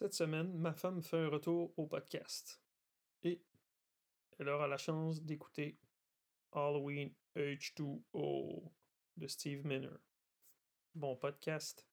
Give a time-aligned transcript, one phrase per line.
[0.00, 2.62] Cette semaine, ma femme fait un retour au podcast.
[3.22, 3.42] Et
[4.38, 5.78] elle aura la chance d'écouter
[6.52, 8.72] Halloween H2O
[9.18, 9.98] de Steve Miner.
[10.94, 11.86] Bon podcast.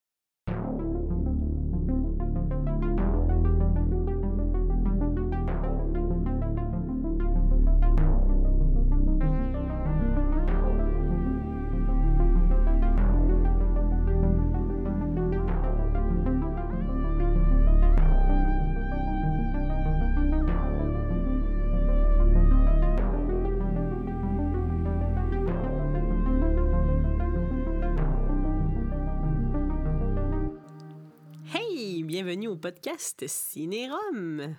[32.57, 34.55] Podcast Cinérum.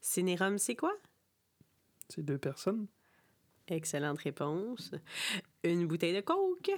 [0.00, 0.94] Cinérum, c'est quoi?
[2.08, 2.86] C'est deux personnes.
[3.68, 4.92] Excellente réponse.
[5.62, 6.70] Une bouteille de coke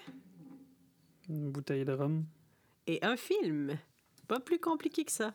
[1.29, 2.25] Une bouteille de rhum.
[2.87, 3.79] et un film.
[4.27, 5.35] Pas plus compliqué que ça.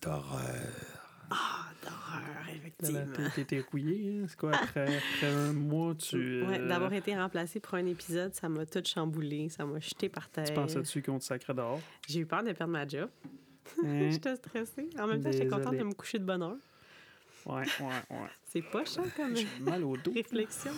[0.00, 1.02] D'horreur.
[1.30, 2.22] Ah, d'horreur,
[2.80, 3.30] Dans la effectivement.
[3.34, 4.26] t'étais rouillé, hein?
[4.28, 6.42] C'est quoi, après, après un mois, tu...
[6.44, 10.08] Ouais, euh, D'avoir été remplacé pour un épisode, ça m'a tout chamboulé, ça m'a jeté
[10.08, 10.44] par terre.
[10.44, 11.80] Tu pensais-tu qu'on te sacrait dehors?
[12.06, 13.10] J'ai eu peur de perdre ma job.
[13.84, 14.10] Hein?
[14.10, 14.88] J'étais stressée.
[14.98, 16.56] En même temps, j'étais contente de me coucher de bonne heure.
[17.46, 18.28] Ouais, ouais, ouais.
[18.44, 20.12] C'est pas cher comme J'ai mal au dos.
[20.12, 20.72] réflexion.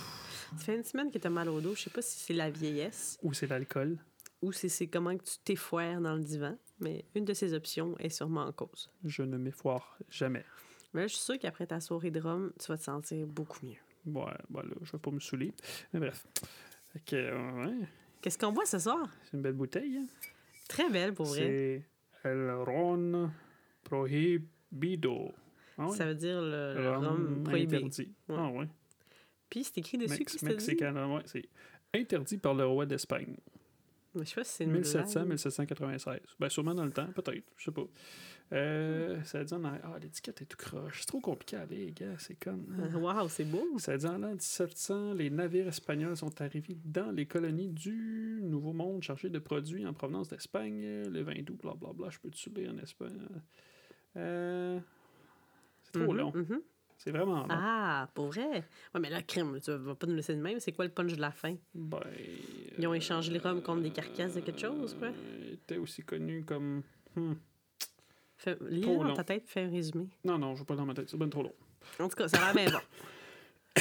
[0.56, 1.74] Ça fait une semaine que t'as mal au dos.
[1.74, 3.98] Je sais pas si c'est la vieillesse Ou c'est l'alcool.
[4.42, 7.96] ou si c'est comment que tu t'effoires dans le divan, mais une de ces options
[7.98, 8.90] est sûrement en cause.
[9.04, 10.44] Je ne m'effoire jamais.
[10.92, 13.64] Mais là, je suis sûre qu'après ta soirée de rhum, tu vas te sentir beaucoup
[13.64, 13.76] mieux.
[14.06, 15.52] Ouais, bah là, je vais pas me saouler.
[15.92, 16.26] Mais bref.
[16.92, 17.86] Fait que, ouais,
[18.22, 19.08] Qu'est-ce qu'on boit ce soir?
[19.24, 19.98] c'est une belle bouteille.
[19.98, 20.06] hein.
[20.68, 21.82] Très belle pour vrai.
[22.24, 23.30] El Ron
[23.84, 25.32] Prohibido.
[25.76, 25.96] Ah ouais?
[25.96, 27.76] Ça veut dire le, le rhum prohibé.
[27.76, 28.12] interdit.
[28.28, 28.36] Ouais.
[28.38, 28.68] Ah ouais.
[29.48, 30.42] Puis c'est écrit dessus, Mex?
[30.42, 31.48] Mexicain, ouais, c'est
[31.94, 33.36] interdit par le roi d'Espagne.
[34.14, 34.82] Mais Je sais pas si c'est une blague.
[34.84, 36.20] 1700-1796.
[36.40, 37.44] Ben, sûrement dans le temps, peut-être.
[37.56, 37.84] Je sais pas.
[38.52, 41.00] Euh, Ça dit en arrière- Ah, l'étiquette est tout croche.
[41.00, 42.14] C'est trop compliqué à lire, gars.
[42.18, 42.64] C'est comme.
[43.02, 43.78] Wow, c'est beau.
[43.78, 48.72] Ça dit en l'an 1700, les navires espagnols sont arrivés dans les colonies du Nouveau
[48.72, 50.80] Monde chargés de produits en provenance d'Espagne.
[51.08, 52.08] Le vin doux, blablabla.
[52.10, 53.18] Je peux te lire en Espagne.
[54.16, 54.78] Euh,
[55.82, 56.32] C'est trop Mhm, long.
[56.34, 56.60] mhm.
[56.96, 57.46] C'est vraiment long.
[57.50, 58.48] Ah, pour vrai?
[58.94, 60.58] Ouais, mais là, crime, tu vas pas nous laisser de même.
[60.58, 61.54] C'est quoi le punch de la fin?
[61.74, 62.00] Ben,
[62.78, 65.08] Ils ont échangé les rhums contre des carcasses de quelque chose, quoi?
[65.08, 66.82] euh, était aussi connu comme.
[67.14, 67.34] Hmm.
[68.38, 69.14] Fais, lis Trop dans long.
[69.14, 70.08] ta tête, fais un résumé.
[70.24, 71.08] Non, non, je veux pas dans ma tête.
[71.10, 71.54] C'est bien trop long.
[71.98, 72.84] En tout cas, ça a l'air bien bon.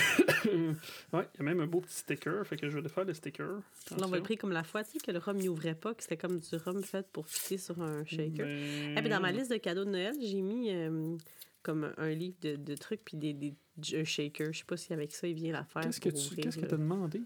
[1.13, 2.45] ouais, il y a même un beau petit sticker.
[2.45, 3.45] Fait que je vais le faire le sticker.
[3.47, 4.15] Là, on va Attention.
[4.15, 6.39] le prix comme la fois, tu sais, que le rhum n'ouvrait pas, que c'était comme
[6.39, 8.45] du rhum fait pour fitter sur un shaker.
[8.45, 11.17] Ben, Et puis dans ma liste de cadeaux de Noël, j'ai mis euh,
[11.63, 13.55] comme un livre de, de trucs puis des, des,
[13.93, 14.53] un shaker.
[14.53, 15.81] Je sais pas si avec ça, il vient l'affaire.
[15.83, 17.21] Qu'est-ce que tu qu'est-ce que t'as demandé?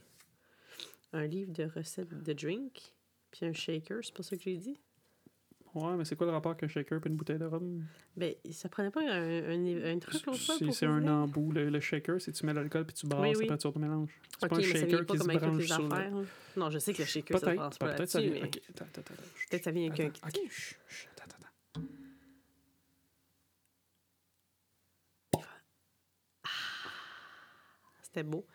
[1.14, 2.94] Un livre de recettes de drink,
[3.32, 4.78] puis un shaker, c'est pas ça que j'ai dit?
[5.74, 7.86] Ouais, mais c'est quoi le rapport qu'un shaker et une bouteille de rhum?
[8.18, 11.52] Ben, ça prenait pas un, un, un truc l'autre fois C'est un embout.
[11.54, 13.72] Le, le shaker, c'est tu mets l'alcool puis tu brasses Oui, après oui.
[13.74, 14.10] tu mélange.
[14.38, 15.94] C'est Ok, pas un shaker pas qui se branche sur le...
[15.94, 16.26] hein.
[16.58, 18.42] Non, je sais que le shaker, ça Peut-être, passe pas peut-être ça là-dessus, vient...
[18.44, 19.24] mais Ok, attends, attends, attends.
[19.36, 20.08] Chut, peut-être ça vient avec un...
[20.28, 21.88] ok, chut, chut, attends, attends, attends.
[28.04, 28.46] C'était beau.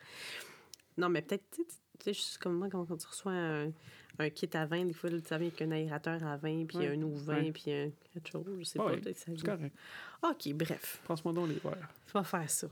[0.99, 1.69] Non, mais peut-être, tu sais,
[1.99, 3.73] tu sais, juste comme moi, quand tu reçois un,
[4.19, 6.89] un kit à vin, des fois, tu sais, avec un aérateur à vin, puis Ouais,
[6.89, 7.53] un eau vin, ouais.
[7.53, 9.77] puis un, quelque chose, je sais Ouais, pas, peut-être que ça C'est correct.
[10.23, 11.89] OK, bref, Passe-moi donc les verres.
[12.15, 12.69] va faire ça.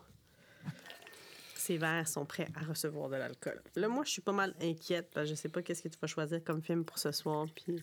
[1.57, 3.61] Ces verres sont prêts à recevoir de l'alcool.
[3.77, 5.99] Là, moi, je suis pas mal inquiète, parce que je sais pas qu'est-ce que tu
[6.01, 7.77] vas choisir comme film pour ce soir, puis...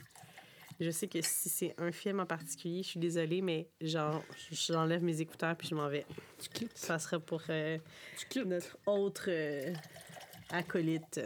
[0.80, 5.04] Je sais que si c'est un film en particulier, je suis désolée, mais genre, j'enlève
[5.04, 6.08] mes écouteurs puis je m'en vais.
[6.40, 6.76] Tu quittes.
[6.76, 7.78] Ça sera pour euh,
[8.18, 8.46] Tu quittes.
[8.48, 9.72] notre autre euh,
[10.50, 11.22] acolyte.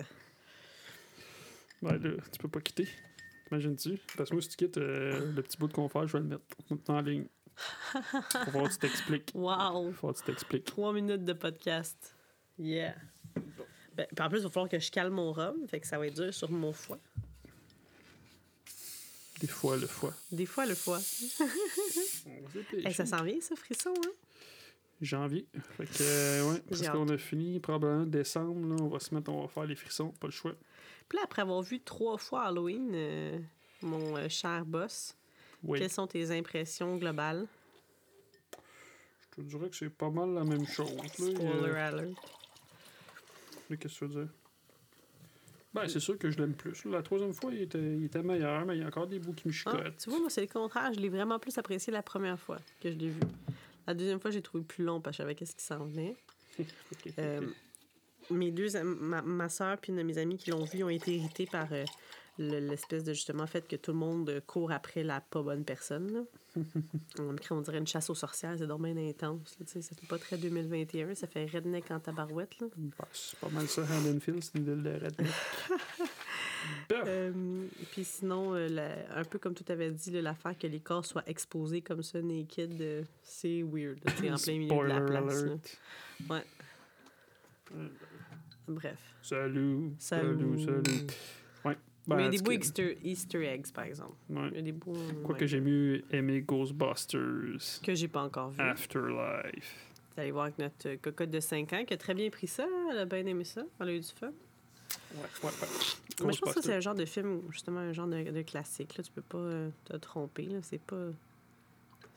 [1.82, 2.88] Ben là, tu peux pas quitter.
[3.52, 4.00] Imagines-tu?
[4.18, 6.30] Parce que moi, si tu quittes euh, le petit bout de confort, je vais le
[6.30, 7.28] mettre en ligne.
[7.56, 9.32] Faut voir que tu t'expliques.
[9.34, 9.92] Wow!
[9.92, 10.66] Faut voir que tu t'expliques.
[10.66, 12.16] Trois minutes de podcast.
[12.58, 12.96] Yeah.
[13.96, 16.08] Ben, en plus, il va falloir que je calme mon rhum, fait que ça va
[16.08, 17.00] être dur sur mon foie.
[19.40, 20.14] Des fois, le foie.
[20.32, 21.00] Des fois, le foie.
[22.74, 24.12] Hey, ça sent bien, ça, frisson, hein?
[25.02, 25.46] Janvier.
[25.78, 29.32] Fait que, euh, ouais, parce qu'on a fini probablement décembre, là, on va se mettre,
[29.32, 30.56] on va faire les frissons, pas le choix.
[31.10, 33.38] Puis là, après avoir vu trois fois Halloween, euh,
[33.82, 35.16] mon euh, cher boss,
[35.64, 35.80] Oui.
[35.80, 37.48] quelles sont tes impressions globales?
[39.22, 40.92] Je te dirais que c'est pas mal la même chose.
[40.96, 42.16] Là, Spoiler Euh, alert.
[43.68, 44.34] Qu'est-ce que tu veux dire?
[45.74, 46.86] Ben, c'est sûr que je l'aime plus.
[46.86, 49.34] La troisième fois, il était, il était meilleur, mais il y a encore des bouts
[49.34, 49.98] qui me Ah, chicotent.
[49.98, 50.94] tu vois, moi, c'est le contraire.
[50.94, 53.20] Je l'ai vraiment plus apprécié la première fois que je l'ai vu.
[53.86, 56.16] La deuxième fois, j'ai trouvé plus long parce que je savais qu'est-ce qui s'en venait.
[57.20, 57.42] Euh,
[58.32, 61.16] mes deux, ma, ma soeur puis une de mes amies qui l'ont vu ont été
[61.16, 61.86] irrités par euh,
[62.38, 65.64] le- l'espèce de justement fait que tout le monde euh, court après la pas bonne
[65.64, 66.12] personne.
[66.14, 66.22] là.
[67.50, 69.58] on, dirait une chasse aux sorcières, c'est dommage intense.
[69.60, 72.58] là, tu sais, ça fait pas très 2021, ça fait redneck en tabarouette.
[72.62, 72.68] Là.
[72.98, 75.32] Bah, c'est pas mal ça, Haddonfield, c'est une ville de redneck.
[76.92, 77.32] Euh,
[77.92, 81.24] puis sinon, euh, la- un peu comme tu avais dit, l'affaire que les corps soient
[81.28, 84.00] exposés comme ça, naked, euh, c'est weird.
[84.20, 85.44] sais, en plein milieu de la place.
[85.44, 85.78] alert.
[86.28, 86.44] Ouais.
[88.68, 88.98] Bref.
[89.22, 89.92] Salut.
[89.98, 90.38] Salut.
[90.40, 91.08] Salut, salut.
[91.64, 91.78] Ouais.
[92.08, 94.14] Ben, Mais il y a en des beaux Easter, Easter eggs, par exemple.
[94.30, 94.50] ouais.
[94.52, 94.94] Il y a des beaux.
[95.24, 98.62] Quoi ouais, que j'ai mieux aimé Ghostbusters que j'ai pas encore vu.
[98.62, 99.76] Afterlife.
[100.16, 102.48] Vous allez voir avec notre euh, cocotte de 5 ans qui a très bien pris
[102.48, 102.66] ça.
[102.92, 103.64] Elle a bien aimé ça.
[103.80, 104.28] Elle a eu du fun.
[104.28, 105.68] Ouais, ouais, ouais.
[106.26, 108.96] Mais je pense que c'est un genre de film, justement, un genre de, de classique.
[108.98, 109.04] Là.
[109.04, 110.48] Tu peux pas euh, te tromper.
[110.62, 111.08] C'est pas...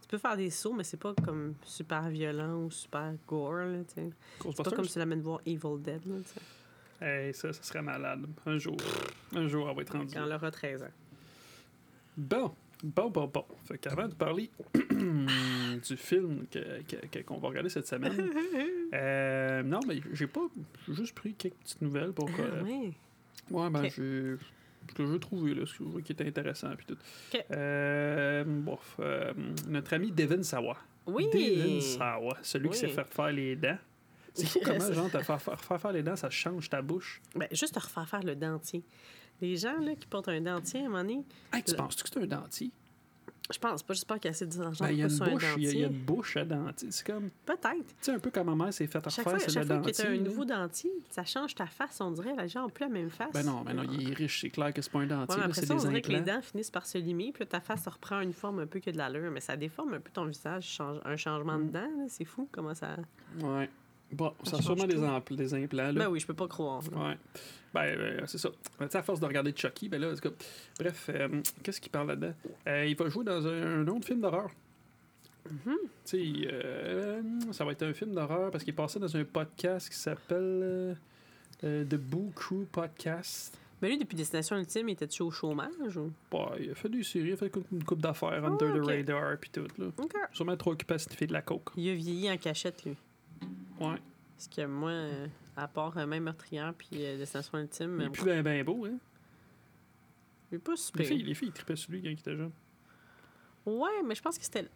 [0.08, 3.60] Tu peux faire des sauts, mais c'est pas comme super violent ou super gore.
[3.94, 6.00] C'est pas comme si tu l'amènes voir Evil Dead.
[6.06, 7.06] Là.
[7.06, 8.26] Hey, ça, ça serait malade.
[8.46, 8.76] Un jour.
[9.36, 10.14] Un jour, elle va être rendue.
[10.14, 10.86] Quand elle aura 13 ans.
[12.16, 12.54] Bon.
[12.82, 13.44] Bon, bon, bon.
[13.64, 18.30] Fait qu'avant de parler du film que- que- que- qu'on va regarder cette semaine,
[18.94, 20.46] euh, non, mais j'ai pas.
[20.86, 22.30] J'ai juste pris quelques petites nouvelles pour.
[22.38, 22.92] Ah, ouais.
[23.50, 24.36] Ouais, ben, j'ai.
[24.94, 26.96] Que j'ai trouvé, là, ce que je qui est intéressant, puis tout.
[27.52, 29.32] Euh, bon, euh,
[29.68, 30.76] notre ami Devin Sawa.
[31.06, 31.26] Oui!
[31.32, 32.78] Devin Sawa, celui qui Oui.
[32.80, 33.78] sait faire faire les dents.
[34.34, 37.20] C'est fou comment, genre, te faire, faire, faire faire les dents, ça change ta bouche.
[37.34, 38.84] Ben, juste te refaire faire le dentier.
[39.40, 42.02] Les gens là, qui portent un dentier, à un moment donné, Hey, tu Le- penses-tu
[42.04, 42.70] que c'est un dentier?
[43.50, 45.54] Je pense pas, j'espère qu'il y a assez d'argent Ben, pour une ça, un bouche,
[45.56, 46.88] il y a, y une bouche à dentier.
[46.90, 47.94] C'est comme, tu Peut-être.
[48.00, 49.76] sais, un peu comme ma mère s'est fait Chaque refaire, fois, c'est chaque le fois
[49.78, 49.94] que dentier.
[49.94, 50.20] tu as un là.
[50.20, 52.34] nouveau dentier, ça change ta face, on dirait.
[52.36, 53.32] Les gens ont plus la même face.
[53.32, 55.36] Ben non, mais non, il est riche, c'est clair que c'est pas un Ouais, dentier,
[55.36, 57.30] mais là, après c'est ça, on des dirait que les dents finissent par se limer,
[57.32, 59.94] puis là, ta face reprend une forme un peu que de l'allure, mais ça déforme
[59.94, 61.66] un peu ton visage, change, un changement Mm.
[61.68, 62.96] de dents, là, c'est fou comment ça...
[63.40, 63.68] Ouais.
[64.12, 65.92] Bon, ça a sûrement des, implants, là.
[65.92, 66.82] Ben oui, je peux pas croire.
[66.92, 67.18] Ouais.
[67.74, 68.48] Ben, euh, c'est ça.
[68.78, 70.30] Ben, à force de regarder Chucky, ben là, cas,
[70.78, 72.32] bref, euh, qu'est-ce qu'il parle là-dedans?
[72.66, 74.50] Euh, il va jouer dans un, un autre film d'horreur.
[75.50, 75.76] Mhm.
[76.04, 77.22] Tu sais, euh,
[77.52, 80.96] ça va être un film d'horreur parce qu'il est passé dans un podcast qui s'appelle
[81.64, 83.58] euh, The Boo Crew Podcast.
[83.80, 86.10] Mais lui, depuis Destination Ultime, il était-tu au chômage ou...
[86.32, 88.82] Bah, il a fait des séries, il a fait une coupe d'affaires, Under ok.
[88.82, 89.86] the Radar, puis tout, là.
[89.96, 90.14] OK.
[90.32, 91.70] Sûrement trop occupé à sniffer de la coke.
[91.76, 92.96] Il a vieilli en cachette, lui.
[93.80, 93.98] Ouais.
[94.36, 95.26] Parce que moi, euh,
[95.56, 98.64] à part euh, même Meurtrière puis euh, Destination Ultime, Il est euh, plus bien ben
[98.64, 98.98] beau, hein.
[100.50, 101.06] il est pas Les super.
[101.06, 102.52] filles, les filles, ils tripaient sur lui quand il était jeune.
[103.66, 104.68] Ouais, mais je pense que c'était...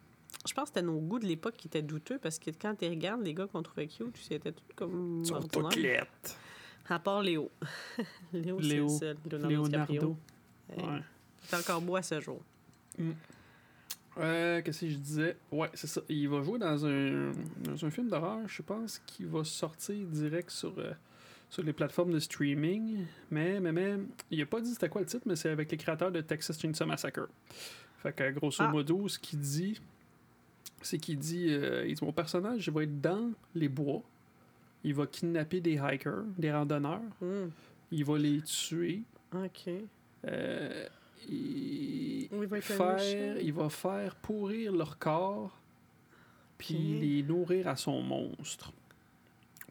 [0.46, 2.88] Je pense que c'était nos goûts de l'époque qui étaient douteux parce que quand tu
[2.88, 5.22] regardes les gars qu'on trouvait cute, c'était tout comme.
[5.24, 6.38] Ils toutes.
[6.88, 7.50] À part Léo.
[8.32, 9.16] Léo, c'est le seul.
[9.30, 10.00] Leonardo, DiCaprio.
[10.00, 10.16] Leonardo.
[10.70, 11.02] Ouais.
[11.48, 12.42] Il est encore beau à ce jour.
[14.18, 15.36] Euh, Qu'est-ce que je disais?
[15.50, 16.02] Ouais, c'est ça.
[16.08, 17.32] Il va jouer dans un,
[17.64, 20.92] dans un film d'horreur, je pense, qui va sortir direct sur, euh,
[21.48, 23.06] sur les plateformes de streaming.
[23.30, 23.96] Mais, mais, mais,
[24.30, 26.60] il a pas dit c'était quoi le titre, mais c'est avec les créateurs de Texas
[26.60, 27.28] Chainsaw Massacre.
[27.98, 28.68] Fait que, grosso Ah.
[28.68, 29.80] modo, ce qu'il dit,
[30.82, 34.02] c'est qu'il dit, euh, il dit Mon personnage, il va être dans les bois.
[34.84, 37.00] Il va kidnapper des hikers, des randonneurs.
[37.20, 37.48] Hmm.
[37.92, 39.02] Il va les tuer.
[39.32, 39.70] OK.
[40.26, 40.86] Euh,
[41.28, 45.58] il, Il va faire, il va faire pourrir leur corps,
[46.58, 48.72] puis les nourrir à son monstre.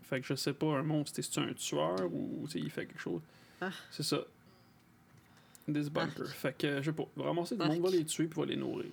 [0.03, 3.21] Fait que je sais pas, un monstre, est-ce un tueur ou il fait quelque chose?
[3.61, 3.71] Ah.
[3.91, 4.25] C'est ça.
[5.71, 6.27] This bunker.
[6.27, 7.71] Fait que, je sais pas, ramasser du Arc.
[7.71, 8.91] monde, va les tuer, puis va les nourrir.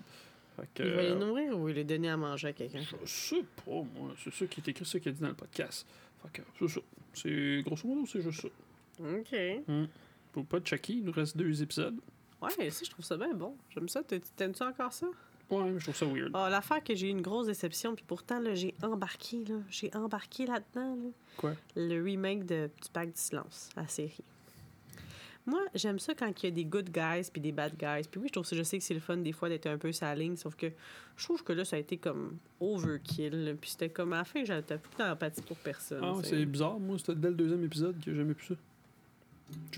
[0.56, 2.80] Fait que, Il va les euh, nourrir ou il les donner à manger à quelqu'un?
[2.80, 4.14] je sais pas, moi.
[4.22, 5.86] C'est ça qui est écrit, c'est ça qu'il a dit dans le podcast.
[6.22, 6.80] Fait que, c'est ça.
[7.14, 8.48] C'est, grosso modo, c'est juste ça.
[9.00, 9.88] OK.
[10.32, 11.98] Faut pas de Chucky, il nous reste deux épisodes.
[12.42, 13.56] Ouais, ça, je trouve ça bien bon.
[13.70, 14.02] J'aime ça.
[14.02, 15.06] T'aimes- T'aimes-tu encore ça?
[15.50, 16.30] Ouais, mais je trouve ça weird.
[16.34, 19.56] Ah, l'affaire que j'ai eu une grosse déception, puis pourtant, là, j'ai embarqué, là.
[19.70, 21.10] J'ai embarqué là-dedans, là.
[21.38, 21.54] Quoi?
[21.74, 24.22] Le remake de, du Pacte du silence, la série.
[25.46, 28.06] Moi, j'aime ça quand il y a des good guys puis des bad guys.
[28.10, 29.78] Puis oui, je trouve ça, je sais que c'est le fun des fois d'être un
[29.78, 30.66] peu sa ligne, sauf que
[31.16, 33.56] je trouve que là, ça a été comme overkill.
[33.58, 36.02] Puis c'était comme à la fin, j'avais plus d'empathie pour personne.
[36.04, 38.54] Ah, c'est bizarre, moi, c'était dès le deuxième épisode que j'aimais plus ça.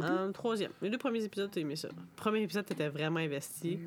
[0.01, 0.73] Euh, le troisième.
[0.83, 1.89] Les deux premiers épisodes, t'as aimé ça.
[1.89, 3.79] Le premier épisode, t'étais vraiment investi.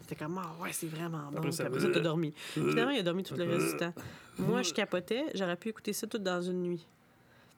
[0.00, 1.38] C'était comme, ah ouais, c'est vraiment bon.
[1.38, 2.32] Après ça- Après ça, t'as dormi.
[2.36, 3.92] Finalement, il a dormi tout le reste du temps.
[4.38, 5.24] Moi, je capotais.
[5.34, 6.86] J'aurais pu écouter ça tout dans une nuit.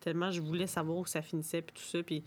[0.01, 2.03] Tellement je voulais savoir où ça finissait, puis tout ça.
[2.03, 2.23] Puis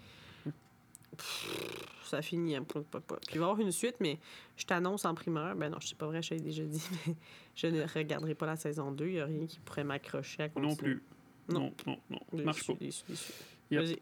[1.15, 2.55] pff, ça finit.
[2.55, 3.15] hein, pas- pas- pas.
[3.17, 4.19] Puis il va y avoir une suite, mais
[4.55, 5.55] je t'annonce en primeur.
[5.55, 7.15] Ben non, je sais pas vrai, je l'ai déjà dit, mais
[7.55, 9.05] je ne regarderai pas la saison 2.
[9.07, 10.69] Il n'y a rien qui pourrait m'accrocher à continuer.
[10.69, 11.03] non plus.
[11.49, 11.59] Non.
[11.59, 12.43] Non, non, non.
[12.43, 12.73] Marche pas.
[12.73, 13.31] déçu, déçu.
[13.71, 13.81] Yep.
[13.83, 13.99] Vas-y.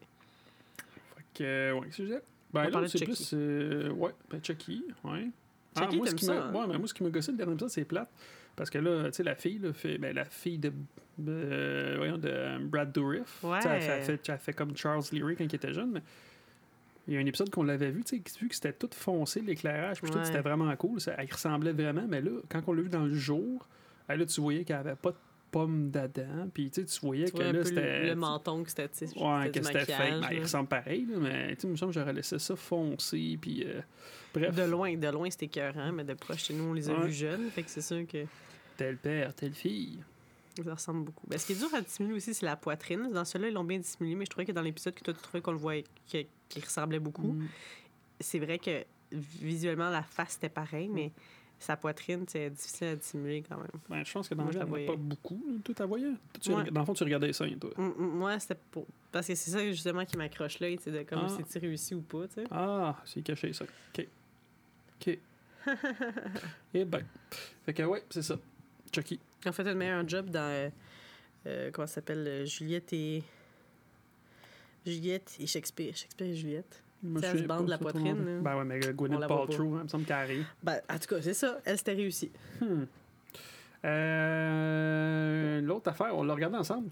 [1.35, 2.21] Que, ouais, je disais?
[2.53, 3.31] On Ben là, c'est plus.
[3.33, 5.29] euh, ouais, ben Chucky, ouais.
[5.77, 6.53] Chucky, moi, ce qui ça, m'a hein?
[6.53, 8.09] ouais, mais moi, ce qui m'a gossé le dernier épisode, c'est plate.
[8.55, 10.71] Parce que là, tu sais, la fille, là, fait, ben, la fille de,
[11.27, 13.59] euh, voyons, de Brad Dourif, Ouais.
[13.65, 16.01] elle, fait, elle fait, elle fait comme Charles Leary quand il était jeune, mais
[17.07, 19.39] Il y a un épisode qu'on l'avait vu, tu sais, vu que c'était tout foncé,
[19.41, 20.25] l'éclairage, puis tout, Ouais.
[20.25, 20.99] c'était vraiment cool.
[21.01, 23.67] Ça, elle ressemblait vraiment, mais là, quand on l'a vu dans le jour,
[24.09, 25.17] là, tu voyais qu'elle avait pas de
[25.51, 28.07] pommes d'Adam, puis tu voyais Tu que là, c'était.
[28.07, 30.21] le, menton que c'était, Ouais, que c'était fake.
[30.21, 33.63] Ben, il ressemble pareil, là, mais tu me semble que j'aurais laissé ça foncer, puis
[33.65, 33.81] euh,
[34.33, 34.53] bref.
[34.55, 37.07] De loin, de loin, c'était écœurant, mais de proche, chez nous, on les a Ouais.
[37.07, 38.25] vus jeunes, fait que c'est sûr que
[38.77, 39.99] Tel père, telle fille.
[40.63, 41.25] ça ressemble beaucoup.
[41.27, 43.09] Ben, ce qui est dur à dissimuler aussi, c'est la poitrine.
[43.13, 45.41] Dans celui-là, ils l'ont bien dissimulé, mais je trouvais que dans l'épisode que tu trouvais
[45.41, 46.27] qu'on le voyait, qu'il
[46.63, 47.31] ressemblait beaucoup.
[47.33, 47.47] Mm.
[48.19, 51.11] C'est vrai que visuellement, la face était pareil, mais
[51.59, 53.67] sa poitrine, c'est difficile à dissimuler quand même.
[53.89, 54.85] Ben, je pense que dans Moi, le en voyais.
[54.87, 55.41] pas beaucoup.
[55.47, 55.85] là.
[55.85, 56.05] Voyais?
[56.05, 56.71] Toi, tu Ouais.
[56.71, 57.71] Dans le fond, tu regardais ça, toi.
[57.77, 58.85] Moi, c'était pour.
[59.11, 61.29] Parce que c'est ça, justement, qui m'accroche sais, de comme Ah.
[61.29, 62.25] si tu réussi ou pas.
[62.51, 63.65] Ah, c'est caché, ça.
[63.65, 64.07] OK.
[65.01, 65.19] OK.
[66.73, 67.03] Eh ben.
[67.65, 68.37] Fait que, ouais, c'est ça.
[68.93, 69.19] Chucky.
[69.45, 70.39] Ont fait un meilleur job dans.
[70.41, 70.69] euh,
[71.47, 73.23] euh, comment ça s'appelle euh, Juliette et.
[74.85, 75.95] Juliette et Shakespeare.
[75.95, 76.83] Shakespeare et Juliette.
[77.21, 78.41] Ça se bande la poitrine.
[78.41, 80.45] Ben ouais, mais Gwyneth Paltrow, hein, il me semble qu'elle arrive.
[80.63, 81.59] Ben, en tout cas, c'est ça.
[81.65, 82.31] Elle, c'était réussi.
[82.61, 82.83] Hmm.
[83.85, 86.89] Euh, L'autre affaire, on l'a regardé ensemble.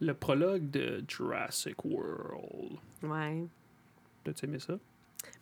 [0.00, 2.78] Le, prologue de Jurassic World.
[3.02, 3.44] Ouais.
[4.22, 4.78] T'as-tu aimé ça?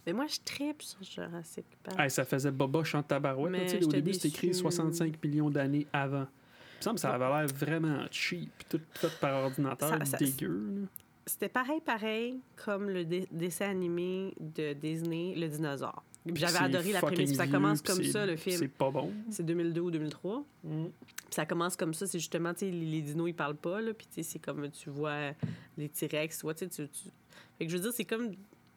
[0.06, 1.99] Mais moi, je tripe sur Jurassic Park.
[1.99, 3.73] Hey, ça faisait boboche en tabarouette.
[3.73, 4.61] là, Au début, c'était écrit déçue.
[4.61, 6.26] 65 millions d'années avant.
[6.26, 10.16] Il me semble que ça avait l'air vraiment cheap, tout fait par ordinateur, Ça- ça-
[10.16, 10.87] dégueu.
[11.26, 16.02] C'était pareil, pareil, comme le dessin animé de Disney, Le Dinosaure.
[16.34, 17.34] J'avais adoré la prémisse.
[17.34, 18.56] Ça commence comme ça, le film.
[18.58, 19.12] C'est pas bon.
[19.30, 20.44] C'est 2002 ou 2003.
[20.62, 20.90] Puis
[21.30, 22.06] ça commence comme ça.
[22.06, 23.92] C'est justement, tu sais, les, dinos, ils parlent pas, là.
[23.94, 25.32] Puis, c'est comme tu vois
[25.76, 26.86] les T-Rex, tu vois, tu tu-
[27.58, 28.32] Fait que je veux dire, c'est comme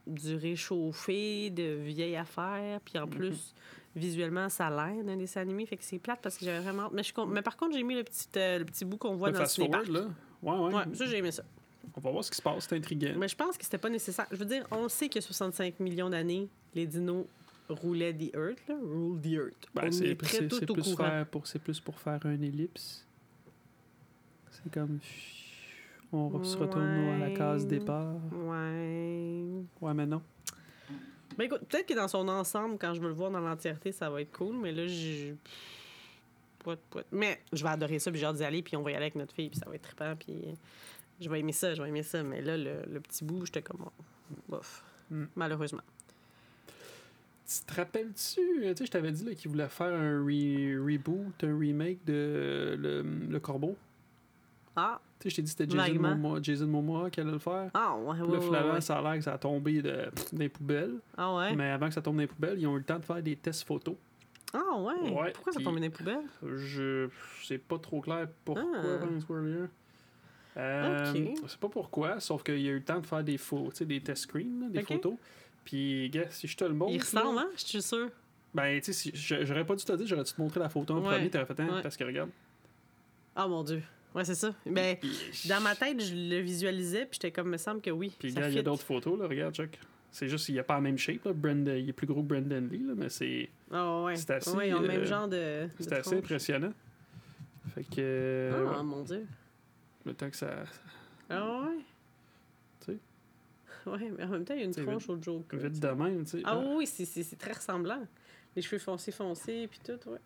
[0.07, 2.79] du réchauffé, de vieille affaire.
[2.81, 3.53] Puis en plus,
[3.95, 5.65] visuellement, ça a l'air d'un dessin animé.
[5.65, 6.89] Fait que c'est plate parce que j'avais vraiment.
[6.93, 9.29] Mais, je Mais par contre, j'ai mis le petit, euh, le petit bout qu'on voit
[9.29, 10.07] Le dans le fast forward, là?
[10.41, 10.73] Ouais, ouais.
[10.75, 11.43] Ouais, ça, j'ai aimé ça.
[11.93, 13.13] On va voir ce qui se passe, c'est intriguant.
[13.17, 14.27] Mais je pense que c'était pas nécessaire.
[14.31, 17.25] Je veux dire, on sait que 65 millions d'années, les dinos
[17.69, 18.75] roulaient the Earth, là.
[18.81, 19.67] Rule the Earth.
[19.73, 23.05] Ben, c'est plus, faire pour, c'est plus pour faire un ellipse.
[24.51, 24.99] C'est comme.
[26.11, 28.15] On se retourne à la case départ.
[28.31, 29.43] Ouais.
[29.81, 30.21] Ouais, mais non.
[31.37, 34.09] Ben écoute, peut-être que dans son ensemble, quand je veux le voir dans l'entièreté, ça
[34.09, 34.83] va être cool, mais là,
[36.59, 36.77] pouet.
[37.11, 39.03] Mais je vais adorer ça, puis j'ai hâte d'y aller, puis on va y aller
[39.03, 40.55] avec notre fille, puis ça va être trippant, puis
[41.21, 42.23] je vais aimer ça, je vais aimer ça.
[42.23, 43.81] Mais là, le, le petit bout, j'étais comme.
[43.85, 43.91] oh,
[44.49, 44.83] bof.
[45.11, 45.25] Mm.
[45.35, 45.81] Malheureusement.
[47.47, 51.43] Tu te rappelles-tu, euh, tu sais, je t'avais dit qu'il voulait faire un re- reboot,
[51.43, 53.77] un remake de Le, le Corbeau?
[54.75, 55.99] Ah, Tu sais, je t'ai dit que c'était Jason.
[56.01, 57.69] Momoa, Jason Momoa qui allait le faire.
[57.75, 58.81] ah, ouais, ouais, là, finalement, ouais.
[58.81, 59.91] ça a l'air que ça a tombé de,
[60.33, 60.95] dans les poubelles.
[61.15, 61.55] Ah, ouais.
[61.55, 63.21] Mais avant que ça tombe dans les poubelles, ils ont eu le temps de faire
[63.21, 63.95] des tests photos.
[64.51, 65.11] Ah, ouais.
[65.11, 66.25] Ouais, Pourquoi ça tombe dans les poubelles?
[66.43, 67.07] Je
[67.43, 69.05] sais pas trop clair pourquoi Ah.
[70.57, 71.37] Euh, Ok.
[71.43, 73.85] Je sais pas pourquoi, sauf qu'il y a eu le temps de faire des sais,
[73.85, 75.15] des test screens, des photos.
[75.65, 76.93] Puis, gars, si je te le montre.
[76.93, 77.47] Il ressemble, hein?
[77.57, 78.09] Je suis sûre.
[78.53, 80.69] Ben, tu sais, si, je- j'aurais pas dû te dire, j'aurais dû te montrer la
[80.69, 81.15] photo en Ouais.
[81.15, 81.81] premier, t'aurais fait, hein, Ouais.
[81.81, 82.29] parce que regarde.
[83.35, 83.81] Ah, mon Dieu.
[84.13, 84.53] Ouais, c'est ça.
[84.65, 84.95] Ben,
[85.49, 88.13] dans ma tête, je le visualisais, puis j'étais comme, me semble que oui.
[88.17, 89.77] Puis, gars, il y a d'autres photos, là, regarde, Chuck.
[90.11, 91.33] C'est juste qu'il n'y a pas la même shape, là.
[91.33, 94.15] Brandon, il est plus gros que Brandon Lee, là, mais c'est Ah, ouais.
[94.15, 95.67] C'est assez, Ouais, ils ont le même genre de.
[95.77, 96.71] c'est de assez impressionnant.
[97.73, 98.51] Fait que.
[98.53, 99.25] Ah, ouais, mon Dieu.
[100.05, 100.63] Le temps que ça.
[101.29, 101.77] Ah, ouais?
[102.81, 102.97] Tu sais.
[103.89, 105.59] Ouais, mais en même temps, il y a une Tu sais, tronche au Joker.
[105.59, 106.41] Vite de même, tu sais.
[106.43, 108.05] Ah, oui, oui, c'est- c'est c'est très ressemblant.
[108.55, 110.19] Les cheveux foncés, foncés, puis tout, ouais.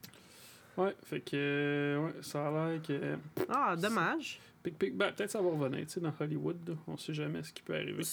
[0.78, 1.32] Ouais, fait que.
[1.36, 3.18] euh, ouais, ça a l'air que.
[3.50, 4.40] Ah, dommage.
[4.64, 6.76] Pic, pic, ben, peut-être ça va revenir, tu sais, dans Hollywood, là.
[6.88, 8.04] On sait jamais ce qui peut arriver.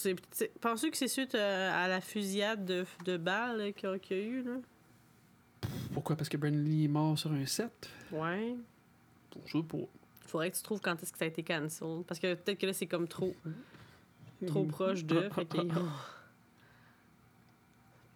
[0.60, 4.16] Penses-tu que c'est suite euh, à la fusillade de, de balles qu'il y a- qu'il
[4.16, 4.56] y a eu, là?
[5.92, 6.16] Pourquoi?
[6.16, 7.88] Parce que Brandon Lee est mort sur un set?
[8.12, 8.54] Ouais.
[9.30, 9.88] Pour ça, pour.
[10.26, 12.02] Faudrait que tu trouves quand est-ce que ça a été cancel.
[12.06, 13.34] Parce que peut-être que là, c'est comme trop,
[14.46, 15.28] trop proche de.
[15.30, 15.58] fait que-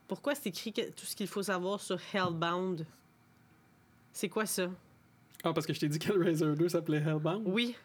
[0.09, 2.85] Pourquoi c'est écrit que- tout ce qu'il faut savoir sur Hellbound?
[4.12, 4.69] C'est quoi ça?
[5.45, 7.43] Ah, parce que je t'ai dit que Hellraiser 2 s'appelait Hellbound?
[7.47, 7.76] Oui.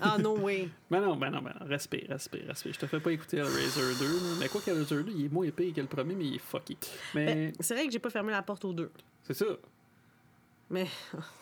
[0.00, 0.68] Ah non, oui.
[0.90, 1.66] Ben non, ben non, ben non.
[1.66, 2.72] Respect, respect, respect.
[2.72, 4.36] Je te fais pas écouter Hellraiser 2, là.
[4.38, 6.76] Mais quoi qu'Hellraiser 2, il est moins épais que le premier, mais il est fucky.
[7.14, 8.90] Mais Ben, c'est vrai que j'ai pas fermé la porte aux deux.
[9.24, 9.46] c'est ça.
[10.70, 10.86] Mais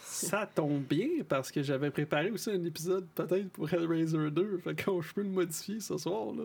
[0.00, 4.58] Ça tombe bien parce que j'avais préparé aussi un épisode peut-être pour Hellraiser 2.
[4.58, 6.44] Fait qu'on je peux le modifier ce soir, là.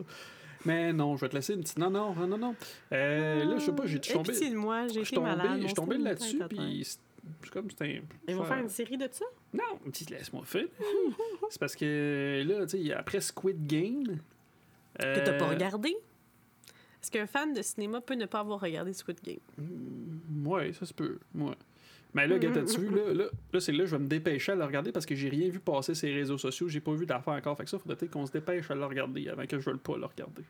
[0.66, 1.78] Mais non, je vais te laisser une petite.
[1.78, 2.56] Non, non, non, non, non.
[2.94, 4.34] Euh, là, je sais pas, j'ai Aie tombé.
[4.50, 5.46] de moi, j'ai Je suis été malade.
[5.48, 6.84] tombé, je suis tombé là-dessus, puis
[7.42, 8.02] c'est comme c'était un.
[8.30, 9.26] Ils vont faire une série de ça?
[9.54, 10.66] Non, dis, laisse-moi faire.
[11.50, 14.18] c'est parce que là, tu sais, après Squid Game.
[15.00, 15.90] Que t'as pas euh, regardé?
[17.02, 19.40] Est-ce qu'un fan de cinéma peut ne pas avoir regardé Squid Game?
[19.58, 21.20] Mm, Ouais, ça se peut.
[21.36, 21.56] Ouais.
[22.14, 24.56] Mais là, gars, tu vu, là, là, là c'est là je vais me dépêcher à
[24.56, 26.68] le regarder parce que j'ai rien vu passer ces réseaux sociaux.
[26.68, 27.58] J'ai pas vu d'affaires encore.
[27.58, 29.80] Fait que ça, faudrait peut-être qu'on se dépêche à le regarder avant que je veuille
[29.80, 30.44] pas le regarder.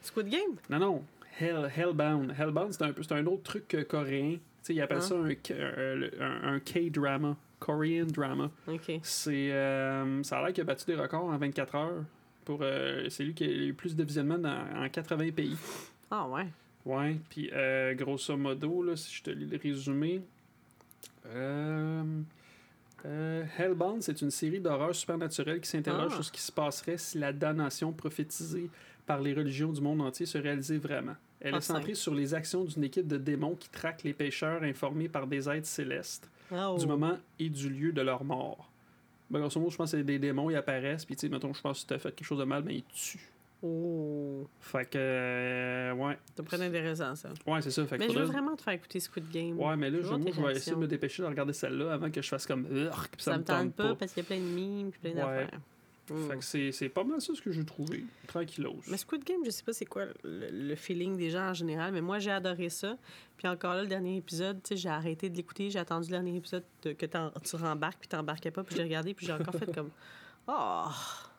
[0.00, 0.56] Squid Game?
[0.70, 1.04] Non, non.
[1.40, 2.34] Hell, Hellbound.
[2.38, 4.32] Hellbound, c'est un, c'est un autre truc euh, coréen.
[4.34, 5.00] Tu sais, ils appellent Hein?
[5.00, 7.36] ça un, un, un- K-drama.
[7.58, 8.50] Korean drama.
[8.66, 8.90] OK.
[9.02, 12.04] C'est, euh, ça a l'air qu'il a battu des records en 24 heures.
[12.44, 15.56] Pour, euh, c'est lui qui a eu le plus de visionnements dans- en 80 pays.
[16.10, 16.46] Ah ouais.
[16.84, 20.20] Ouais, puis euh, grosso modo, là, si je te lis le résumé.
[21.26, 22.02] Euh,
[23.04, 26.14] euh, Hellbound, c'est une série d'horreurs supernaturelles qui s'interroge Ah.
[26.14, 28.70] sur ce qui se passerait si la damnation prophétisée
[29.06, 31.16] par les religions du monde entier se réalisait vraiment.
[31.40, 34.62] Elle Ah, est centrée sur les actions d'une équipe de démons qui traquent les pécheurs
[34.62, 36.76] informés par des êtres célestes Oh.
[36.78, 38.68] du moment et du lieu de leur mort.
[39.30, 41.54] Ben, grosso modo, je pense que c'est des démons, ils apparaissent, puis tu sais, mettons,
[41.54, 43.18] je pense que tu as fait quelque chose de mal, ben ils tuent.
[43.64, 44.48] Oh.
[44.60, 46.18] Fait que, euh, ouais.
[46.36, 47.28] C'est très intéressant, ça.
[47.46, 47.86] Ouais, c'est ça.
[47.86, 49.58] Fait Mais je veux vraiment te faire écouter Squid Game.
[49.58, 52.10] Ouais, mais là, je, moi, je vais essayer de me dépêcher de regarder celle-là avant
[52.10, 52.64] que je fasse comme.
[52.66, 52.88] Puis
[53.18, 55.16] Ça, me tente pas, parce qu'il y a plein de mimes puis plein Ouais.
[55.44, 55.60] d'affaires.
[56.10, 56.28] Mm.
[56.28, 56.36] Fait
[56.68, 58.04] que c'est pas mal ça ce que j'ai trouvé.
[58.26, 58.80] Tranquillos.
[58.88, 61.92] Mais Squid Game, je sais pas c'est quoi le, le feeling des gens en général,
[61.92, 62.96] mais moi j'ai adoré ça.
[63.36, 66.16] Puis encore là, le dernier épisode, tu sais, j'ai arrêté de l'écouter, j'ai attendu le
[66.16, 69.54] dernier épisode de- que tu rembarques, puis t'embarquais pas, puis j'ai regardé, puis j'ai encore
[69.54, 69.90] fait comme
[70.48, 70.86] Oh!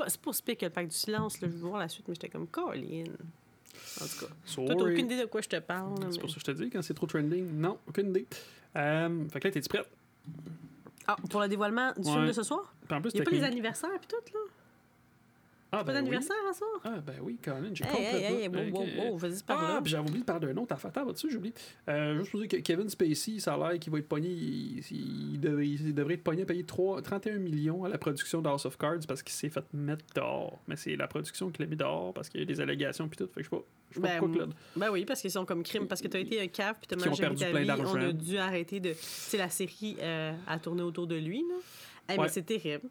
[0.00, 1.88] Pas- C'est pas si pire que le pack du silence, là, je veux voir la
[1.88, 3.04] suite, mais j'étais comme Colin.
[4.00, 4.32] En tout cas,
[4.66, 5.94] t'as aucune idée de quoi je te parle.
[5.98, 8.26] C'est mais- pour ça que je te dis, quand c'est trop trending, non, aucune idée.
[8.76, 9.88] Euh, fait que là, t'es-tu prête?
[11.06, 12.72] Ah, pour le dévoilement du film de ce soir?
[12.86, 14.40] Puis en plus, Il y a pas les anniversaires, puis tout, là?
[15.72, 15.94] Ah, Pas ben oui.
[15.94, 16.64] d'anniversaire à ça?
[16.84, 18.18] Ah, ben oui, Colin, j'ai Hey, complètement...
[18.18, 20.74] hey, hey, wow, wow, wow, vas-y, par Ah, puis j'avais oublié de parler d'un autre
[20.74, 20.90] affaire.
[20.90, 21.54] Attends, dessus, j'ai oublié.
[21.88, 24.28] Euh, juste pour dire que Kevin Spacey, ça a l'air qu'il va être pogné.
[24.30, 24.80] Il,
[25.34, 28.66] il devrait, il devrait être pogné à payer 3 31 millions à la production d'House
[28.66, 30.58] of Cards parce qu'il s'est fait mettre dehors.
[30.66, 33.08] Mais c'est la production qui l'a mis dehors parce qu'il y a eu des allégations
[33.08, 33.28] puis tout.
[33.32, 33.62] Fait que je sais pas.
[33.90, 35.86] Je sais pas Ben, pourquoi là- Ben oui, parce qu'ils sont comme crime.
[35.86, 37.44] Parce que tu as été un cave puis tu Qui as ont mal géré perdu
[37.44, 37.66] ta plein vie.
[37.66, 37.92] d'argent.
[37.96, 38.92] On a dû arrêter de.
[38.96, 41.38] Sais, la série euh, a tourné autour de lui.
[41.48, 41.54] Là.
[42.08, 42.24] Eh, Ouais.
[42.24, 42.88] Mais c'est terrible.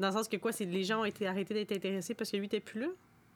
[0.00, 2.36] Dans le sens que quoi, c'est les gens ont été arrêtés d'être intéressés parce que
[2.36, 2.88] lui était plus là?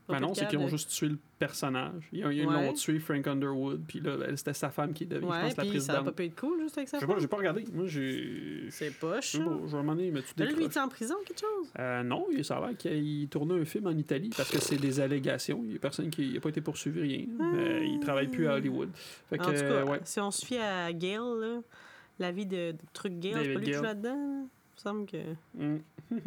[0.08, 2.08] Ben non, c'est qu'ils ont de- juste tué le personnage.
[2.12, 2.66] Ils, ont- ils Ouais.
[2.66, 3.82] l'ont tué, Frank Underwood.
[3.88, 5.92] Puis là, ben, c'était sa femme qui est devenue, je Ouais, pense, la puis ça
[5.94, 6.04] a présidente.
[6.04, 6.98] pas pu être cool juste avec ça.
[6.98, 7.64] Je sais pas, j'ai pas regardé.
[7.74, 8.66] Moi, j'ai.
[8.70, 9.32] C'est poche.
[9.32, 11.72] Je je vais m'en aller, mais tu Là, lui, il est en prison, quelque chose?
[11.80, 14.76] Euh, non, il- ça a l'air qu'il tournait un film en Italie parce que c'est
[14.76, 15.60] des allégations.
[15.64, 17.26] Il n'y a personne qui n'a pas été poursuivi, rien.
[17.40, 18.90] Mais il travaille plus à Hollywood.
[19.28, 20.00] Fait que, en tout cas, euh, ouais.
[20.04, 21.58] si on se fie à Gail, là,
[22.20, 23.82] la vie de, de truc David pas lui Gale.
[23.82, 24.48] là-dedans.
[24.76, 25.34] Me semble que.
[25.54, 25.78] Mm.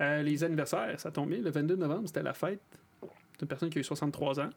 [0.00, 1.40] Euh, les anniversaires, ça tombe bien.
[1.42, 2.62] Le 22 novembre, c'était la fête
[3.38, 4.48] d'une personne qui a eu 63 ans,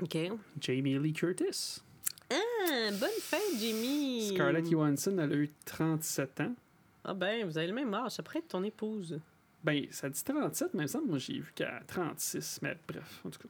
[0.00, 0.16] OK.
[0.58, 1.82] Jamie Lee Curtis.
[2.32, 4.28] Ah, bonne fête, Jimmy.
[4.32, 6.54] Scarlett Johansson, elle a eu 37 ans.
[7.04, 8.12] Ah ben, vous avez le même âge.
[8.12, 9.20] Ça pourrait être ton épouse.
[9.62, 12.60] Ben, ça dit 37, mais il me semble, moi, j'ai vu qu'elle a 36.
[12.62, 13.48] Mais bref, en tout cas.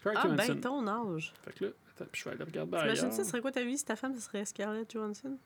[0.00, 0.52] Scarlett Ah Johansson.
[0.54, 1.32] ben, ton âge.
[1.44, 3.62] Fait que là, attends, puis je vais aller regarder T'imagines ça, ce serait quoi ta
[3.62, 5.38] vie si ta femme, ce serait Scarlett Johansson?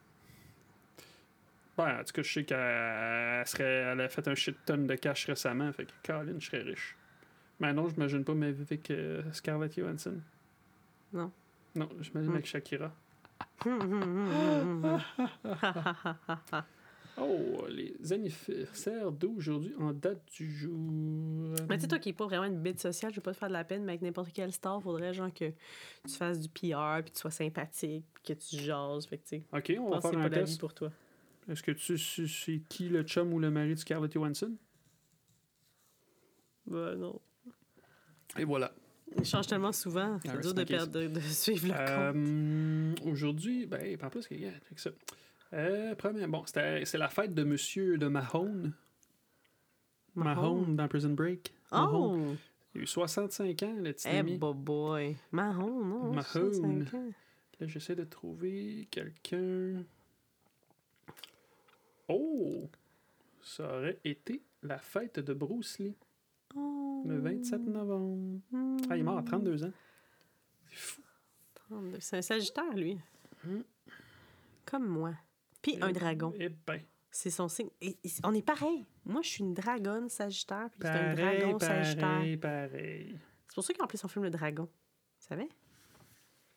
[1.78, 3.62] Ben, en tout cas, je sais qu'elle serait,
[3.92, 6.96] elle a fait un shit ton de cash récemment, fait que Colin, je serais riche.
[7.60, 10.16] Mais non, j'imagine pas ma vie avec euh, Scarlett Johansson.
[11.12, 11.30] Non.
[11.76, 12.34] Non, j'imagine Hmm.
[12.34, 12.92] avec Shakira.
[13.64, 13.80] Hum,
[14.84, 15.00] hum.
[17.20, 20.76] Oh, les anniversaires d'aujourd'hui en date du jour.
[21.68, 23.38] Mais tu sais, toi qui n'es pas vraiment une bête sociale, je vais pas te
[23.38, 25.50] faire de la peine, mais avec n'importe quelle star, faudrait genre que
[26.06, 29.06] tu fasses du PR, puis que tu sois sympathique, puis que tu jases.
[29.06, 30.60] Fait que tu sais, Ok, on va faire un test.
[30.60, 30.92] pour toi.
[31.48, 34.54] Est-ce que tu sais c'est qui le chum ou le mari de Scarlett Johansson?
[36.66, 37.20] Ben non.
[38.38, 38.72] Et voilà.
[39.16, 40.16] Il change tellement souvent.
[40.16, 43.00] Ah, C'est dur de, perdre, de, de suivre le compte.
[43.06, 44.90] Euh, Aujourd'hui, ben, en plus, regarde, check ça.
[45.54, 48.74] Euh, premier, bon, c'est la fête de Monsieur de Mahone.
[50.14, 51.54] Mahone dans Prison Break.
[51.72, 52.32] Mahone.
[52.32, 52.36] Oh!
[52.74, 54.36] Il a eu 65 ans, le petit Eh, ami.
[54.36, 55.16] boy, boy.
[55.32, 56.12] Marron, non?
[56.12, 56.22] Mahone.
[56.52, 57.10] 65 ans.
[57.60, 59.84] Là, j'essaie de trouver quelqu'un.
[62.08, 62.68] Oh!
[63.42, 65.96] Ça aurait été la fête de Bruce Lee,
[66.54, 67.02] Oh.
[67.06, 68.40] le 27 novembre.
[68.90, 69.72] Ah, il est mort à 32 ans.
[70.66, 71.02] C'est fou.
[71.54, 72.00] 32.
[72.00, 72.98] C'est un sagittaire, lui.
[73.44, 73.60] Hmm.
[74.64, 75.12] Comme moi.
[75.62, 76.32] Puis un dragon.
[76.38, 76.80] Eh ben.
[77.10, 77.68] C'est son signe.
[77.80, 78.86] Et- et- on est pareil.
[79.04, 82.00] Moi, je suis une dragonne sagittaire, puis c'est un Pareil, dragon sagittaire.
[82.08, 83.18] pareil, pareil.
[83.48, 84.66] C'est pour ça qu'ils ont appelé son film Le Dragon.
[85.20, 85.48] Tu savais?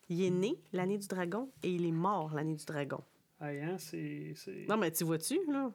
[0.08, 3.02] Il est né l'année du dragon et il est mort l'année du dragon.
[3.42, 4.34] Hein, c'est.
[4.68, 5.70] Non, mais tu vois-tu, là?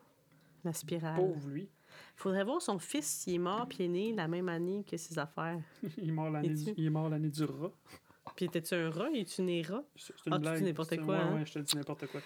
[0.63, 1.15] La spirale.
[1.15, 1.69] Pauvre lui.
[2.15, 5.17] Faudrait voir son fils s'il est mort puis est né la même année que ses
[5.19, 5.59] affaires.
[5.97, 7.71] il est mort l'année du, il est mort l'année du rat.
[8.35, 9.09] Puis était-tu un rat?
[9.13, 9.83] Es-tu né rat?
[9.95, 11.35] C'est une Ah, tu n'importe quoi, Ouais, hein?
[11.35, 12.21] ouais, je te dis n'importe quoi.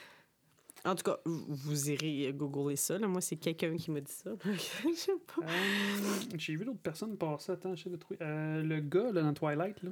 [0.84, 2.98] En tout cas, vous irez googler ça.
[2.98, 3.08] Là.
[3.08, 4.32] Moi, c'est quelqu'un qui m'a dit ça.
[4.46, 5.46] Je sais pas.
[5.46, 7.52] Euh, J'ai vu d'autres personnes passer.
[7.52, 8.18] Attends, j'essaie de trouver.
[8.22, 9.92] Euh, le gars là, dans Twilight, là.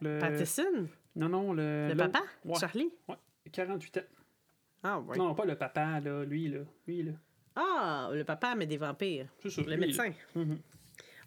[0.00, 0.18] Le...
[0.18, 0.86] Patterson?
[1.14, 1.88] Non, non, le.
[1.90, 2.22] Le papa?
[2.44, 2.58] Ouais.
[2.58, 2.90] Charlie?
[3.52, 4.00] 48 ans.
[4.82, 5.16] Ah, ouais.
[5.16, 6.24] Non, pas le papa, là.
[6.24, 6.60] Lui, là.
[6.86, 7.12] Lui, là.
[7.54, 9.28] Ah, le papa, mais des vampires.
[9.40, 9.62] C'est ça.
[9.62, 10.12] Le lui, médecin.
[10.34, 10.58] Mhm.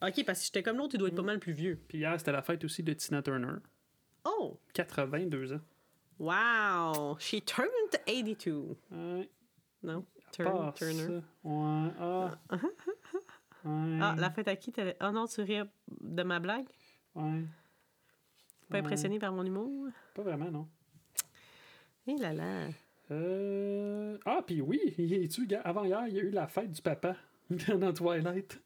[0.02, 1.80] Ok, parce que j'étais comme l'autre, il doit être pas mal plus vieux.
[1.88, 3.54] Puis hier, c'était la fête aussi de Tina Turner.
[4.26, 4.60] Oh!
[4.74, 5.62] 82 ans.
[6.20, 7.18] Wow!
[7.20, 7.70] She turned
[8.06, 8.76] 82.
[8.92, 9.30] Ouais.
[9.84, 10.06] Non?
[10.32, 11.22] Turn, Turner.
[11.44, 11.90] Ouais.
[12.00, 12.32] Ah.
[13.68, 13.98] Ouais.
[14.00, 14.72] Ah, la fête à qui?
[14.72, 15.58] t'avais- Oh non, tu ris
[16.00, 16.68] de ma blague?
[17.16, 17.42] Ouais.
[18.70, 18.80] Pas Ouais.
[18.80, 19.88] impressionné par mon humour?
[20.14, 20.68] Pas vraiment, non.
[22.06, 22.68] Eh là là.
[23.12, 24.18] Euh...
[24.26, 26.82] Ah, puis oui, il- tu, gars, avant hier, il y a eu la fête du
[26.82, 27.16] papa
[27.50, 28.62] dans Twilight.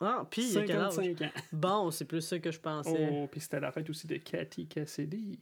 [0.00, 0.92] Ah, puis il y a quel âge?
[0.94, 1.30] 55 ans.
[1.52, 3.08] Bon, c'est plus ça que je pensais.
[3.12, 5.38] Oh, puis c'était la fête aussi de Cathy Cassidy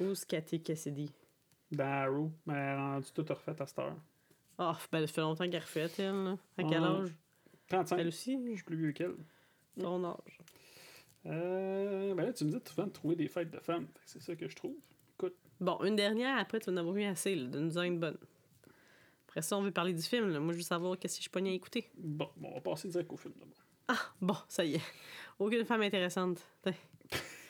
[0.00, 1.10] Où c'est Cathy Cassidy?
[1.70, 2.30] dans Arrow.
[2.46, 3.96] Mais elle a rendu tout refait à cette heure.
[4.58, 6.14] Oh, ben, ça fait longtemps qu'elle refait, elle.
[6.24, 6.38] là.
[6.56, 7.08] À quel âge?
[7.68, 7.98] 35.
[7.98, 8.38] Elle aussi?
[8.50, 9.16] Je suis plus vieux qu'elle.
[9.80, 10.38] Ton âge.
[11.26, 13.88] Euh, ben là, tu me dis souvent de trouver des fêtes de femmes.
[14.04, 14.76] C'est ça que je trouve.
[15.64, 17.98] Bon, une dernière, après, tu vas en avoir eu assez, là, de nous en une
[17.98, 18.18] bonne.
[19.28, 20.28] Après ça, on veut parler du film.
[20.30, 20.38] Là.
[20.38, 21.88] Moi, je veux savoir qu'est-ce que je pognais à écouter.
[21.96, 23.56] Bon, bon, on va passer direct au film d'abord.
[23.88, 24.82] Ah, bon, ça y est.
[25.38, 26.40] Aucune femme intéressante.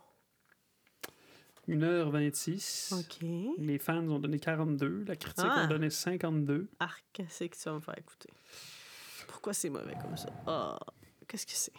[1.68, 2.94] 1h26.
[3.00, 3.56] ok.
[3.60, 5.04] Les fans ont donné 42.
[5.08, 5.62] La critique Ah.
[5.64, 6.68] a donné 52.
[6.80, 8.30] Arc, qu'est-ce que tu vas me faire écouter?
[9.28, 10.30] Pourquoi c'est mauvais comme ça?
[10.48, 10.80] Ah,
[11.28, 11.74] qu'est-ce que c'est?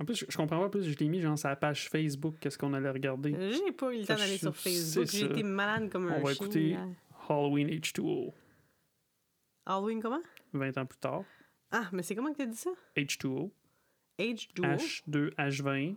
[0.00, 0.82] En plus, je, je comprends pas plus.
[0.82, 2.34] Je l'ai mis genre sur la page Facebook.
[2.40, 3.32] Qu'est-ce qu'on allait regarder?
[3.52, 5.06] J'ai pas eu le temps d'aller sur Facebook.
[5.06, 5.32] c'est J'ai ça.
[5.32, 6.44] été malade comme un On va chien.
[6.44, 6.76] écouter-.
[7.28, 8.32] Halloween H2O.
[9.66, 10.20] Halloween, comment?
[10.52, 11.22] 20 ans plus tard.
[11.70, 12.70] Ah, mais c'est comment que t'as dit ça?
[12.96, 13.50] H2O.
[14.18, 14.76] H2O.
[15.06, 15.96] H2H20.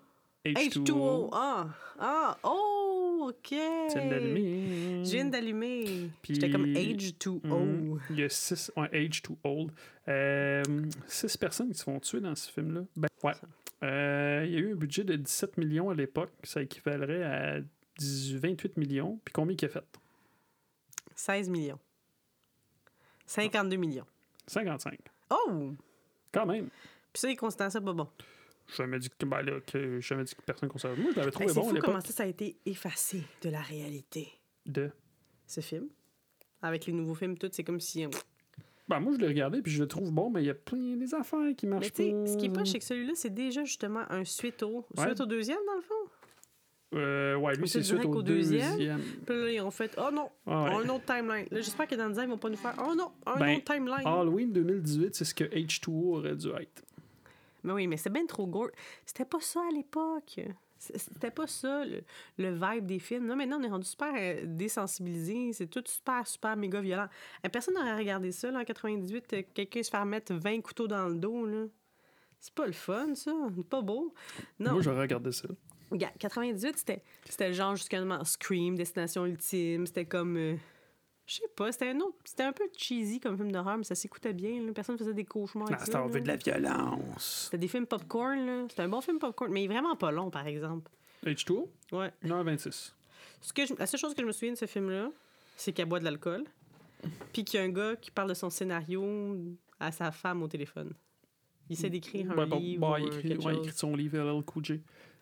[0.54, 0.84] H2O.
[0.84, 1.30] H2O.
[1.34, 1.68] Ah,
[2.00, 3.50] ah, oh, OK.
[3.90, 5.04] C'est d'allumer.
[5.04, 6.10] Je viens d'allumer.
[6.24, 7.40] J'étais comme H2O.
[7.44, 8.00] Mhm.
[8.12, 8.72] Il y a six.
[8.76, 9.72] Ouais, Age Too Old.
[10.08, 10.64] Euh,
[11.08, 12.82] six personnes qui se font tuer dans ce film-là.
[12.96, 13.34] Ben, ouais.
[13.84, 16.32] Euh, il y a eu un budget de 17 millions à l'époque.
[16.44, 17.60] Ça équivalerait à
[18.00, 19.20] 18 28 millions.
[19.24, 19.84] Puis combien il a fait?
[21.16, 21.80] 16 millions.
[23.26, 24.06] 52 millions.
[24.48, 25.00] 55.
[25.30, 25.74] Oh!
[26.32, 26.70] Quand même.
[27.12, 28.08] Puis ça, ils considèrent ça pas bon.
[28.70, 31.00] Je jamais dit que, ben là, que jamais dit que personne conserve.
[31.00, 33.50] Moi, je l'avais trouvé c'est bon à fou comment ça, ça a été effacé de
[33.50, 34.28] la réalité,
[34.66, 34.92] De?
[35.46, 35.88] ce film?
[36.62, 38.04] Avec les nouveaux films, tout, c'est comme si...
[38.06, 38.10] euh,
[38.90, 40.98] Ben, moi, je l'ai regardé, puis je le trouve bon, mais il y a plein
[40.98, 42.26] des affaires qui marchent Mais tu sais, pas.
[42.28, 44.86] ce qui est pas, c'est que celui-là, c'est déjà justement un suite au...
[44.98, 45.06] Ouais.
[45.06, 45.94] Suite au deuxième, dans le fond?
[46.96, 49.02] Euh, ouais, lui, c'est suite au deuxième, deuxième.
[49.26, 50.86] Puis là, ils ont fait, oh non, Ah ouais.
[50.86, 51.46] un autre timeline.
[51.52, 53.58] Là, j'espère que dans le design, ils vont pas nous faire, oh non, un Ben,
[53.58, 54.06] autre timeline.
[54.08, 56.84] Halloween 2018, c'est ce que H2O aurait dû être.
[57.68, 58.70] Mais oui, mais c'est bien trop gore.
[59.06, 60.40] C'était pas ça à l'époque.
[60.80, 62.04] C'était pas ça, le,
[62.38, 63.28] le vibe des films.
[63.28, 65.52] Là, maintenant, on est rendu super euh, désensibilisé.
[65.54, 67.08] C'est tout super, super méga violent.
[67.46, 69.34] Euh, Personne n'aurait regardé ça, là, en 98.
[69.34, 71.66] euh, Quelqu'un se faire mettre 20 couteaux dans le dos, là.
[72.40, 73.32] C'est pas le fun, ça.
[73.56, 74.14] C'est pas beau.
[74.60, 74.74] Non.
[74.74, 75.48] Moi, j'aurais regardé ça.
[75.90, 79.88] Regarde, 98, c'était, c'était le genre justement Scream, Destination Ultime.
[79.88, 80.38] C'était comme.
[80.38, 80.56] euh,
[81.28, 82.16] je sais pas, c'était un autre.
[82.24, 84.62] C'était un peu cheesy comme film d'horreur, mais ça s'écoutait bien.
[84.66, 84.72] là.
[84.74, 85.68] Personne faisait des cauchemars.
[85.70, 87.44] Ah, avec c'est ça, on veut de la violence.
[87.46, 88.66] C'était des films popcorn, là.
[88.70, 90.90] C'était un bon film popcorn, mais il est vraiment pas long, par exemple.
[91.26, 92.12] H2O, Ouais.
[92.24, 92.94] 1h26.
[93.42, 95.12] Ce que je- la seule chose que je me souviens de ce film-là,
[95.56, 96.46] c'est qu'elle boit de l'alcool,
[97.34, 99.36] puis qu'il y a un gars qui parle de son scénario
[99.80, 100.94] à sa femme au téléphone.
[101.70, 103.66] Il essaie d'écrire un Ouais, bon, livre bon, ou il, écrit, quelque ouais, il chose.
[103.68, 104.44] écrit son livre LL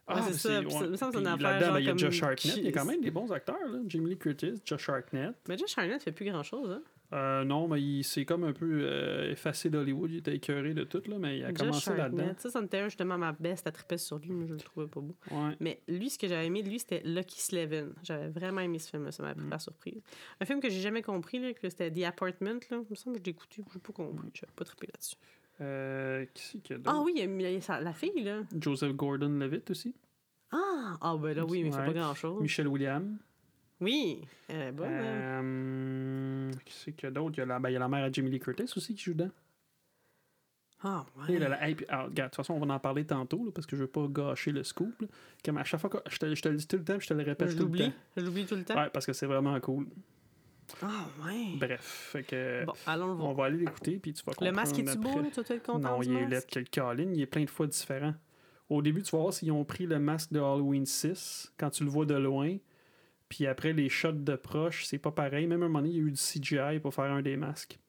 [0.07, 2.21] Ouais, c'est ça, puis ça- me semble une affaire Là-dedans, ben, il y a Josh
[2.23, 2.57] Hartnett.
[2.57, 3.57] Il y a quand même des bons acteurs.
[3.67, 3.79] Là.
[3.87, 5.33] Jamie Lee Curtis, Josh Hartnett.
[5.49, 6.81] Mais Josh Hartnett fait plus grand-chose, hein?
[7.13, 10.11] Euh, non, mais il s'est comme un peu euh, effacé d'Hollywood.
[10.11, 12.17] Il était écœuré de tout, là, mais il a Josh commencé là-dedans.
[12.23, 12.41] Hartnett.
[12.41, 14.99] Ça, ça me justement ma best à triper sur lui, mais je le trouvais pas
[15.01, 15.15] beau.
[15.31, 15.55] Ouais.
[15.59, 17.89] Mais lui, ce que j'avais aimé de lui, c'était Lucky Slevin.
[18.03, 19.11] J'avais vraiment aimé ce film-là.
[19.11, 19.37] Ça m'a Mm.
[19.37, 20.01] pris par surprise.
[20.41, 22.59] Un film que j'ai jamais compris, là, que c'était The Apartment.
[22.71, 22.77] Là.
[22.83, 24.29] Il me semble que je l'ai écouté, j'ai pas compris.
[24.33, 25.15] J'avais pas trippé là-dessus.
[25.61, 26.77] Euh, qui c'est?
[26.85, 28.41] Ah oui, il y a- la fille, là.
[28.59, 29.93] Joseph Gordon-Levitt aussi.
[30.51, 31.85] Ah, ah ben là, oui, mais Ouais.
[31.85, 32.41] pas grand-chose.
[32.41, 33.17] Michelle Williams.
[33.81, 34.87] Oui, elle est bonne.
[34.87, 35.43] hein.
[35.43, 37.33] Euh, qui c'est qu'il y a d'autre?
[37.35, 38.95] Il y a la, ben, il y a la mère à Jamie Lee Curtis aussi
[38.95, 39.31] qui joue dedans.
[40.83, 41.39] Ah, Et ouais.
[41.39, 43.51] là, là, hey, puis, alors, regarde, de toute façon, on va en parler tantôt, là,
[43.53, 45.01] parce que je veux pas gâcher le scoop.
[45.01, 45.07] là.
[45.43, 47.07] Comme à chaque fois que je te, je te le dis tout le temps, je
[47.07, 47.89] te le répète Je tout le l'oublie.
[47.89, 47.95] temps.
[48.17, 48.75] Je l'oublie tout le temps.
[48.75, 49.87] Ouais, parce que c'est vraiment cool.
[50.81, 51.55] Ah, ouais.
[51.57, 53.33] Bref, fait que Bon, allons le on voir.
[53.33, 55.21] va aller l'écouter, puis tu vas Le comprendre masque est-tu beau?
[55.31, 56.49] Toi, tu es content Non, du il est laid masque?
[56.49, 58.13] que le il est plein de fois différent.
[58.69, 61.83] Au début, tu vas voir s'ils ont pris le masque de Halloween 6, quand tu
[61.83, 62.57] le vois de loin.
[63.29, 65.45] Puis après, les shots de proche, c'est pas pareil.
[65.47, 67.37] Même à un moment donné, il y a eu du CGI pour faire un des
[67.37, 67.79] masques.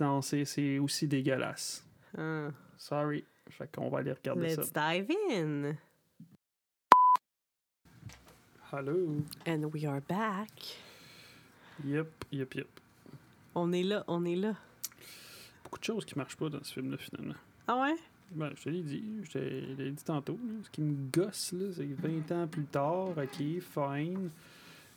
[0.00, 1.86] Non, c'est c'est aussi dégueulasse.
[2.16, 2.48] Ah.
[2.76, 3.24] Sorry.
[3.50, 4.62] Fait qu'on va aller regarder ça.
[4.62, 5.74] Let's dive in.
[8.72, 9.16] Hello.
[9.46, 10.50] And we are back.
[11.84, 12.68] Yep, yep, yep.
[13.54, 14.54] On est là, on est là.
[15.64, 17.34] Beaucoup de choses qui marchent pas dans ce film-là, finalement.
[17.66, 17.94] Ah ouais?
[18.32, 20.38] Ben, je te l'ai dit, je te l'ai dit tantôt.
[20.46, 20.54] là.
[20.64, 24.30] Ce qui me gosse, là, c'est que 20 ans plus tard, ok, fine.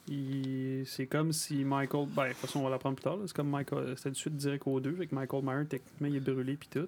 [0.07, 2.07] Il- C'est comme si Michael.
[2.15, 3.17] Ben, de toute façon, on va l'apprendre plus tard.
[3.17, 3.23] là.
[3.27, 3.93] C'est comme Michael.
[3.97, 6.87] C'était de suite direct au 2, avec Michael Myers, techniquement, il est brûlé, puis tout.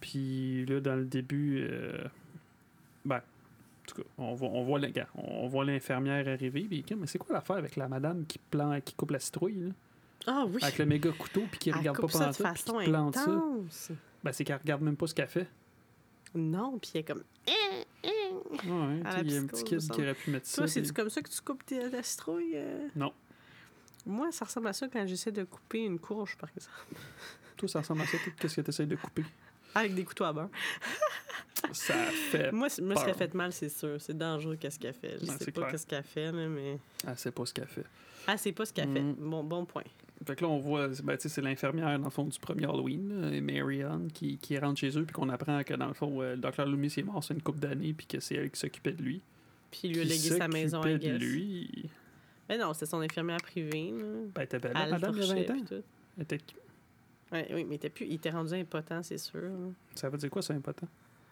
[0.00, 1.60] Puis là, dans le début.
[1.68, 2.04] euh,
[3.06, 3.20] Ben, en
[3.86, 4.80] tout cas, on voit, on voit,
[5.14, 6.62] on voit l'infirmière arriver.
[6.62, 9.70] Puis, mais c'est quoi l'affaire avec la madame qui, plan, qui coupe la citrouille, là?
[10.26, 10.58] Ah oui.
[10.62, 12.78] Avec le méga couteau, puis qui Elle regarde pas coupe pendant de ça, puis façon
[12.78, 13.94] qui plante ça?
[14.22, 15.46] Ben, c'est qu'elle regarde même pas ce qu'elle fait.
[16.34, 17.22] Non, puis elle est comme.
[18.64, 20.56] Ouais, À sais, la il y a un petit kid qui aurait pu mettre ça.
[20.62, 22.52] Toi, c'est-tu comme ça que tu coupes tes- ta citrouille?
[22.56, 22.88] euh?
[22.96, 23.12] Non.
[24.06, 26.76] Moi, ça ressemble à ça quand j'essaie de couper une courge, par exemple.
[27.56, 28.16] Toi, ça ressemble à ça.
[28.38, 29.24] Qu'est-ce que tu essaies de couper?
[29.74, 30.48] Avec des couteaux à beurre.
[31.72, 31.94] Ça
[32.30, 32.52] fait.
[32.52, 33.96] Moi, moi ce qu'elle fait de mal, c'est sûr.
[34.00, 35.18] C'est dangereux, qu'est-ce qu'elle fait.
[35.20, 36.78] Je Ben, sais pas qu'est-ce qu'elle fait, mais.
[37.06, 37.84] Ah, c'est pas ce qu'elle fait.
[38.26, 39.00] Ah, c'est pas ce qu'elle fait.
[39.02, 39.16] Mm.
[39.18, 39.82] Bon, bon point.
[40.26, 42.64] Fait que là, on voit, ben, tu sais, c'est l'infirmière, dans le fond, du premier
[42.64, 46.22] Halloween, là, Marianne, qui, qui rentre chez eux, puis qu'on apprend que, dans le fond,
[46.22, 48.58] euh, le docteur Loomis est mort, c'est une couple d'années, puis que c'est elle qui
[48.58, 49.20] s'occupait de lui.
[49.70, 51.90] Puis il lui a légué sa maison, s'occupait de lui.
[52.48, 53.90] Mais non, c'est son infirmière privée.
[53.90, 54.04] Là.
[54.04, 55.82] Ben, elle était belle, madame, il y a torchait, 20 ans.
[56.16, 56.40] Elle était-
[57.32, 59.40] Ouais, oui, mais il était, plus, il était rendu impotent, c'est sûr.
[59.40, 59.50] là.
[59.94, 60.86] Ça veut dire quoi, ça, impotent?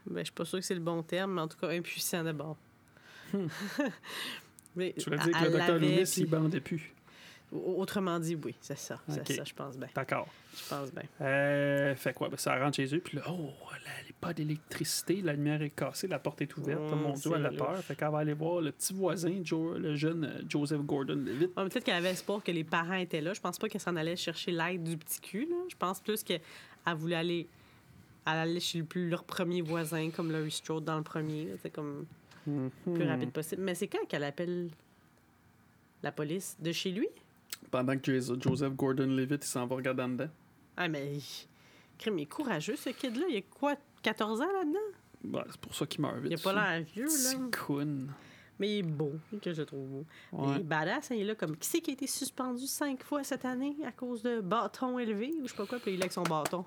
[0.06, 2.22] Ben, je suis pas sûre que c'est le bon terme, mais en tout cas, impuissant
[2.24, 2.56] d'abord.
[3.32, 3.46] Hmm.
[4.76, 6.92] mais, Tu veux dire que le docteur Loomis, puis- il bandait plus.
[7.52, 8.98] Au- Autrement dit, oui, c'est ça.
[9.08, 9.88] C'est ça, je pense bien.
[9.94, 10.26] D'accord.
[10.56, 11.02] Je pense bien.
[11.20, 12.28] Euh, fait quoi?
[12.30, 16.06] Ben, ça rentre chez eux, puis là, oh, là, pas d'électricité, la lumière est cassée,
[16.08, 16.80] la porte est ouverte.
[16.80, 17.76] Mon Dieu, elle a peur.
[17.78, 21.50] Fait qu'elle va aller voir le petit voisin, Joe- le jeune euh, Joseph Gordon-Levitt.
[21.56, 23.34] Ouais, Peut-être qu'elle avait espoir que les parents étaient là.
[23.34, 25.46] Je pense pas qu'elle s'en allait chercher l'aide du petit cul.
[25.50, 25.56] Là.
[25.68, 26.40] Je pense plus qu'elle
[26.96, 27.48] voulait aller,
[28.26, 31.48] elle allait chez le plus, leur premier voisin, comme Laurie Strode dans le premier.
[31.62, 32.06] C'est comme
[32.46, 33.08] le plus Hmm.
[33.08, 33.62] rapide possible.
[33.62, 34.68] Mais c'est quand qu'elle appelle
[36.02, 36.56] la police?
[36.60, 37.08] De chez lui?
[37.70, 40.28] Pendant que Jos- Joseph Gordon-Levitt, il s'en va regarder en dedans.
[40.76, 41.18] Ah, mais.
[41.98, 43.26] Crime, il est courageux, ce kid-là.
[43.28, 45.44] Il a quoi, 14 ans là-dedans?
[45.50, 46.32] C'est pour ça qu'il meurt vite.
[46.32, 47.38] Il a pas l'air vieux, là.
[47.66, 48.08] Coon.
[48.58, 50.04] Mais il est beau, que je trouve beau.
[50.32, 50.54] Ouais.
[50.56, 51.56] Il est badass, hein, il est là comme.
[51.56, 55.32] Qui c'est qui a été suspendu cinq fois cette année à cause de bâton élevé
[55.40, 56.64] ou je sais pas quoi, puis il est avec son bâton.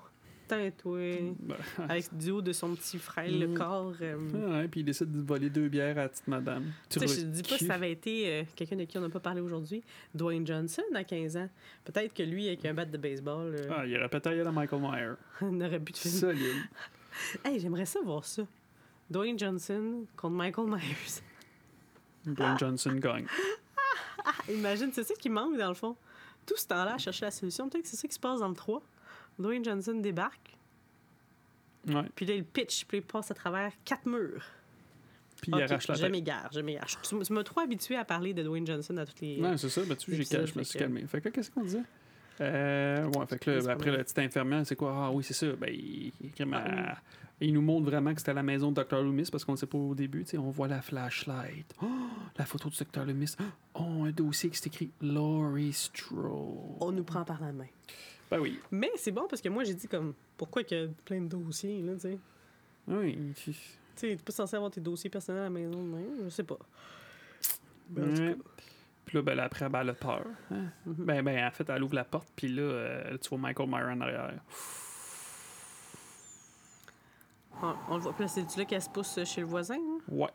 [0.48, 1.34] Toi.
[1.40, 1.56] Ben,
[1.88, 3.54] Avec du haut de son petit frère, le Mm.
[3.58, 3.92] corps.
[4.00, 6.64] euh, ouais, puis il décide de voler deux bières à la petite madame.
[6.88, 9.08] Tu sais, je dis pas que ça avait été euh, quelqu'un de qui on n'a
[9.08, 9.82] pas parlé aujourd'hui,
[10.14, 11.48] Dwayne Johnson à 15 ans.
[11.84, 14.80] Peut-être que lui, avec un bat de baseball, euh, Ah, il aurait peut-être à Michael
[14.80, 15.14] Myers.
[15.42, 16.14] n'aurait plus de film.
[16.14, 16.62] Solide.
[17.44, 18.42] Hey, j'aimerais ça voir ça.
[19.10, 21.22] Dwayne Johnson contre Michael Myers.
[22.26, 23.26] Dwayne Johnson gagne.
[24.24, 25.96] Ah, imagine, c'est ça qui manque dans le fond.
[26.44, 27.68] Tout ce temps-là à chercher la solution.
[27.68, 28.82] Peut-être que c'est ça qui se passe dans le 3.
[29.38, 30.56] Dwayne Johnson débarque,
[31.88, 32.02] Ouais.
[32.14, 34.44] puis là, il pitch, puis il passe à travers quatre murs.
[35.40, 36.10] Puis il Ok, arrache la je tête.
[36.10, 36.86] m'égare, je m'égare.
[36.88, 39.36] Je tu m'as trop habitué à parler de Dwayne Johnson à toutes les.
[39.36, 39.82] Non, c'est ça.
[39.84, 41.06] Ben, tu vois, j'ai je me fait suis que- calmé.
[41.06, 41.82] Fait que qu'est-ce qu'on disait?
[42.40, 44.92] Euh, ouais, fait que là, ben, après, la petite infirmière, c'est quoi?
[45.06, 45.46] Ah oui, c'est ça.
[45.56, 46.96] Ben, il, il- Ah, à-
[47.40, 49.02] il nous montre vraiment que c'était la maison de Dr.
[49.02, 50.24] Loomis parce qu'on ne sait pas au début.
[50.24, 51.74] tu sais, On voit la flashlight.
[51.82, 51.86] Oh,
[52.38, 53.04] la photo du Dr.
[53.04, 53.36] Loomis.
[53.74, 56.76] Oh, un dossier qui s'est écrit Laurie Strode.
[56.80, 57.66] On nous prend par la main.
[58.30, 58.58] Ben oui.
[58.70, 61.28] Mais c'est bon parce que moi, j'ai dit comme, pourquoi qu'il y a plein de
[61.28, 62.18] dossiers, là, tu sais?
[62.88, 63.18] Oui.
[63.36, 66.28] Tu sais, t'es pas censé avoir tes dossiers personnels à la maison de même, je
[66.28, 66.58] sais pas.
[67.88, 68.50] Ben, en tout cas,
[69.04, 70.24] Puis là, ben, là, après, ben, elle a peur.
[70.50, 70.64] hein?
[70.84, 70.94] Mhm.
[70.98, 73.92] Ben, ben, en fait, elle ouvre la porte, puis là, euh, tu vois Michael Myers
[73.92, 74.34] en arrière.
[77.62, 78.12] On, on le voit.
[78.12, 79.98] Puis là, c'est-tu là qu'elle se pousse chez le voisin, là?
[80.08, 80.28] Ouais.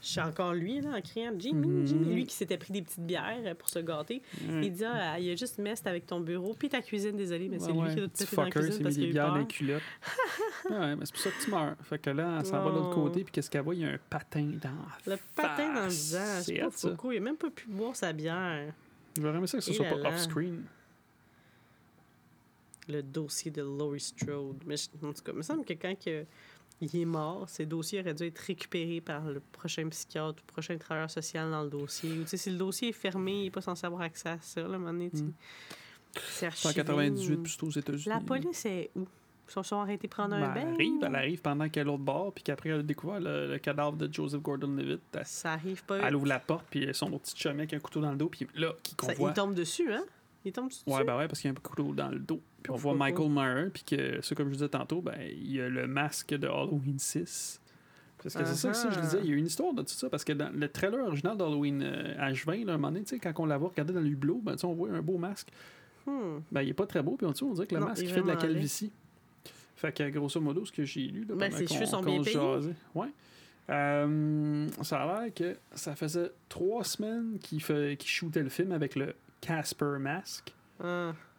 [0.00, 1.86] Je suis encore lui, là, en criant Jimmy, Mhm.
[1.86, 2.14] Jimmy.
[2.14, 4.22] Lui qui s'était pris des petites bières pour se gâter.
[4.48, 7.48] Il dit Ah, il y a juste mest avec ton bureau, puis ta cuisine, désolé,
[7.48, 9.06] mais c'est Ouais, lui qui a tout pété dans la cuisine mis parce a des
[9.08, 9.82] bières dans les culottes.
[10.70, 11.74] ouais, mais c'est pour ça que tu meurs.
[11.82, 13.02] Fait que là, elle s'en va de l'autre Oh.
[13.04, 13.74] côté, puis qu'est-ce qu'elle voit?
[13.74, 15.92] Il y a un patin dans Le patin dans le face.
[15.94, 16.42] visage.
[16.44, 16.70] C'est C'est pas.
[16.70, 17.12] Foucault.
[17.12, 18.72] Il a même pas pu boire sa bière.
[19.20, 20.62] J'aurais aimé ça que ce Et soit là pas off-screen.
[22.88, 24.62] Le dossier de Laurie Strode.
[24.66, 25.94] Mais en tout cas, il me semble que quand
[26.80, 30.52] il est mort, ces dossiers auraient dû être récupérés par le prochain psychiatre ou le
[30.52, 32.10] prochain travailleur social dans le dossier.
[32.12, 34.38] Ou tu sais, si le dossier est fermé, il n'est pas censé avoir accès à
[34.40, 35.10] ça, là, à un moment donné.
[35.12, 35.32] Mm.
[36.30, 36.72] C'est archivé.
[36.74, 38.04] 198, puis c'est aux États-Unis.
[38.08, 39.06] La police est où?
[39.46, 40.72] Ils sont- sont arrêtés prendre Ben, un elle bain?
[40.74, 43.48] arrive, elle arrive pendant qu'elle est à l'autre bord, puis qu'après elle a découvert le,
[43.48, 45.00] le cadavre de Joseph Gordon-Levitt.
[45.14, 45.98] Elle, Ça arrive pas.
[46.06, 48.46] elle ouvre la porte, puis son petit chumé avec un couteau dans le dos, puis
[48.54, 50.04] là, qui qu'on Ça- il tombe dessus, hein?
[50.44, 50.82] Il tombe dessus?
[50.86, 52.40] Ouais, ben ouais, parce qu'il y a un couteau dans le dos.
[52.62, 55.60] Puis on voit Michael Myers, puis que, ça, comme je disais tantôt, ben, il y
[55.60, 57.60] a le masque de Halloween 6.
[58.22, 60.10] Parce que c'est ça aussi, je disais, il y a une histoire de tout ça,
[60.10, 63.10] parce que dans le trailer original d'Halloween euh, H20, là, à un moment donné, tu
[63.10, 65.02] sais, quand on la voit regarder dans le hublot, ben, tu sais, on voit un
[65.02, 65.48] beau masque.
[66.04, 66.40] Hmm.
[66.50, 68.22] Ben, il est pas très beau, puis on, on dirait que le Non, masque, fait
[68.22, 68.90] de la calvitie.
[69.76, 72.38] Fait que, grosso modo, ce que j'ai lu, là, Ben, ses cheveux sont bien payés.
[72.94, 73.08] Ouais.
[73.70, 78.72] Euh, ça a l'air que ça faisait trois semaines qu'il fait, qu'il shootait le film
[78.72, 80.52] avec le Casper Mask.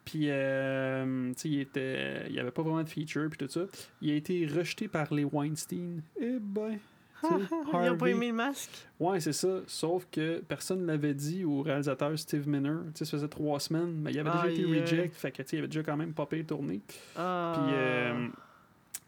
[0.04, 3.66] Puis, euh, tu sais, il était, il avait pas vraiment de feature puis tout ça.
[4.00, 6.02] Il a été rejeté par les Weinstein.
[6.20, 6.78] Eh ben,
[7.30, 8.86] Ils ont pas aimé le masque.
[8.98, 9.60] Ouais, c'est ça.
[9.66, 12.76] Sauf que personne ne l'avait dit au réalisateur Steve Miner.
[12.94, 14.80] Tu sais, ça faisait trois semaines, mais il avait déjà été aïe.
[14.80, 15.14] reject.
[15.14, 16.80] Fait que, tu sais, il avait déjà quand même pas payé tourné.
[17.16, 17.52] Ah.
[17.54, 18.28] Puis, euh,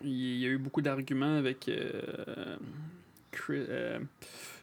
[0.05, 1.69] il y a eu beaucoup d'arguments avec.
[1.69, 2.57] Euh,
[3.31, 3.99] Chris, euh,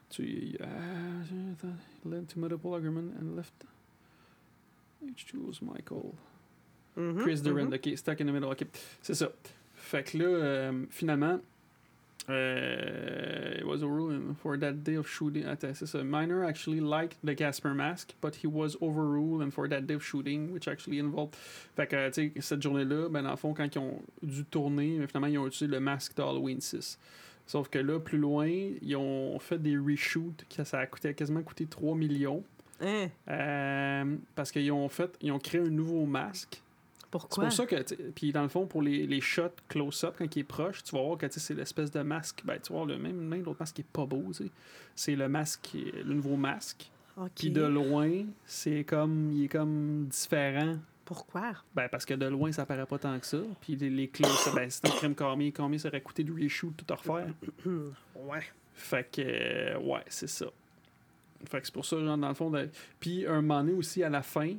[0.09, 1.67] tu attends,
[2.05, 3.65] led to multiple argument and left.
[5.09, 6.15] H2 was Michael.
[6.97, 7.75] Mhm, Chris Durant, mhm.
[7.75, 8.65] ok, stuck in the middle, ok.
[9.01, 9.31] C'est ça.
[9.75, 11.39] Fait que là, euh, finalement,
[12.29, 15.45] euh, it was a ruling for that day of shooting.
[15.45, 16.03] Attends, c'est ça.
[16.03, 20.03] Minor actually liked the Casper mask, but he was overruled and for that day of
[20.03, 21.35] shooting, which actually involved.
[21.75, 24.99] Fait que, tu sais, cette journée-là, ben, dans le fond, quand ils ont dû tourner,
[24.99, 26.99] ben, finalement, ils ont utilisé le masque d'Halloween 6.
[27.47, 31.41] Sauf que là, plus loin, ils ont fait des reshoots, que ça a coûté, quasiment
[31.41, 32.43] coûté 3 millions.
[32.81, 33.07] Hein?
[33.29, 36.61] Euh, parce qu'ils ont fait, ils ont créé un nouveau masque.
[36.99, 37.43] C'est Pourquoi?
[37.45, 40.43] pour ça que, puis dans le fond, pour les, les shots close-up, quand il est
[40.43, 42.41] proche, tu vas voir que c'est l'espèce de masque.
[42.45, 44.31] Ben, tu vas voir le même, même l'autre masque qui est pas beau.
[44.95, 46.89] C'est le masque, le nouveau masque.
[47.17, 47.31] Ok.
[47.35, 50.75] Puis de loin, c'est comme, il est comme différent.
[51.03, 51.53] Pourquoi?
[51.73, 53.39] Ben, parce que de loin, ça paraît pas tant que ça.
[53.61, 56.71] Puis les, les close-up, ben, c'est un crème combien, combien ça aurait coûté de reshoot,
[56.77, 57.33] tout à refaire.
[58.15, 58.43] Ouais.
[58.75, 60.45] Fait que, euh, ouais, c'est ça.
[61.45, 62.49] Fait que c'est pour ça, genre, dans le fond.
[62.49, 64.55] de- Puis, un moment donné aussi, à la fin,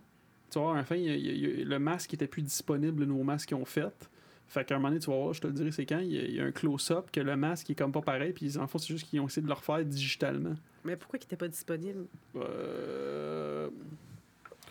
[0.50, 3.06] tu vois, à la fin, y a- y a- le masque était plus disponible, le
[3.06, 4.08] nouveau masque qu'ils ont fait.
[4.48, 6.10] Fait qu'à un moment donné, tu vas voir, je te le dirai, c'est quand, il
[6.12, 8.78] y y a un close-up que le masque est comme pas pareil, puis en fond,
[8.78, 10.56] c'est juste qu'ils ont essayé de le refaire digitalement.
[10.84, 12.06] Mais pourquoi il était pas disponible?
[12.34, 13.68] Euh,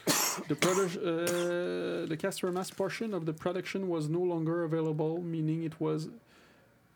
[0.49, 6.09] The, uh, the mask portion of the production was no longer available, meaning it was.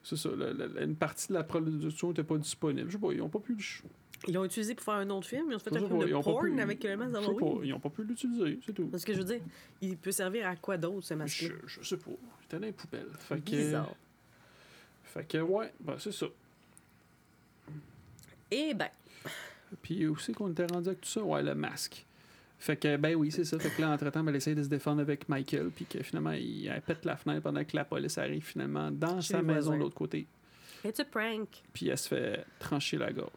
[0.02, 2.88] C'est ça, la- la- une partie de la production n'était pas disponible.
[2.90, 3.56] Je sais pas, ils ont pas pu.
[4.28, 5.48] Ils l'ont utilisé pour faire un autre film?
[5.50, 7.60] Ils ont fait un film pas, de porn pu- avec le masque d'Halloween?
[7.66, 8.88] ils ont pas pu l'utiliser, c'est tout.
[8.88, 9.42] Parce que je veux dire,
[9.82, 11.50] il peut servir à quoi d'autre, ce masque-là?
[11.66, 12.12] Je, je sais pas.
[12.12, 13.10] Il était dans les poubelles.
[13.20, 13.94] Fait que, Bizarre.
[15.04, 16.28] fait que ouais, ben c'est ça.
[18.52, 18.90] Eh ben,
[19.82, 21.24] Puis où c'est qu'on était rendu avec tout ça?
[21.24, 22.06] Ouais, le masque.
[22.60, 23.60] Fait que, ben oui, c'est ça.
[23.60, 26.32] Fait que là, entre-temps, ben, elle essaye de se défendre avec Michael, puis que finalement,
[26.32, 29.74] il elle pète la fenêtre pendant que la police arrive finalement dans Chez sa maison
[29.74, 30.28] de l'autre côté.
[30.86, 31.50] it's a prank.
[31.74, 33.32] Puis elle se fait trancher la gorge.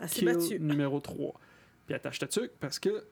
[0.00, 0.60] Elle s'est Kill battue.
[0.60, 1.40] numéro 3.
[1.86, 3.02] Puis attache ta tuque parce que euh,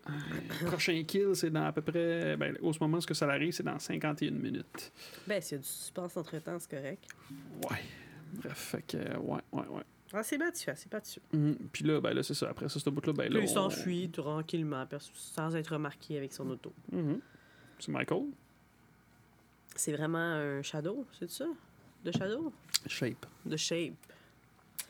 [0.60, 2.36] le prochain kill, c'est dans à peu près.
[2.36, 4.92] Ben, au ce moment où ça arrive, c'est dans 51 minutes.
[5.26, 7.04] Ben, s'il y a du suspense entre-temps, c'est correct.
[7.70, 7.78] Ouais.
[8.34, 9.82] Bref, fait que, ouais, ouais, ouais.
[10.12, 11.20] Elle s'est battue, elle s'est battue.
[11.32, 11.56] Mhm.
[11.72, 12.50] Puis là, ben là, c'est ça.
[12.50, 13.38] Après ça, ce bout-là, ben là.
[13.40, 16.72] Puis il on- s'enfuit tranquillement, sans être remarqué avec son auto.
[16.92, 17.20] Mhm.
[17.78, 18.24] C'est Michael?
[19.74, 21.46] C'est vraiment un shadow, c'est ça?
[22.04, 22.52] De shadow?
[22.86, 23.26] Shape.
[23.48, 23.94] The shape.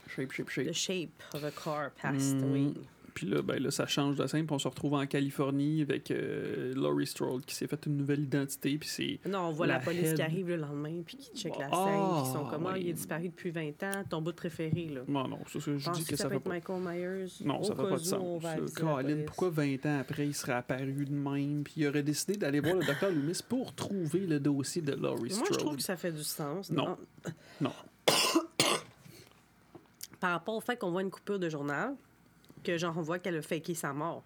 [0.08, 0.66] Shape, shape, shape.
[0.68, 2.44] The shape of a car passed Mm.
[2.44, 2.72] away.
[3.14, 6.10] Puis là, ben là, ça change de scène, puis on se retrouve en Californie avec
[6.10, 9.20] euh, Laurie Strode qui s'est fait une nouvelle identité, puis c'est...
[9.26, 10.16] Non, on voit la, La police head.
[10.16, 12.80] qui arrive le lendemain, puis qui check la Ah, scène, qui sont comme, ah, oui.
[12.82, 15.00] il est disparu depuis 20 ans, ton bout préféré, là.
[15.08, 16.50] Non, non, ça je dis que, que ça, ça fait pas...
[16.50, 17.26] Michael Myers?
[17.42, 18.42] Non, Au ça fait pas de sens.
[18.74, 22.60] Colin, pourquoi 20 ans après, il serait apparu de même, puis il aurait décidé d'aller
[22.60, 25.52] voir le docteur Loomis pour trouver le dossier de Laurie Moi, Strode?
[25.54, 26.70] je trouve que ça fait du sens.
[26.70, 26.98] Non?
[27.62, 27.72] Non.
[30.20, 31.94] Par rapport au fait qu'on voit une coupure de journal,
[32.64, 34.24] que genre on voit qu'elle a faké sa mort.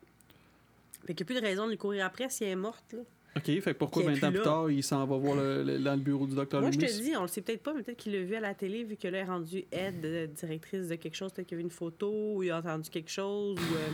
[1.07, 2.92] Fait qu'il n'y a plus de raison de lui courir après si elle est morte.
[2.92, 3.00] Là.
[3.37, 5.62] OK, fait que pourquoi Qui est 20 ans plus tard, il s'en va voir le-
[5.62, 7.72] le- dans le bureau du docteur Moi, je te dis, on le sait peut-être pas,
[7.72, 10.33] mais peut-être qu'il l'a vu à la télé, vu que là, elle est rendue aide,
[10.35, 13.11] directrice de quelque chose, peut-être qu'il a vu une photo, ou il a entendu quelque
[13.11, 13.88] chose, ou euh,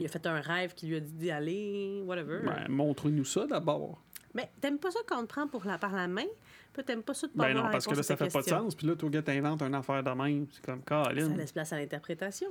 [0.00, 2.40] il a fait un rêve qui lui a dit d'y aller, whatever.
[2.44, 4.00] Ben, montre-nous ça d'abord.
[4.34, 6.24] Mais t'aimes pas ça quand on te prend pour la, par la main?
[6.72, 8.46] Puis t'aimes pas ça de pas Ben non, parce que là, ça fait pas de
[8.48, 8.74] sens.
[8.74, 10.46] Puis là, toi, gars, t'inventes une affaire de même.
[10.50, 11.28] C'est comme, Ça Colin.
[11.36, 12.48] laisse place à l'interprétation.